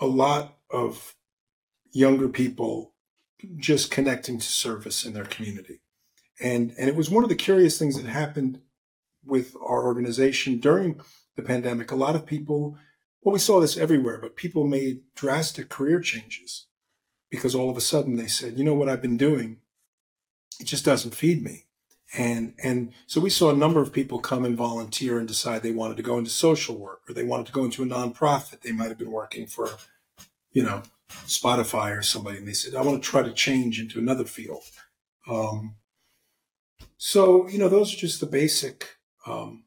a 0.00 0.06
lot 0.06 0.58
of 0.70 1.16
younger 1.90 2.28
people 2.28 2.94
just 3.56 3.90
connecting 3.90 4.38
to 4.38 4.46
service 4.46 5.04
in 5.04 5.12
their 5.12 5.24
community. 5.24 5.80
And, 6.40 6.72
and 6.78 6.88
it 6.88 6.94
was 6.94 7.10
one 7.10 7.24
of 7.24 7.28
the 7.28 7.34
curious 7.34 7.78
things 7.78 8.00
that 8.00 8.08
happened 8.08 8.60
with 9.24 9.56
our 9.56 9.84
organization 9.84 10.58
during 10.58 11.00
the 11.34 11.42
pandemic. 11.42 11.90
A 11.90 11.96
lot 11.96 12.14
of 12.14 12.26
people, 12.26 12.78
well, 13.22 13.32
we 13.32 13.40
saw 13.40 13.58
this 13.58 13.76
everywhere, 13.76 14.18
but 14.20 14.36
people 14.36 14.64
made 14.64 15.00
drastic 15.16 15.68
career 15.68 16.00
changes 16.00 16.66
because 17.28 17.56
all 17.56 17.68
of 17.68 17.76
a 17.76 17.80
sudden 17.80 18.14
they 18.14 18.28
said, 18.28 18.56
you 18.56 18.62
know 18.62 18.74
what 18.74 18.88
I've 18.88 19.02
been 19.02 19.16
doing? 19.16 19.58
It 20.60 20.66
just 20.66 20.84
doesn't 20.84 21.16
feed 21.16 21.42
me. 21.42 21.65
And, 22.16 22.54
and 22.62 22.92
so 23.06 23.20
we 23.20 23.28
saw 23.28 23.50
a 23.50 23.56
number 23.56 23.80
of 23.80 23.92
people 23.92 24.20
come 24.20 24.44
and 24.44 24.56
volunteer 24.56 25.18
and 25.18 25.28
decide 25.28 25.62
they 25.62 25.72
wanted 25.72 25.98
to 25.98 26.02
go 26.02 26.16
into 26.16 26.30
social 26.30 26.76
work 26.76 27.02
or 27.08 27.14
they 27.14 27.24
wanted 27.24 27.46
to 27.46 27.52
go 27.52 27.64
into 27.64 27.82
a 27.82 27.86
nonprofit. 27.86 28.62
They 28.62 28.72
might 28.72 28.88
have 28.88 28.98
been 28.98 29.10
working 29.10 29.46
for, 29.46 29.70
you 30.50 30.62
know, 30.62 30.82
Spotify 31.26 31.96
or 31.96 32.02
somebody, 32.02 32.38
and 32.38 32.48
they 32.48 32.52
said, 32.52 32.74
I 32.74 32.82
want 32.82 33.02
to 33.02 33.08
try 33.08 33.22
to 33.22 33.32
change 33.32 33.78
into 33.78 33.98
another 33.98 34.24
field. 34.24 34.62
Um, 35.28 35.76
so, 36.96 37.48
you 37.48 37.58
know, 37.58 37.68
those 37.68 37.92
are 37.92 37.98
just 37.98 38.20
the 38.20 38.26
basic 38.26 38.96
um, 39.26 39.64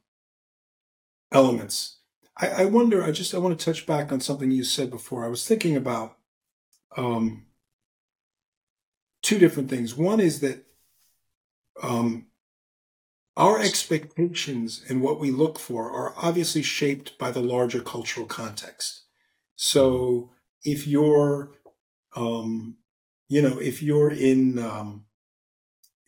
elements. 1.32 2.00
I, 2.36 2.48
I, 2.48 2.66
wonder, 2.66 3.04
I 3.04 3.12
just, 3.12 3.36
I 3.36 3.38
want 3.38 3.58
to 3.58 3.64
touch 3.64 3.86
back 3.86 4.12
on 4.12 4.22
something 4.22 4.52
you 4.52 4.64
said 4.64 4.90
before. 4.90 5.24
I 5.24 5.30
was 5.30 5.48
thinking 5.48 5.76
about 5.76 6.18
um, 6.98 7.46
two 9.22 9.38
different 9.38 9.70
things. 9.70 9.96
One 9.96 10.20
is 10.20 10.40
that 10.40 10.66
um, 11.84 12.29
our 13.40 13.58
expectations 13.58 14.84
and 14.90 15.02
what 15.02 15.18
we 15.18 15.32
look 15.32 15.58
for 15.58 15.90
are 15.90 16.14
obviously 16.18 16.62
shaped 16.62 17.18
by 17.18 17.32
the 17.32 17.40
larger 17.40 17.80
cultural 17.80 18.26
context. 18.26 19.04
So 19.56 20.32
if 20.66 20.86
you're, 20.86 21.52
um, 22.18 22.76
you 23.30 23.42
know, 23.42 23.58
if 23.58 23.82
you're 23.82 24.12
in, 24.12 24.60
um, 24.60 25.06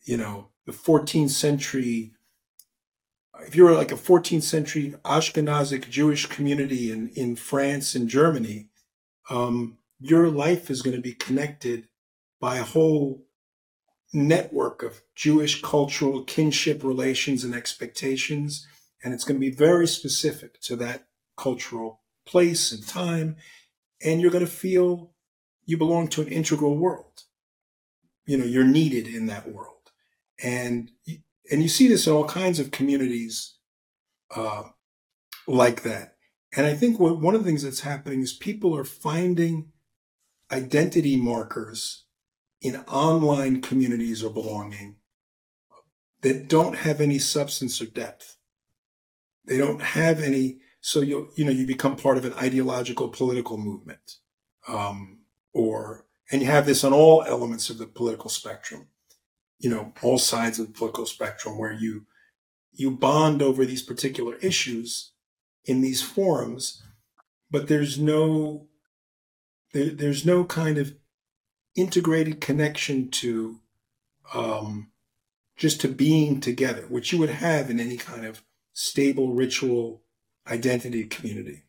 you 0.04 0.18
know, 0.18 0.48
the 0.66 0.72
14th 0.72 1.30
century, 1.30 2.12
if 3.46 3.56
you're 3.56 3.74
like 3.74 3.92
a 3.92 3.96
14th 3.96 4.42
century 4.42 4.94
Ashkenazic 5.02 5.88
Jewish 5.88 6.26
community 6.26 6.92
in, 6.92 7.08
in 7.16 7.36
France 7.36 7.94
and 7.94 8.10
Germany, 8.10 8.68
um, 9.30 9.78
your 9.98 10.28
life 10.28 10.70
is 10.70 10.82
going 10.82 10.96
to 10.96 11.02
be 11.02 11.14
connected 11.14 11.88
by 12.40 12.58
a 12.58 12.62
whole 12.64 13.24
network 14.12 14.82
of 14.82 15.02
Jewish 15.14 15.62
cultural 15.62 16.24
kinship 16.24 16.84
relations 16.84 17.44
and 17.44 17.54
expectations. 17.54 18.66
And 19.02 19.14
it's 19.14 19.24
going 19.24 19.40
to 19.40 19.50
be 19.50 19.54
very 19.54 19.86
specific 19.86 20.60
to 20.62 20.76
that 20.76 21.08
cultural 21.36 22.00
place 22.26 22.72
and 22.72 22.86
time. 22.86 23.36
And 24.02 24.20
you're 24.20 24.30
going 24.30 24.44
to 24.44 24.50
feel 24.50 25.12
you 25.64 25.76
belong 25.76 26.08
to 26.08 26.22
an 26.22 26.28
integral 26.28 26.76
world. 26.76 27.22
You 28.26 28.36
know, 28.38 28.44
you're 28.44 28.64
needed 28.64 29.08
in 29.08 29.26
that 29.26 29.50
world 29.52 29.82
and 30.42 30.90
and 31.50 31.62
you 31.62 31.68
see 31.68 31.88
this 31.88 32.06
in 32.06 32.12
all 32.12 32.24
kinds 32.24 32.58
of 32.58 32.70
communities 32.70 33.54
uh, 34.34 34.64
like 35.46 35.82
that. 35.82 36.16
And 36.56 36.66
I 36.66 36.74
think 36.74 36.98
what, 36.98 37.20
one 37.20 37.34
of 37.34 37.42
the 37.42 37.48
things 37.48 37.62
that's 37.62 37.80
happening 37.80 38.20
is 38.20 38.32
people 38.32 38.76
are 38.76 38.84
finding 38.84 39.72
identity 40.50 41.16
markers 41.16 42.01
in 42.62 42.76
online 42.88 43.60
communities 43.60 44.22
of 44.22 44.34
belonging 44.34 44.96
that 46.22 46.48
don't 46.48 46.76
have 46.76 47.00
any 47.00 47.18
substance 47.18 47.82
or 47.82 47.86
depth. 47.86 48.36
They 49.44 49.58
don't 49.58 49.82
have 49.82 50.20
any. 50.20 50.58
So 50.80 51.00
you 51.00 51.30
you 51.36 51.44
know 51.44 51.50
you 51.50 51.66
become 51.66 51.96
part 51.96 52.16
of 52.16 52.24
an 52.24 52.34
ideological 52.34 53.08
political 53.08 53.58
movement, 53.58 54.16
um, 54.66 55.20
or 55.52 56.06
and 56.30 56.40
you 56.40 56.46
have 56.48 56.66
this 56.66 56.84
on 56.84 56.92
all 56.92 57.24
elements 57.24 57.70
of 57.70 57.78
the 57.78 57.86
political 57.86 58.30
spectrum 58.30 58.88
you 59.62 59.70
know, 59.70 59.92
all 60.02 60.18
sides 60.18 60.58
of 60.58 60.66
the 60.66 60.72
political 60.72 61.06
spectrum 61.06 61.56
where 61.56 61.72
you, 61.72 62.04
you 62.72 62.90
bond 62.90 63.40
over 63.40 63.64
these 63.64 63.82
particular 63.82 64.34
issues 64.36 65.12
in 65.64 65.80
these 65.80 66.02
forums, 66.02 66.82
but 67.48 67.68
there's 67.68 67.96
no, 67.96 68.66
there, 69.72 69.90
there's 69.90 70.26
no 70.26 70.44
kind 70.44 70.78
of 70.78 70.94
integrated 71.74 72.40
connection 72.40 73.10
to, 73.10 73.60
um, 74.34 74.90
just 75.56 75.80
to 75.80 75.88
being 75.88 76.40
together, 76.40 76.82
which 76.88 77.12
you 77.12 77.18
would 77.18 77.30
have 77.30 77.70
in 77.70 77.80
any 77.80 77.96
kind 77.96 78.26
of 78.26 78.42
stable 78.72 79.32
ritual 79.32 80.02
identity 80.46 81.04
community. 81.04 81.62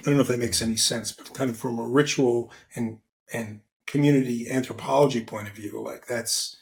I 0.00 0.04
don't 0.04 0.14
know 0.14 0.20
if 0.20 0.28
that 0.28 0.38
makes 0.38 0.62
any 0.62 0.76
sense, 0.76 1.12
but 1.12 1.34
kind 1.34 1.50
of 1.50 1.56
from 1.56 1.78
a 1.78 1.86
ritual 1.86 2.52
and 2.74 2.98
and 3.32 3.60
community 3.86 4.48
anthropology 4.50 5.22
point 5.22 5.48
of 5.48 5.54
view, 5.54 5.82
like 5.82 6.06
that's 6.06 6.56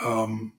um, 0.00 0.54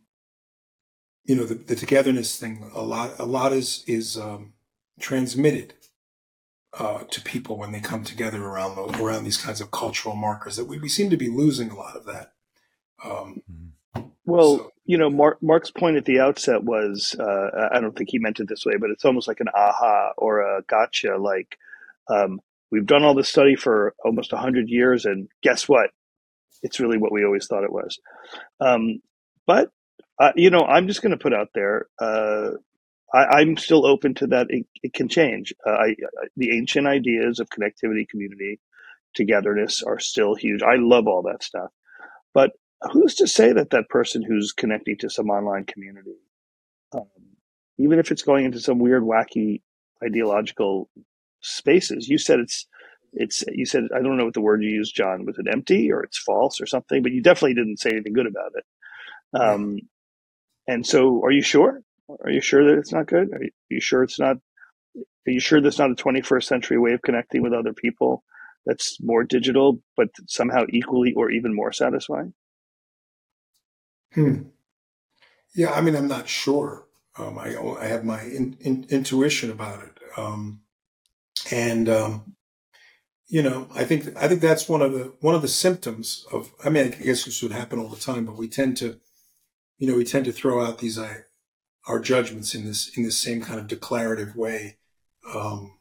you 1.26 1.36
know, 1.36 1.45
the, 1.45 1.55
the, 1.55 1.76
togetherness 1.76 2.38
thing, 2.38 2.70
a 2.74 2.82
lot, 2.82 3.18
a 3.20 3.26
lot 3.26 3.53
is, 3.53 3.84
is, 3.88 4.18
um, 4.18 4.53
transmitted, 4.99 5.74
uh, 6.78 7.03
to 7.09 7.22
people 7.22 7.57
when 7.57 7.72
they 7.72 7.80
come 7.80 8.03
together 8.03 8.43
around 8.43 8.76
those, 8.76 8.99
around 8.99 9.24
these 9.24 9.38
kinds 9.38 9.61
of 9.61 9.72
cultural 9.72 10.15
markers 10.15 10.55
that 10.55 10.65
we, 10.65 10.80
we 10.80 10.89
seem 10.89 11.09
to 11.09 11.17
be 11.17 11.30
losing 11.30 11.69
a 11.69 11.76
lot 11.76 11.95
of 11.95 12.05
that. 12.05 12.34
Um, 13.03 13.41
well, 14.26 14.57
so. 14.57 14.72
you 14.86 14.97
know, 14.97 15.09
Mark, 15.09 15.41
Mark's 15.41 15.72
point 15.72 15.97
at 15.97 16.05
the 16.05 16.19
outset 16.19 16.63
was, 16.63 17.15
uh, 17.19 17.69
I 17.74 17.80
don't 17.80 17.95
think 17.95 18.09
he 18.11 18.19
meant 18.19 18.39
it 18.39 18.47
this 18.47 18.65
way, 18.65 18.78
but 18.80 18.89
it's 18.89 19.05
almost 19.05 19.28
like 19.28 19.39
an 19.39 19.49
aha 19.53 20.11
or 20.17 20.39
a 20.39 20.61
gotcha. 20.63 21.17
Like, 21.17 21.57
um, 22.07 22.39
we've 22.72 22.86
done 22.86 23.03
all 23.03 23.15
this 23.15 23.28
study 23.30 23.55
for 23.55 23.93
almost 24.03 24.32
hundred 24.32 24.69
years 24.69 25.05
and 25.05 25.28
guess 25.43 25.67
what? 25.67 25.89
It's 26.63 26.80
really 26.80 26.97
what 26.97 27.11
we 27.11 27.26
always 27.26 27.47
thought 27.47 27.63
it 27.63 27.74
was. 27.74 27.99
Um, 28.59 29.01
but 29.45 29.72
uh, 30.19 30.32
you 30.36 30.51
know, 30.51 30.61
I'm 30.61 30.88
just 30.88 31.01
going 31.01 31.11
to 31.11 31.17
put 31.17 31.34
out 31.34 31.49
there. 31.55 31.88
I, 33.14 33.41
am 33.41 33.57
still 33.57 33.86
open 33.86 34.14
to 34.16 34.28
that. 34.28 34.47
It, 34.49 34.66
it 34.84 34.93
can 34.93 35.09
change. 35.09 35.53
Uh, 35.68 35.72
I, 35.72 35.95
the 36.38 36.57
ancient 36.57 36.88
ideas 36.88 37.39
of 37.39 37.49
connectivity, 37.49 38.07
community, 38.07 38.59
togetherness 39.14 39.84
are 39.84 39.99
still 39.99 40.36
huge. 40.36 40.62
I 40.62 40.76
love 40.78 41.07
all 41.07 41.24
that 41.24 41.43
stuff. 41.43 41.72
But 42.34 42.51
who's 42.91 43.16
to 43.16 43.28
say 43.28 43.51
that 43.53 43.72
that 43.72 43.89
person 43.89 44.24
who's 44.24 44.53
connecting 44.53 44.97
to 44.99 45.09
some 45.09 45.30
online 45.30 45.66
community, 45.66 46.16
um, 46.93 47.07
even 47.78 47.99
if 47.99 48.12
it's 48.12 48.24
going 48.24 48.45
into 48.45 48.59
some 48.59 48.80
weird, 48.80 49.03
wacky 49.03 49.62
ideological 50.03 50.89
spaces, 51.41 52.07
you 52.07 52.18
said 52.18 52.39
it's 52.39 52.66
it's 53.14 53.43
you 53.49 53.66
said 53.66 53.84
I 53.93 54.01
don't 54.01 54.18
know 54.18 54.26
what 54.26 54.34
the 54.34 54.41
word 54.41 54.64
you 54.64 54.70
used, 54.70 54.95
John. 54.95 55.26
Was 55.26 55.38
it 55.38 55.47
empty 55.51 55.91
or 55.91 56.01
it's 56.01 56.18
false 56.18 56.62
or 56.62 56.66
something? 56.66 57.03
But 57.03 57.12
you 57.12 57.22
definitely 57.22 57.55
didn't 57.55 57.80
say 57.80 57.89
anything 57.89 58.14
good 58.14 58.28
about 58.28 58.51
it. 58.55 58.66
Um, 59.34 59.80
and 60.68 60.86
so, 60.86 61.22
are 61.24 61.32
you 61.32 61.41
sure? 61.41 61.82
Are 62.24 62.30
you 62.30 62.41
sure 62.41 62.66
that 62.66 62.80
it's 62.80 62.91
not 62.91 63.07
good? 63.07 63.34
Are 63.34 63.43
you, 63.43 63.49
are 63.49 63.74
you 63.76 63.82
sure 63.82 64.03
it's 64.03 64.20
not? 64.20 64.38
Are 64.97 65.32
you 65.32 65.39
sure 65.39 65.62
that's 65.62 65.80
not 65.80 65.91
a 65.91 65.95
21st 65.95 66.43
century 66.43 66.78
way 66.78 66.93
of 66.93 67.01
connecting 67.01 67.41
with 67.41 67.53
other 67.53 67.74
people 67.74 68.24
that's 68.66 68.97
more 69.01 69.24
digital, 69.24 69.82
but 69.95 70.09
somehow 70.28 70.66
equally 70.70 71.14
or 71.14 71.32
even 71.32 71.55
more 71.55 71.72
satisfying? 71.72 72.34
Hmm. 74.14 74.43
Yeah, 75.55 75.72
I 75.72 75.82
mean, 75.82 75.95
I'm 75.95 76.07
not 76.07 76.28
sure. 76.28 76.88
Um, 77.18 77.38
I, 77.38 77.55
I 77.80 77.86
have 77.86 78.03
my 78.03 78.22
in, 78.22 78.57
in, 78.62 78.86
intuition 78.89 79.51
about 79.51 79.84
it, 79.84 79.99
um, 80.18 80.62
and 81.51 81.89
um, 81.89 82.36
you 83.28 83.41
know, 83.41 83.68
I 83.76 83.84
think 83.84 84.16
I 84.18 84.28
think 84.28 84.41
that's 84.41 84.70
one 84.70 84.82
of 84.82 84.93
the 84.93 85.14
one 85.20 85.36
of 85.36 85.41
the 85.41 85.47
symptoms 85.47 86.26
of. 86.32 86.53
I 86.64 86.70
mean, 86.70 86.86
I 86.86 87.03
guess 87.03 87.26
this 87.26 87.43
would 87.43 87.51
happen 87.51 87.80
all 87.80 87.89
the 87.89 87.97
time, 87.97 88.26
but 88.26 88.38
we 88.38 88.47
tend 88.47 88.78
to 88.78 88.99
you 89.82 89.88
know, 89.88 89.97
we 89.97 90.05
tend 90.05 90.26
to 90.26 90.32
throw 90.32 90.64
out 90.64 90.78
these 90.78 90.99
our 91.88 91.99
judgments 91.99 92.53
in 92.53 92.65
this 92.65 92.95
in 92.95 93.03
this 93.03 93.17
same 93.17 93.41
kind 93.41 93.59
of 93.59 93.67
declarative 93.67 94.36
way. 94.36 94.77
Um, 95.34 95.73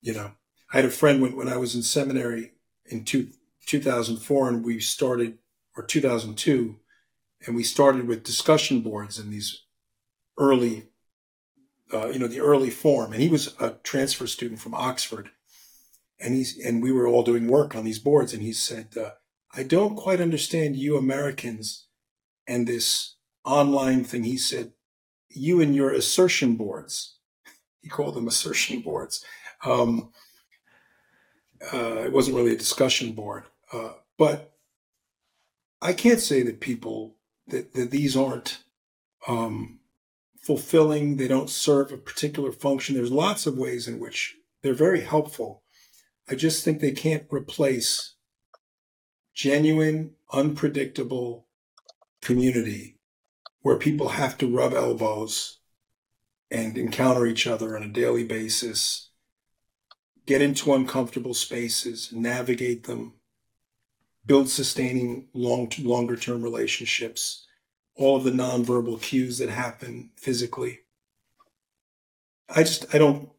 you 0.00 0.12
know, 0.12 0.32
I 0.72 0.76
had 0.78 0.84
a 0.84 0.90
friend 0.90 1.20
when, 1.20 1.36
when 1.36 1.48
I 1.48 1.56
was 1.56 1.74
in 1.74 1.82
seminary 1.82 2.52
in 2.86 3.04
two, 3.04 3.28
2004 3.66 4.48
and 4.48 4.64
we 4.64 4.80
started, 4.80 5.38
or 5.76 5.84
2002, 5.84 6.76
and 7.46 7.56
we 7.56 7.62
started 7.62 8.06
with 8.06 8.24
discussion 8.24 8.80
boards 8.80 9.18
in 9.18 9.30
these 9.30 9.62
early, 10.38 10.88
uh, 11.92 12.08
you 12.08 12.18
know, 12.18 12.26
the 12.26 12.40
early 12.40 12.70
form. 12.70 13.12
And 13.12 13.22
he 13.22 13.28
was 13.28 13.54
a 13.60 13.76
transfer 13.82 14.26
student 14.26 14.60
from 14.60 14.74
Oxford. 14.74 15.30
And 16.18 16.34
he's, 16.34 16.58
and 16.64 16.82
we 16.82 16.92
were 16.92 17.06
all 17.06 17.24
doing 17.24 17.48
work 17.48 17.74
on 17.74 17.84
these 17.84 17.98
boards. 17.98 18.32
And 18.32 18.42
he 18.42 18.52
said, 18.52 18.96
uh, 18.96 19.10
I 19.54 19.64
don't 19.64 19.96
quite 19.96 20.20
understand 20.20 20.76
you 20.76 20.96
Americans 20.96 21.86
and 22.46 22.66
this 22.66 23.16
online 23.44 24.04
thing. 24.04 24.24
He 24.24 24.38
said, 24.38 24.72
you 25.34 25.60
and 25.60 25.74
your 25.74 25.90
assertion 25.90 26.56
boards. 26.56 27.16
He 27.82 27.88
called 27.88 28.14
them 28.14 28.28
assertion 28.28 28.80
boards. 28.80 29.24
Um, 29.64 30.12
uh, 31.72 32.04
it 32.04 32.12
wasn't 32.12 32.36
really 32.36 32.52
a 32.52 32.56
discussion 32.58 33.10
board, 33.10 33.42
uh, 33.72 33.94
but 34.16 34.52
I 35.80 35.92
can't 35.92 36.20
say 36.20 36.44
that 36.44 36.60
people 36.60 37.16
that, 37.48 37.74
that 37.74 37.90
these 37.90 38.16
aren't 38.16 38.62
um, 39.26 39.80
fulfilling. 40.40 41.16
They 41.16 41.26
don't 41.26 41.50
serve 41.50 41.90
a 41.90 41.96
particular 41.96 42.52
function. 42.52 42.94
There's 42.94 43.10
lots 43.10 43.46
of 43.46 43.58
ways 43.58 43.88
in 43.88 43.98
which 43.98 44.36
they're 44.62 44.74
very 44.74 45.00
helpful. 45.00 45.62
I 46.28 46.36
just 46.36 46.64
think 46.64 46.80
they 46.80 46.92
can't 46.92 47.26
replace 47.30 48.14
genuine, 49.34 50.12
unpredictable 50.32 51.46
community 52.20 52.98
where 53.62 53.76
people 53.76 54.10
have 54.10 54.36
to 54.38 54.54
rub 54.54 54.74
elbows 54.74 55.58
and 56.50 56.76
encounter 56.76 57.26
each 57.26 57.46
other 57.46 57.76
on 57.76 57.82
a 57.82 57.88
daily 57.88 58.24
basis 58.24 59.08
get 60.26 60.42
into 60.42 60.72
uncomfortable 60.72 61.34
spaces, 61.34 62.12
navigate 62.12 62.84
them, 62.84 63.14
build 64.24 64.48
sustaining 64.48 65.28
long 65.34 65.70
longer 65.80 66.16
term 66.16 66.42
relationships, 66.42 67.46
all 67.96 68.16
of 68.16 68.24
the 68.24 68.30
nonverbal 68.30 69.00
cues 69.00 69.38
that 69.38 69.48
happen 69.48 70.10
physically. 70.16 70.80
I 72.48 72.62
just 72.62 72.94
I 72.94 72.98
don't 72.98 73.30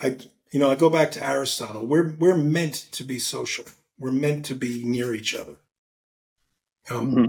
I 0.00 0.16
you 0.52 0.60
know 0.60 0.70
I 0.70 0.74
go 0.74 0.90
back 0.90 1.10
to 1.12 1.26
Aristotle. 1.26 1.86
We're 1.86 2.14
we're 2.18 2.36
meant 2.36 2.86
to 2.92 3.04
be 3.04 3.18
social. 3.18 3.64
We're 3.98 4.12
meant 4.12 4.44
to 4.46 4.54
be 4.54 4.82
near 4.84 5.14
each 5.14 5.34
other. 5.34 5.56
Um, 6.90 7.12
mm-hmm. 7.12 7.24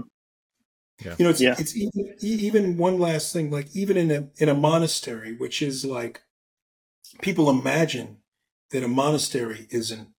Yeah. 1.04 1.14
You 1.18 1.24
know, 1.24 1.30
it's 1.30 1.40
yeah. 1.40 1.54
it's 1.58 1.76
even, 1.76 2.14
even 2.20 2.76
one 2.76 2.98
last 2.98 3.32
thing. 3.32 3.50
Like 3.50 3.74
even 3.74 3.96
in 3.96 4.10
a 4.10 4.28
in 4.36 4.48
a 4.48 4.54
monastery, 4.54 5.34
which 5.36 5.62
is 5.62 5.84
like 5.84 6.22
people 7.22 7.50
imagine 7.50 8.18
that 8.70 8.84
a 8.84 8.88
monastery 8.88 9.66
is 9.70 9.90
an 9.90 10.14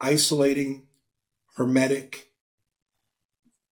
isolating, 0.00 0.86
hermetic 1.56 2.32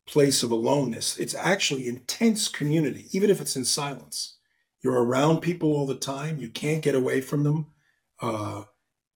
place 0.07 0.43
of 0.43 0.51
aloneness. 0.51 1.19
It's 1.19 1.35
actually 1.35 1.87
intense 1.87 2.49
community, 2.49 3.07
even 3.13 3.31
if 3.31 3.41
it's 3.41 3.57
in 3.57 3.65
silence. 3.65 4.39
You're 4.83 5.03
around 5.03 5.41
people 5.41 5.73
all 5.73 5.87
the 5.87 5.95
time. 5.95 6.39
You 6.39 6.49
can't 6.49 6.83
get 6.83 6.95
away 6.95 7.21
from 7.21 7.45
them. 7.45 7.67
Uh, 8.21 8.65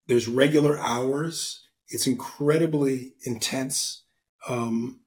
there's 0.07 0.28
regular 0.28 0.78
hours. 0.78 1.66
It's 1.89 2.07
incredibly 2.07 3.14
intense. 3.24 4.05
Um, 4.49 5.01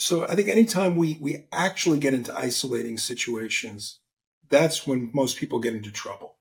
so 0.00 0.26
I 0.26 0.34
think 0.34 0.48
anytime 0.48 0.96
we 0.96 1.18
we 1.20 1.46
actually 1.52 1.98
get 1.98 2.14
into 2.14 2.36
isolating 2.36 2.98
situations, 2.98 4.00
that's 4.48 4.86
when 4.86 5.10
most 5.12 5.36
people 5.36 5.60
get 5.60 5.74
into 5.74 5.92
trouble 5.92 6.36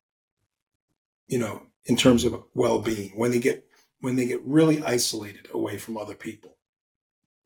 you 1.29 1.37
know, 1.37 1.61
in 1.85 1.95
terms 1.95 2.25
of 2.25 2.43
well-being 2.53 3.11
when 3.15 3.31
they 3.31 3.39
get 3.39 3.65
when 4.01 4.15
they 4.15 4.25
get 4.25 4.41
really 4.43 4.83
isolated 4.83 5.47
away 5.53 5.77
from 5.77 5.95
other 5.95 6.15
people. 6.15 6.57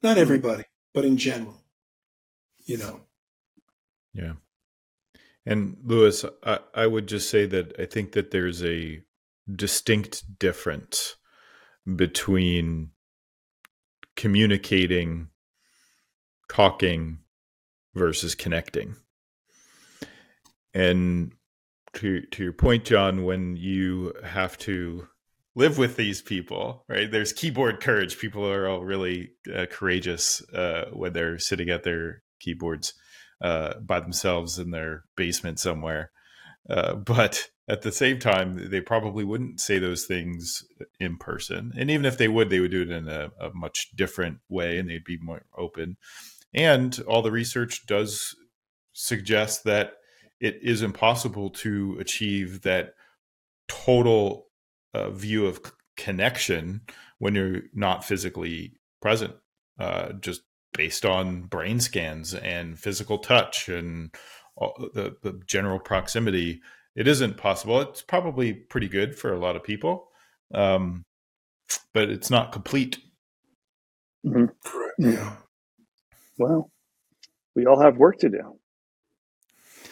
Not 0.01 0.11
mm-hmm. 0.11 0.21
everybody, 0.21 0.63
but 0.93 1.05
in 1.05 1.17
general, 1.17 1.61
you 2.65 2.77
know. 2.77 3.01
Yeah. 4.13 4.33
And 5.45 5.77
Lewis, 5.83 6.23
I, 6.43 6.59
I 6.73 6.87
would 6.87 7.07
just 7.07 7.29
say 7.29 7.45
that 7.47 7.73
I 7.77 7.85
think 7.85 8.13
that 8.13 8.31
there's 8.31 8.63
a 8.63 9.01
distinct 9.53 10.39
difference 10.39 11.17
between 11.95 12.91
communicating, 14.15 15.27
talking 16.53 17.17
versus 17.95 18.35
connecting. 18.35 18.95
And 20.73 21.33
to 21.93 22.21
to 22.21 22.43
your 22.43 22.53
point, 22.53 22.85
John, 22.85 23.23
when 23.23 23.55
you 23.55 24.13
have 24.23 24.57
to 24.59 25.07
live 25.55 25.77
with 25.77 25.95
these 25.95 26.21
people, 26.21 26.83
right? 26.87 27.11
There's 27.11 27.33
keyboard 27.33 27.79
courage. 27.79 28.17
People 28.17 28.47
are 28.47 28.67
all 28.67 28.83
really 28.83 29.31
uh, 29.53 29.65
courageous 29.69 30.41
uh, 30.51 30.85
when 30.91 31.13
they're 31.13 31.37
sitting 31.37 31.69
at 31.69 31.83
their 31.83 32.23
keyboards 32.39 32.93
uh, 33.41 33.79
by 33.79 33.99
themselves 33.99 34.57
in 34.57 34.71
their 34.71 35.03
basement 35.15 35.59
somewhere. 35.59 36.11
Uh, 36.67 36.95
but 36.95 37.49
at 37.67 37.81
the 37.81 37.91
same 37.91 38.19
time, 38.19 38.69
they 38.69 38.81
probably 38.81 39.23
wouldn't 39.23 39.59
say 39.59 39.79
those 39.79 40.05
things 40.05 40.65
in 40.99 41.17
person. 41.17 41.71
And 41.77 41.89
even 41.89 42.05
if 42.05 42.17
they 42.17 42.27
would, 42.27 42.49
they 42.49 42.59
would 42.59 42.71
do 42.71 42.81
it 42.81 42.91
in 42.91 43.07
a, 43.07 43.29
a 43.39 43.51
much 43.53 43.89
different 43.95 44.39
way 44.49 44.77
and 44.77 44.89
they'd 44.89 45.03
be 45.03 45.17
more 45.21 45.43
open. 45.57 45.97
And 46.53 46.97
all 47.07 47.21
the 47.21 47.31
research 47.31 47.85
does 47.87 48.35
suggest 48.93 49.63
that 49.63 49.93
it 50.39 50.59
is 50.61 50.81
impossible 50.81 51.49
to 51.49 51.97
achieve 51.99 52.61
that 52.61 52.93
total 53.67 54.47
uh, 54.93 55.09
view 55.09 55.45
of 55.45 55.61
connection 55.97 56.81
when 57.19 57.35
you're 57.35 57.61
not 57.73 58.03
physically 58.03 58.73
present, 59.01 59.33
uh, 59.79 60.13
just 60.13 60.41
based 60.73 61.05
on 61.05 61.43
brain 61.43 61.79
scans 61.79 62.33
and 62.33 62.77
physical 62.77 63.19
touch 63.19 63.69
and 63.69 64.13
the, 64.93 65.15
the 65.21 65.39
general 65.47 65.79
proximity. 65.79 66.61
It 66.95 67.07
isn't 67.07 67.37
possible. 67.37 67.81
It's 67.81 68.01
probably 68.01 68.53
pretty 68.53 68.87
good 68.87 69.17
for 69.17 69.33
a 69.33 69.39
lot 69.39 69.55
of 69.55 69.63
people, 69.63 70.09
um, 70.53 71.03
but 71.93 72.09
it's 72.09 72.29
not 72.29 72.51
complete. 72.51 72.99
Mm-hmm. 74.25 74.45
Correct. 74.63 74.93
Yeah. 74.99 75.35
Well, 76.37 76.71
we 77.55 77.65
all 77.65 77.81
have 77.81 77.97
work 77.97 78.19
to 78.19 78.29
do. 78.29 78.59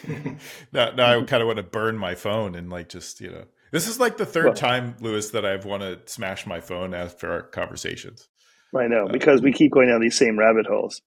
now, 0.72 0.90
now 0.90 1.18
I 1.18 1.22
kind 1.24 1.42
of 1.42 1.46
want 1.46 1.58
to 1.58 1.62
burn 1.62 1.96
my 1.96 2.14
phone 2.14 2.56
and 2.56 2.68
like 2.68 2.88
just 2.88 3.20
you 3.20 3.30
know 3.30 3.44
this 3.70 3.86
is 3.86 4.00
like 4.00 4.16
the 4.16 4.26
third 4.26 4.46
well, 4.46 4.54
time 4.54 4.96
Lewis 5.00 5.30
that 5.30 5.46
I've 5.46 5.64
want 5.64 5.82
to 5.82 6.00
smash 6.06 6.46
my 6.46 6.60
phone 6.60 6.92
after 6.92 7.30
our 7.30 7.42
conversations. 7.42 8.28
I 8.76 8.86
know 8.86 9.06
uh, 9.06 9.12
because 9.12 9.42
we 9.42 9.52
keep 9.52 9.72
going 9.72 9.88
down 9.88 10.00
these 10.00 10.16
same 10.18 10.38
rabbit 10.38 10.66
holes. 10.66 11.02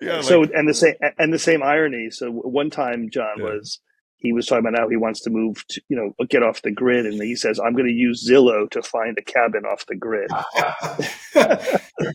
Yeah. 0.00 0.20
So 0.20 0.40
like, 0.40 0.50
and 0.54 0.68
the 0.68 0.74
same 0.74 0.94
and 1.18 1.32
the 1.32 1.38
same 1.38 1.62
irony. 1.62 2.10
So 2.10 2.30
one 2.30 2.70
time 2.70 3.10
John 3.10 3.38
yeah. 3.38 3.44
was 3.44 3.80
he 4.24 4.32
was 4.32 4.46
talking 4.46 4.66
about 4.66 4.78
how 4.78 4.88
he 4.88 4.96
wants 4.96 5.20
to 5.22 5.30
move 5.30 5.64
to 5.68 5.80
you 5.88 5.96
know 5.96 6.26
get 6.26 6.42
off 6.42 6.62
the 6.62 6.70
grid 6.70 7.06
and 7.06 7.22
he 7.22 7.36
says 7.36 7.60
i'm 7.60 7.74
going 7.74 7.86
to 7.86 7.92
use 7.92 8.28
zillow 8.28 8.68
to 8.70 8.82
find 8.82 9.16
a 9.18 9.22
cabin 9.22 9.64
off 9.64 9.86
the 9.86 9.96
grid. 9.96 10.30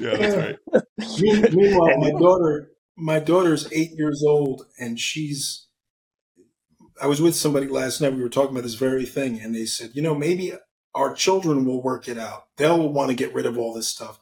Yeah 0.00 0.16
that's 0.16 0.36
right. 0.36 1.52
Meanwhile 1.52 1.98
my 1.98 2.10
daughter 2.10 2.72
my 2.96 3.18
daughter's 3.20 3.72
eight 3.72 3.92
years 3.92 4.24
old 4.26 4.66
and 4.78 4.98
she's 4.98 5.68
i 7.00 7.06
was 7.06 7.22
with 7.22 7.36
somebody 7.36 7.68
last 7.68 8.00
night 8.00 8.14
we 8.14 8.22
were 8.22 8.28
talking 8.28 8.50
about 8.50 8.64
this 8.64 8.74
very 8.74 9.06
thing 9.06 9.38
and 9.40 9.54
they 9.54 9.64
said 9.64 9.90
you 9.94 10.02
know 10.02 10.14
maybe 10.14 10.52
our 10.94 11.14
children 11.14 11.64
will 11.64 11.82
work 11.82 12.08
it 12.08 12.18
out. 12.18 12.46
They'll 12.56 12.88
want 12.88 13.10
to 13.10 13.16
get 13.16 13.34
rid 13.34 13.46
of 13.46 13.56
all 13.56 13.74
this 13.74 13.88
stuff. 13.88 14.18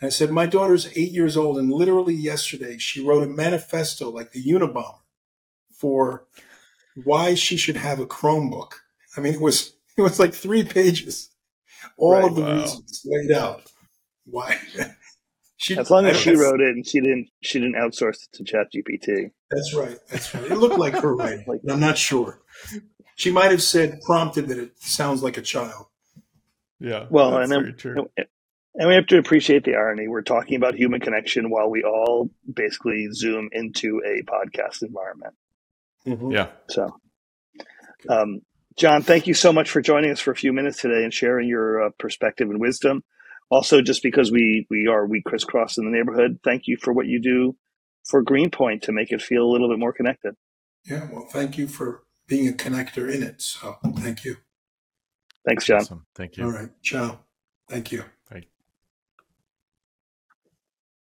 And 0.00 0.06
i 0.06 0.10
said 0.10 0.30
my 0.30 0.46
daughter's 0.46 0.86
eight 0.96 1.12
years 1.12 1.36
old 1.36 1.58
and 1.58 1.72
literally 1.72 2.14
yesterday 2.14 2.78
she 2.78 3.04
wrote 3.04 3.24
a 3.24 3.26
manifesto 3.26 4.10
like 4.10 4.32
the 4.32 4.44
unabomber 4.44 5.00
for 5.78 6.26
why 7.04 7.34
she 7.34 7.56
should 7.56 7.76
have 7.76 8.00
a 8.00 8.06
chromebook 8.06 8.72
i 9.16 9.20
mean 9.20 9.34
it 9.34 9.40
was 9.40 9.74
it 9.96 10.02
was 10.02 10.18
like 10.18 10.34
three 10.34 10.64
pages 10.64 11.30
all 11.96 12.12
right, 12.12 12.24
of 12.24 12.34
the 12.34 12.42
wow. 12.42 12.56
reasons 12.56 13.02
laid 13.04 13.32
out 13.32 13.62
why 14.24 14.56
She, 15.60 15.76
as 15.76 15.90
long 15.90 16.06
as 16.06 16.16
she 16.16 16.36
wrote 16.36 16.60
it 16.60 16.68
and 16.68 16.86
she 16.86 17.00
didn't 17.00 17.30
she 17.42 17.58
didn't 17.58 17.74
outsource 17.74 18.22
it 18.22 18.32
to 18.34 18.44
ChatGPT. 18.44 19.32
That's 19.50 19.74
right. 19.74 19.98
That's 20.08 20.32
right. 20.32 20.44
It 20.44 20.56
looked 20.56 20.78
like 20.78 20.94
her 20.94 21.16
writing. 21.16 21.44
like, 21.48 21.60
I'm 21.68 21.80
not 21.80 21.98
sure. 21.98 22.40
She 23.16 23.32
might 23.32 23.50
have 23.50 23.62
said 23.62 24.00
prompted 24.02 24.46
that 24.48 24.58
it 24.58 24.80
sounds 24.80 25.20
like 25.20 25.36
a 25.36 25.42
child. 25.42 25.86
Yeah. 26.78 27.06
Well, 27.10 27.38
and 27.38 27.50
then, 27.50 27.74
and 28.76 28.88
we 28.88 28.94
have 28.94 29.08
to 29.08 29.18
appreciate 29.18 29.64
the 29.64 29.74
irony. 29.74 30.06
We're 30.06 30.22
talking 30.22 30.54
about 30.54 30.76
human 30.76 31.00
connection 31.00 31.50
while 31.50 31.68
we 31.68 31.82
all 31.82 32.30
basically 32.54 33.08
zoom 33.12 33.48
into 33.50 34.00
a 34.06 34.22
podcast 34.30 34.82
environment. 34.82 35.34
Mm-hmm. 36.08 36.32
Yeah. 36.32 36.48
So, 36.70 36.98
um, 38.08 38.40
John, 38.76 39.02
thank 39.02 39.26
you 39.26 39.34
so 39.34 39.52
much 39.52 39.70
for 39.70 39.80
joining 39.80 40.10
us 40.10 40.20
for 40.20 40.30
a 40.30 40.36
few 40.36 40.52
minutes 40.52 40.80
today 40.80 41.04
and 41.04 41.12
sharing 41.12 41.48
your 41.48 41.86
uh, 41.86 41.90
perspective 41.98 42.48
and 42.50 42.60
wisdom 42.60 43.02
also 43.50 43.80
just 43.80 44.02
because 44.02 44.30
we 44.30 44.66
we 44.68 44.86
are 44.88 45.06
we 45.06 45.22
crisscross 45.22 45.78
in 45.78 45.84
the 45.86 45.90
neighborhood 45.90 46.38
thank 46.44 46.66
you 46.66 46.76
for 46.76 46.92
what 46.92 47.06
you 47.06 47.18
do 47.18 47.56
for 48.08 48.22
Greenpoint 48.22 48.82
to 48.84 48.92
make 48.92 49.12
it 49.12 49.22
feel 49.22 49.42
a 49.42 49.50
little 49.50 49.68
bit 49.68 49.78
more 49.78 49.92
connected. 49.92 50.34
Yeah, 50.84 51.06
well, 51.12 51.26
thank 51.30 51.58
you 51.58 51.68
for 51.68 52.04
being 52.26 52.48
a 52.48 52.52
connector 52.52 53.12
in 53.12 53.22
it. 53.22 53.42
So 53.42 53.76
thank 53.96 54.24
you. 54.24 54.36
Thanks, 55.46 55.66
John. 55.66 55.78
Awesome. 55.80 56.06
Thank 56.14 56.36
you. 56.36 56.44
All 56.44 56.52
right. 56.52 56.70
Ciao. 56.82 57.20
Thank 57.68 57.92
you. 57.92 58.04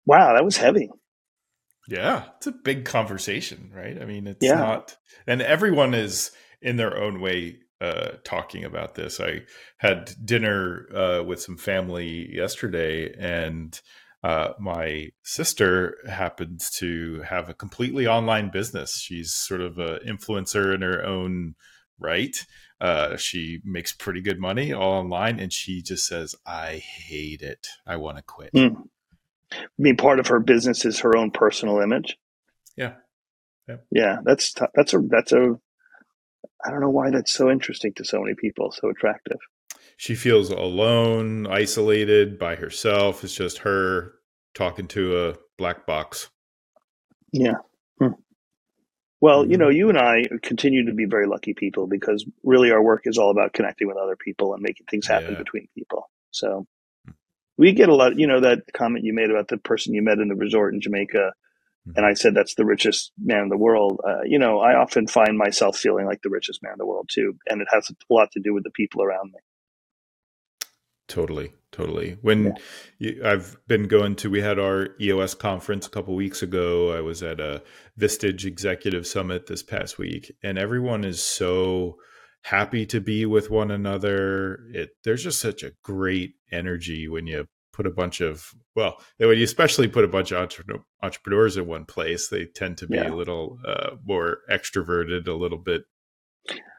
Wow, 0.06 0.36
that 0.36 0.46
was 0.46 0.56
heavy. 0.56 0.90
Yeah, 1.88 2.26
it's 2.38 2.48
a 2.48 2.52
big 2.52 2.86
conversation, 2.86 3.72
right? 3.74 4.00
I 4.02 4.06
mean, 4.06 4.28
it's 4.28 4.44
Yeah. 4.44 4.56
not, 4.56 4.98
and 5.26 5.42
everyone 5.42 5.94
is 5.94 6.32
in 6.62 6.76
their 6.76 6.98
own 6.98 7.22
way 7.22 7.60
uh, 7.80 8.14
talking 8.24 8.64
about 8.66 8.96
this. 8.96 9.20
I 9.20 9.42
had 9.78 10.14
dinner 10.26 10.88
uh, 10.94 11.24
with 11.24 11.42
some 11.42 11.58
family 11.58 12.34
yesterday, 12.36 13.14
and 13.18 13.80
uh, 14.24 14.54
my 14.60 15.10
sister 15.24 15.98
happens 16.10 16.72
to 16.80 17.22
have 17.22 17.50
a 17.50 17.54
completely 17.54 18.08
online 18.08 18.50
business. 18.50 19.00
She's 19.00 19.34
sort 19.34 19.62
of 19.62 19.78
an 19.78 20.00
influencer 20.08 20.74
in 20.74 20.82
her 20.82 21.06
own 21.06 21.56
right. 22.00 22.36
Uh, 22.82 23.16
she 23.16 23.60
makes 23.64 23.94
pretty 23.94 24.22
good 24.22 24.40
money 24.40 24.74
all 24.74 24.94
online, 24.94 25.40
and 25.40 25.54
she 25.54 25.82
just 25.82 26.06
says, 26.06 26.36
"I 26.46 26.78
hate 26.78 27.42
it. 27.42 27.68
I 27.86 27.96
want 27.96 28.18
to 28.18 28.24
quit." 28.24 28.50
Hmm. 28.54 28.82
I 29.52 29.58
mean, 29.78 29.98
part 29.98 30.20
of 30.20 30.28
her 30.28 30.40
business 30.40 30.86
is 30.86 31.00
her 31.00 31.16
own 31.16 31.32
personal 31.32 31.80
image. 31.80 32.18
Yeah. 32.76 32.96
Yeah. 33.68 33.78
Yeah, 33.92 34.18
that's 34.24 34.54
t- 34.54 34.66
that's 34.76 34.94
a 34.94 35.00
that's 35.08 35.32
a. 35.32 35.60
I 36.66 36.72
don't 36.72 36.82
know 36.82 36.90
why 36.90 37.10
that's 37.12 37.32
so 37.32 37.50
interesting 37.50 37.94
to 37.96 38.06
so 38.06 38.22
many 38.22 38.36
people, 38.36 38.72
so 38.72 38.90
attractive. 38.90 39.38
she 39.98 40.16
feels 40.16 40.50
alone, 40.50 41.48
isolated 41.48 42.38
by 42.40 42.56
herself. 42.56 43.24
It's 43.24 43.34
just 43.36 43.60
her 43.60 44.14
talking 44.54 44.88
to 44.90 45.30
a 45.30 45.36
black 45.58 45.86
box. 45.86 46.30
Yeah. 47.32 47.56
Hmm. 48.00 48.14
Well, 49.22 49.46
you 49.46 49.58
Mhm. 49.58 49.60
know, 49.60 49.70
you 49.70 49.90
and 49.90 49.98
I 49.98 50.24
continue 50.44 50.86
to 50.86 50.94
be 50.94 51.06
very 51.06 51.26
lucky 51.28 51.54
people 51.54 51.88
because 51.88 52.26
really 52.44 52.72
our 52.72 52.82
work 52.82 53.02
is 53.06 53.18
all 53.18 53.32
about 53.32 53.54
connecting 53.54 53.88
with 53.88 53.98
other 53.98 54.16
people 54.16 54.54
and 54.54 54.62
making 54.62 54.86
things 54.90 55.08
happen 55.08 55.32
Yeah. 55.34 55.38
between 55.40 55.68
people. 55.76 56.10
So 56.32 56.68
we 57.58 57.74
get 57.74 57.90
a 57.90 57.96
lot, 57.96 58.18
you 58.18 58.28
know, 58.28 58.42
that 58.42 58.64
comment 58.74 59.04
you 59.04 59.14
made 59.14 59.30
about 59.30 59.48
the 59.48 59.58
person 59.58 59.94
you 59.94 60.02
met 60.02 60.20
in 60.20 60.30
the 60.30 60.36
resort 60.36 60.74
in 60.74 60.82
Jamaica. 60.82 61.34
And 61.96 62.06
I 62.06 62.16
said 62.16 62.36
that's 62.36 62.56
the 62.56 62.66
richest 62.66 63.14
man 63.18 63.44
in 63.44 63.50
the 63.50 63.58
world. 63.58 64.02
Uh, 64.06 64.24
you 64.26 64.40
know, 64.40 64.60
I 64.60 64.76
often 64.76 65.08
find 65.08 65.38
myself 65.38 65.78
feeling 65.78 66.06
like 66.06 66.22
the 66.22 66.30
richest 66.30 66.62
man 66.62 66.74
in 66.74 66.78
the 66.78 66.86
world 66.86 67.10
too. 67.10 67.36
And 67.48 67.62
it 67.62 67.68
has 67.72 67.90
a 67.90 68.14
lot 68.14 68.30
to 68.34 68.42
do 68.42 68.54
with 68.54 68.66
the 68.66 68.72
people 68.72 69.02
around 69.02 69.32
me. 69.32 69.40
Totally, 71.08 71.54
totally. 71.72 72.18
When 72.22 72.56
you, 73.00 73.22
I've 73.24 73.56
been 73.68 73.88
going 73.88 74.18
to, 74.18 74.30
we 74.30 74.42
had 74.42 74.60
our 74.60 74.90
EOS 75.00 75.36
conference 75.36 75.88
a 75.88 75.90
couple 75.90 76.14
weeks 76.16 76.42
ago. 76.42 76.92
I 76.92 77.00
was 77.00 77.24
at 77.24 77.40
a 77.40 77.64
Vistage 77.98 78.44
Executive 78.44 79.08
Summit 79.08 79.48
this 79.48 79.64
past 79.64 79.98
week, 79.98 80.36
and 80.44 80.58
everyone 80.58 81.06
is 81.06 81.24
so 81.24 81.98
happy 82.44 82.86
to 82.88 83.00
be 83.02 83.26
with 83.26 83.50
one 83.50 83.72
another. 83.72 84.60
It 84.74 84.90
there's 85.04 85.24
just 85.24 85.40
such 85.42 85.64
a 85.64 85.72
great 85.84 86.34
energy 86.52 87.08
when 87.08 87.28
you 87.28 87.48
put 87.74 87.86
a 87.86 87.92
bunch 87.92 88.22
of 88.22 88.52
well, 88.76 88.98
when 89.18 89.38
you 89.38 89.44
especially 89.44 89.88
put 89.88 90.04
a 90.04 90.08
bunch 90.08 90.32
of 90.32 90.40
entrepreneur, 90.42 90.84
entrepreneurs 91.04 91.58
in 91.58 91.68
one 91.68 91.86
place. 91.86 92.28
They 92.30 92.46
tend 92.46 92.78
to 92.80 92.88
be 92.88 92.96
Yeah. 92.96 93.12
a 93.12 93.16
little 93.16 93.58
uh, 93.68 93.92
more 94.06 94.40
extroverted, 94.52 95.28
a 95.28 95.34
little 95.34 95.58
bit 95.60 95.84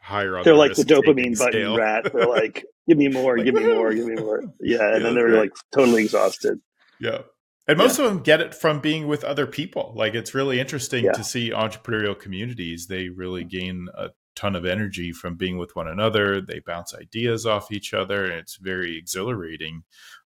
higher 0.03 0.37
on. 0.39 0.45
They're 0.45 0.55
the 0.55 0.59
like 0.59 0.75
the 0.75 0.83
dopamine 0.85 1.37
button 1.39 1.53
scale. 1.53 1.77
rat. 1.77 2.11
They're 2.13 2.27
like, 2.29 2.65
give 2.89 2.99
me 2.99 3.09
more, 3.09 3.37
Like, 3.37 3.45
give 3.47 3.55
me 3.55 3.67
more, 3.67 3.93
give 3.95 4.07
me 4.07 4.15
more. 4.17 4.43
Yeah. 4.61 4.79
And 4.95 4.95
Yeah, 4.95 4.99
then 5.01 5.15
they're 5.15 5.27
right. 5.29 5.41
like 5.41 5.53
totally 5.75 6.05
exhausted. 6.05 6.59
Yeah. 7.01 7.23
And 7.67 7.77
most 7.77 7.99
of 7.99 8.07
them 8.07 8.23
get 8.23 8.41
it 8.41 8.55
from 8.55 8.81
being 8.81 9.07
with 9.09 9.25
other 9.25 9.47
people. 9.47 9.93
Like 9.95 10.15
it's 10.15 10.35
really 10.35 10.59
interesting 10.59 11.05
Yeah. 11.05 11.13
to 11.13 11.23
see 11.23 11.51
entrepreneurial 11.51 12.19
communities. 12.19 12.87
They 12.87 13.11
really 13.11 13.45
gain 13.45 13.89
a 13.95 14.09
ton 14.39 14.55
of 14.55 14.65
energy 14.65 15.13
from 15.13 15.35
being 15.35 15.59
with 15.59 15.75
one 15.75 15.89
another. 15.89 16.41
They 16.41 16.61
bounce 16.61 16.95
ideas 16.95 17.45
off 17.45 17.73
each 17.73 17.93
other, 17.93 18.25
and 18.25 18.35
it's 18.35 18.57
very 18.57 18.97
exhilarating 18.97 19.83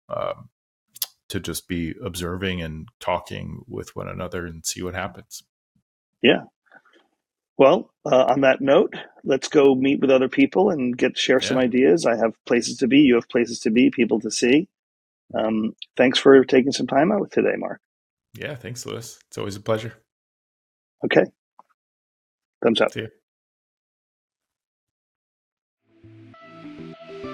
um, 0.09 0.51
to 1.31 1.41
just 1.41 1.67
be 1.67 1.95
observing 2.05 2.61
and 2.61 2.89
talking 3.01 3.63
with 3.67 3.97
one 3.97 4.09
another 4.09 4.47
and 4.47 4.65
see 4.67 4.83
what 4.83 4.95
happens. 4.95 5.45
Yeah. 6.21 6.43
Well, 7.57 7.91
uh, 8.05 8.25
on 8.25 8.43
that 8.43 8.61
note, 8.61 8.95
let's 9.25 9.49
go 9.49 9.75
meet 9.75 10.01
with 10.01 10.11
other 10.11 10.29
people 10.29 10.71
and 10.71 10.97
get 10.97 11.17
share 11.17 11.41
some 11.41 11.57
ideas. 11.57 12.07
I 12.07 12.17
have 12.17 12.35
places 12.45 12.79
to 12.79 12.89
be. 12.89 12.99
You 12.99 13.15
have 13.15 13.29
places 13.29 13.61
to 13.61 13.71
be. 13.71 13.91
People 13.91 14.21
to 14.21 14.31
see. 14.31 14.69
Um, 15.35 15.75
thanks 15.97 16.19
for 16.19 16.45
taking 16.45 16.73
some 16.73 16.87
time 16.87 17.13
out 17.13 17.31
today, 17.31 17.55
Mark. 17.57 17.81
Yeah. 18.35 18.55
Thanks, 18.55 18.85
Lewis. 18.85 19.19
It's 19.29 19.39
always 19.39 19.57
a 19.57 19.61
pleasure. 19.61 19.95
Okay. 21.05 21.25
Thumbs 22.63 22.81
up. 22.81 22.93
See 22.93 23.01
you. 23.01 23.09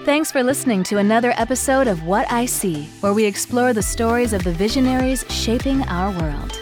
Thanks 0.08 0.32
for 0.32 0.42
listening 0.42 0.84
to 0.84 0.96
another 0.96 1.34
episode 1.36 1.86
of 1.86 2.04
What 2.04 2.32
I 2.32 2.46
See, 2.46 2.86
where 3.00 3.12
we 3.12 3.26
explore 3.26 3.74
the 3.74 3.82
stories 3.82 4.32
of 4.32 4.42
the 4.42 4.52
visionaries 4.52 5.22
shaping 5.28 5.82
our 5.82 6.18
world. 6.18 6.58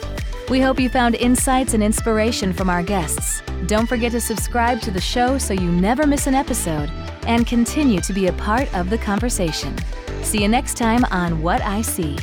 We 0.51 0.61
hope 0.61 0.80
you 0.80 0.88
found 0.88 1.14
insights 1.14 1.72
and 1.72 1.80
inspiration 1.80 2.53
from 2.53 2.68
our 2.68 2.82
guests. 2.82 3.42
Don't 3.66 3.86
forget 3.86 4.11
to 4.11 4.20
subscribe 4.20 4.80
to 4.80 4.90
the 4.90 5.01
show 5.01 5.38
so 5.38 5.55
you 5.55 5.70
never 5.70 6.09
miss 6.09 6.26
an 6.26 6.34
episode 6.34 6.90
and 7.28 7.47
continue 7.47 8.01
to 8.01 8.12
be 8.12 8.26
a 8.26 8.32
part 8.32 8.66
of 8.74 8.90
the 8.90 8.99
conversation. 8.99 9.76
See 10.24 10.42
you 10.42 10.49
next 10.49 10.76
time 10.76 11.05
on 11.12 11.40
What 11.40 11.62
I 11.62 11.82
See. 11.82 12.18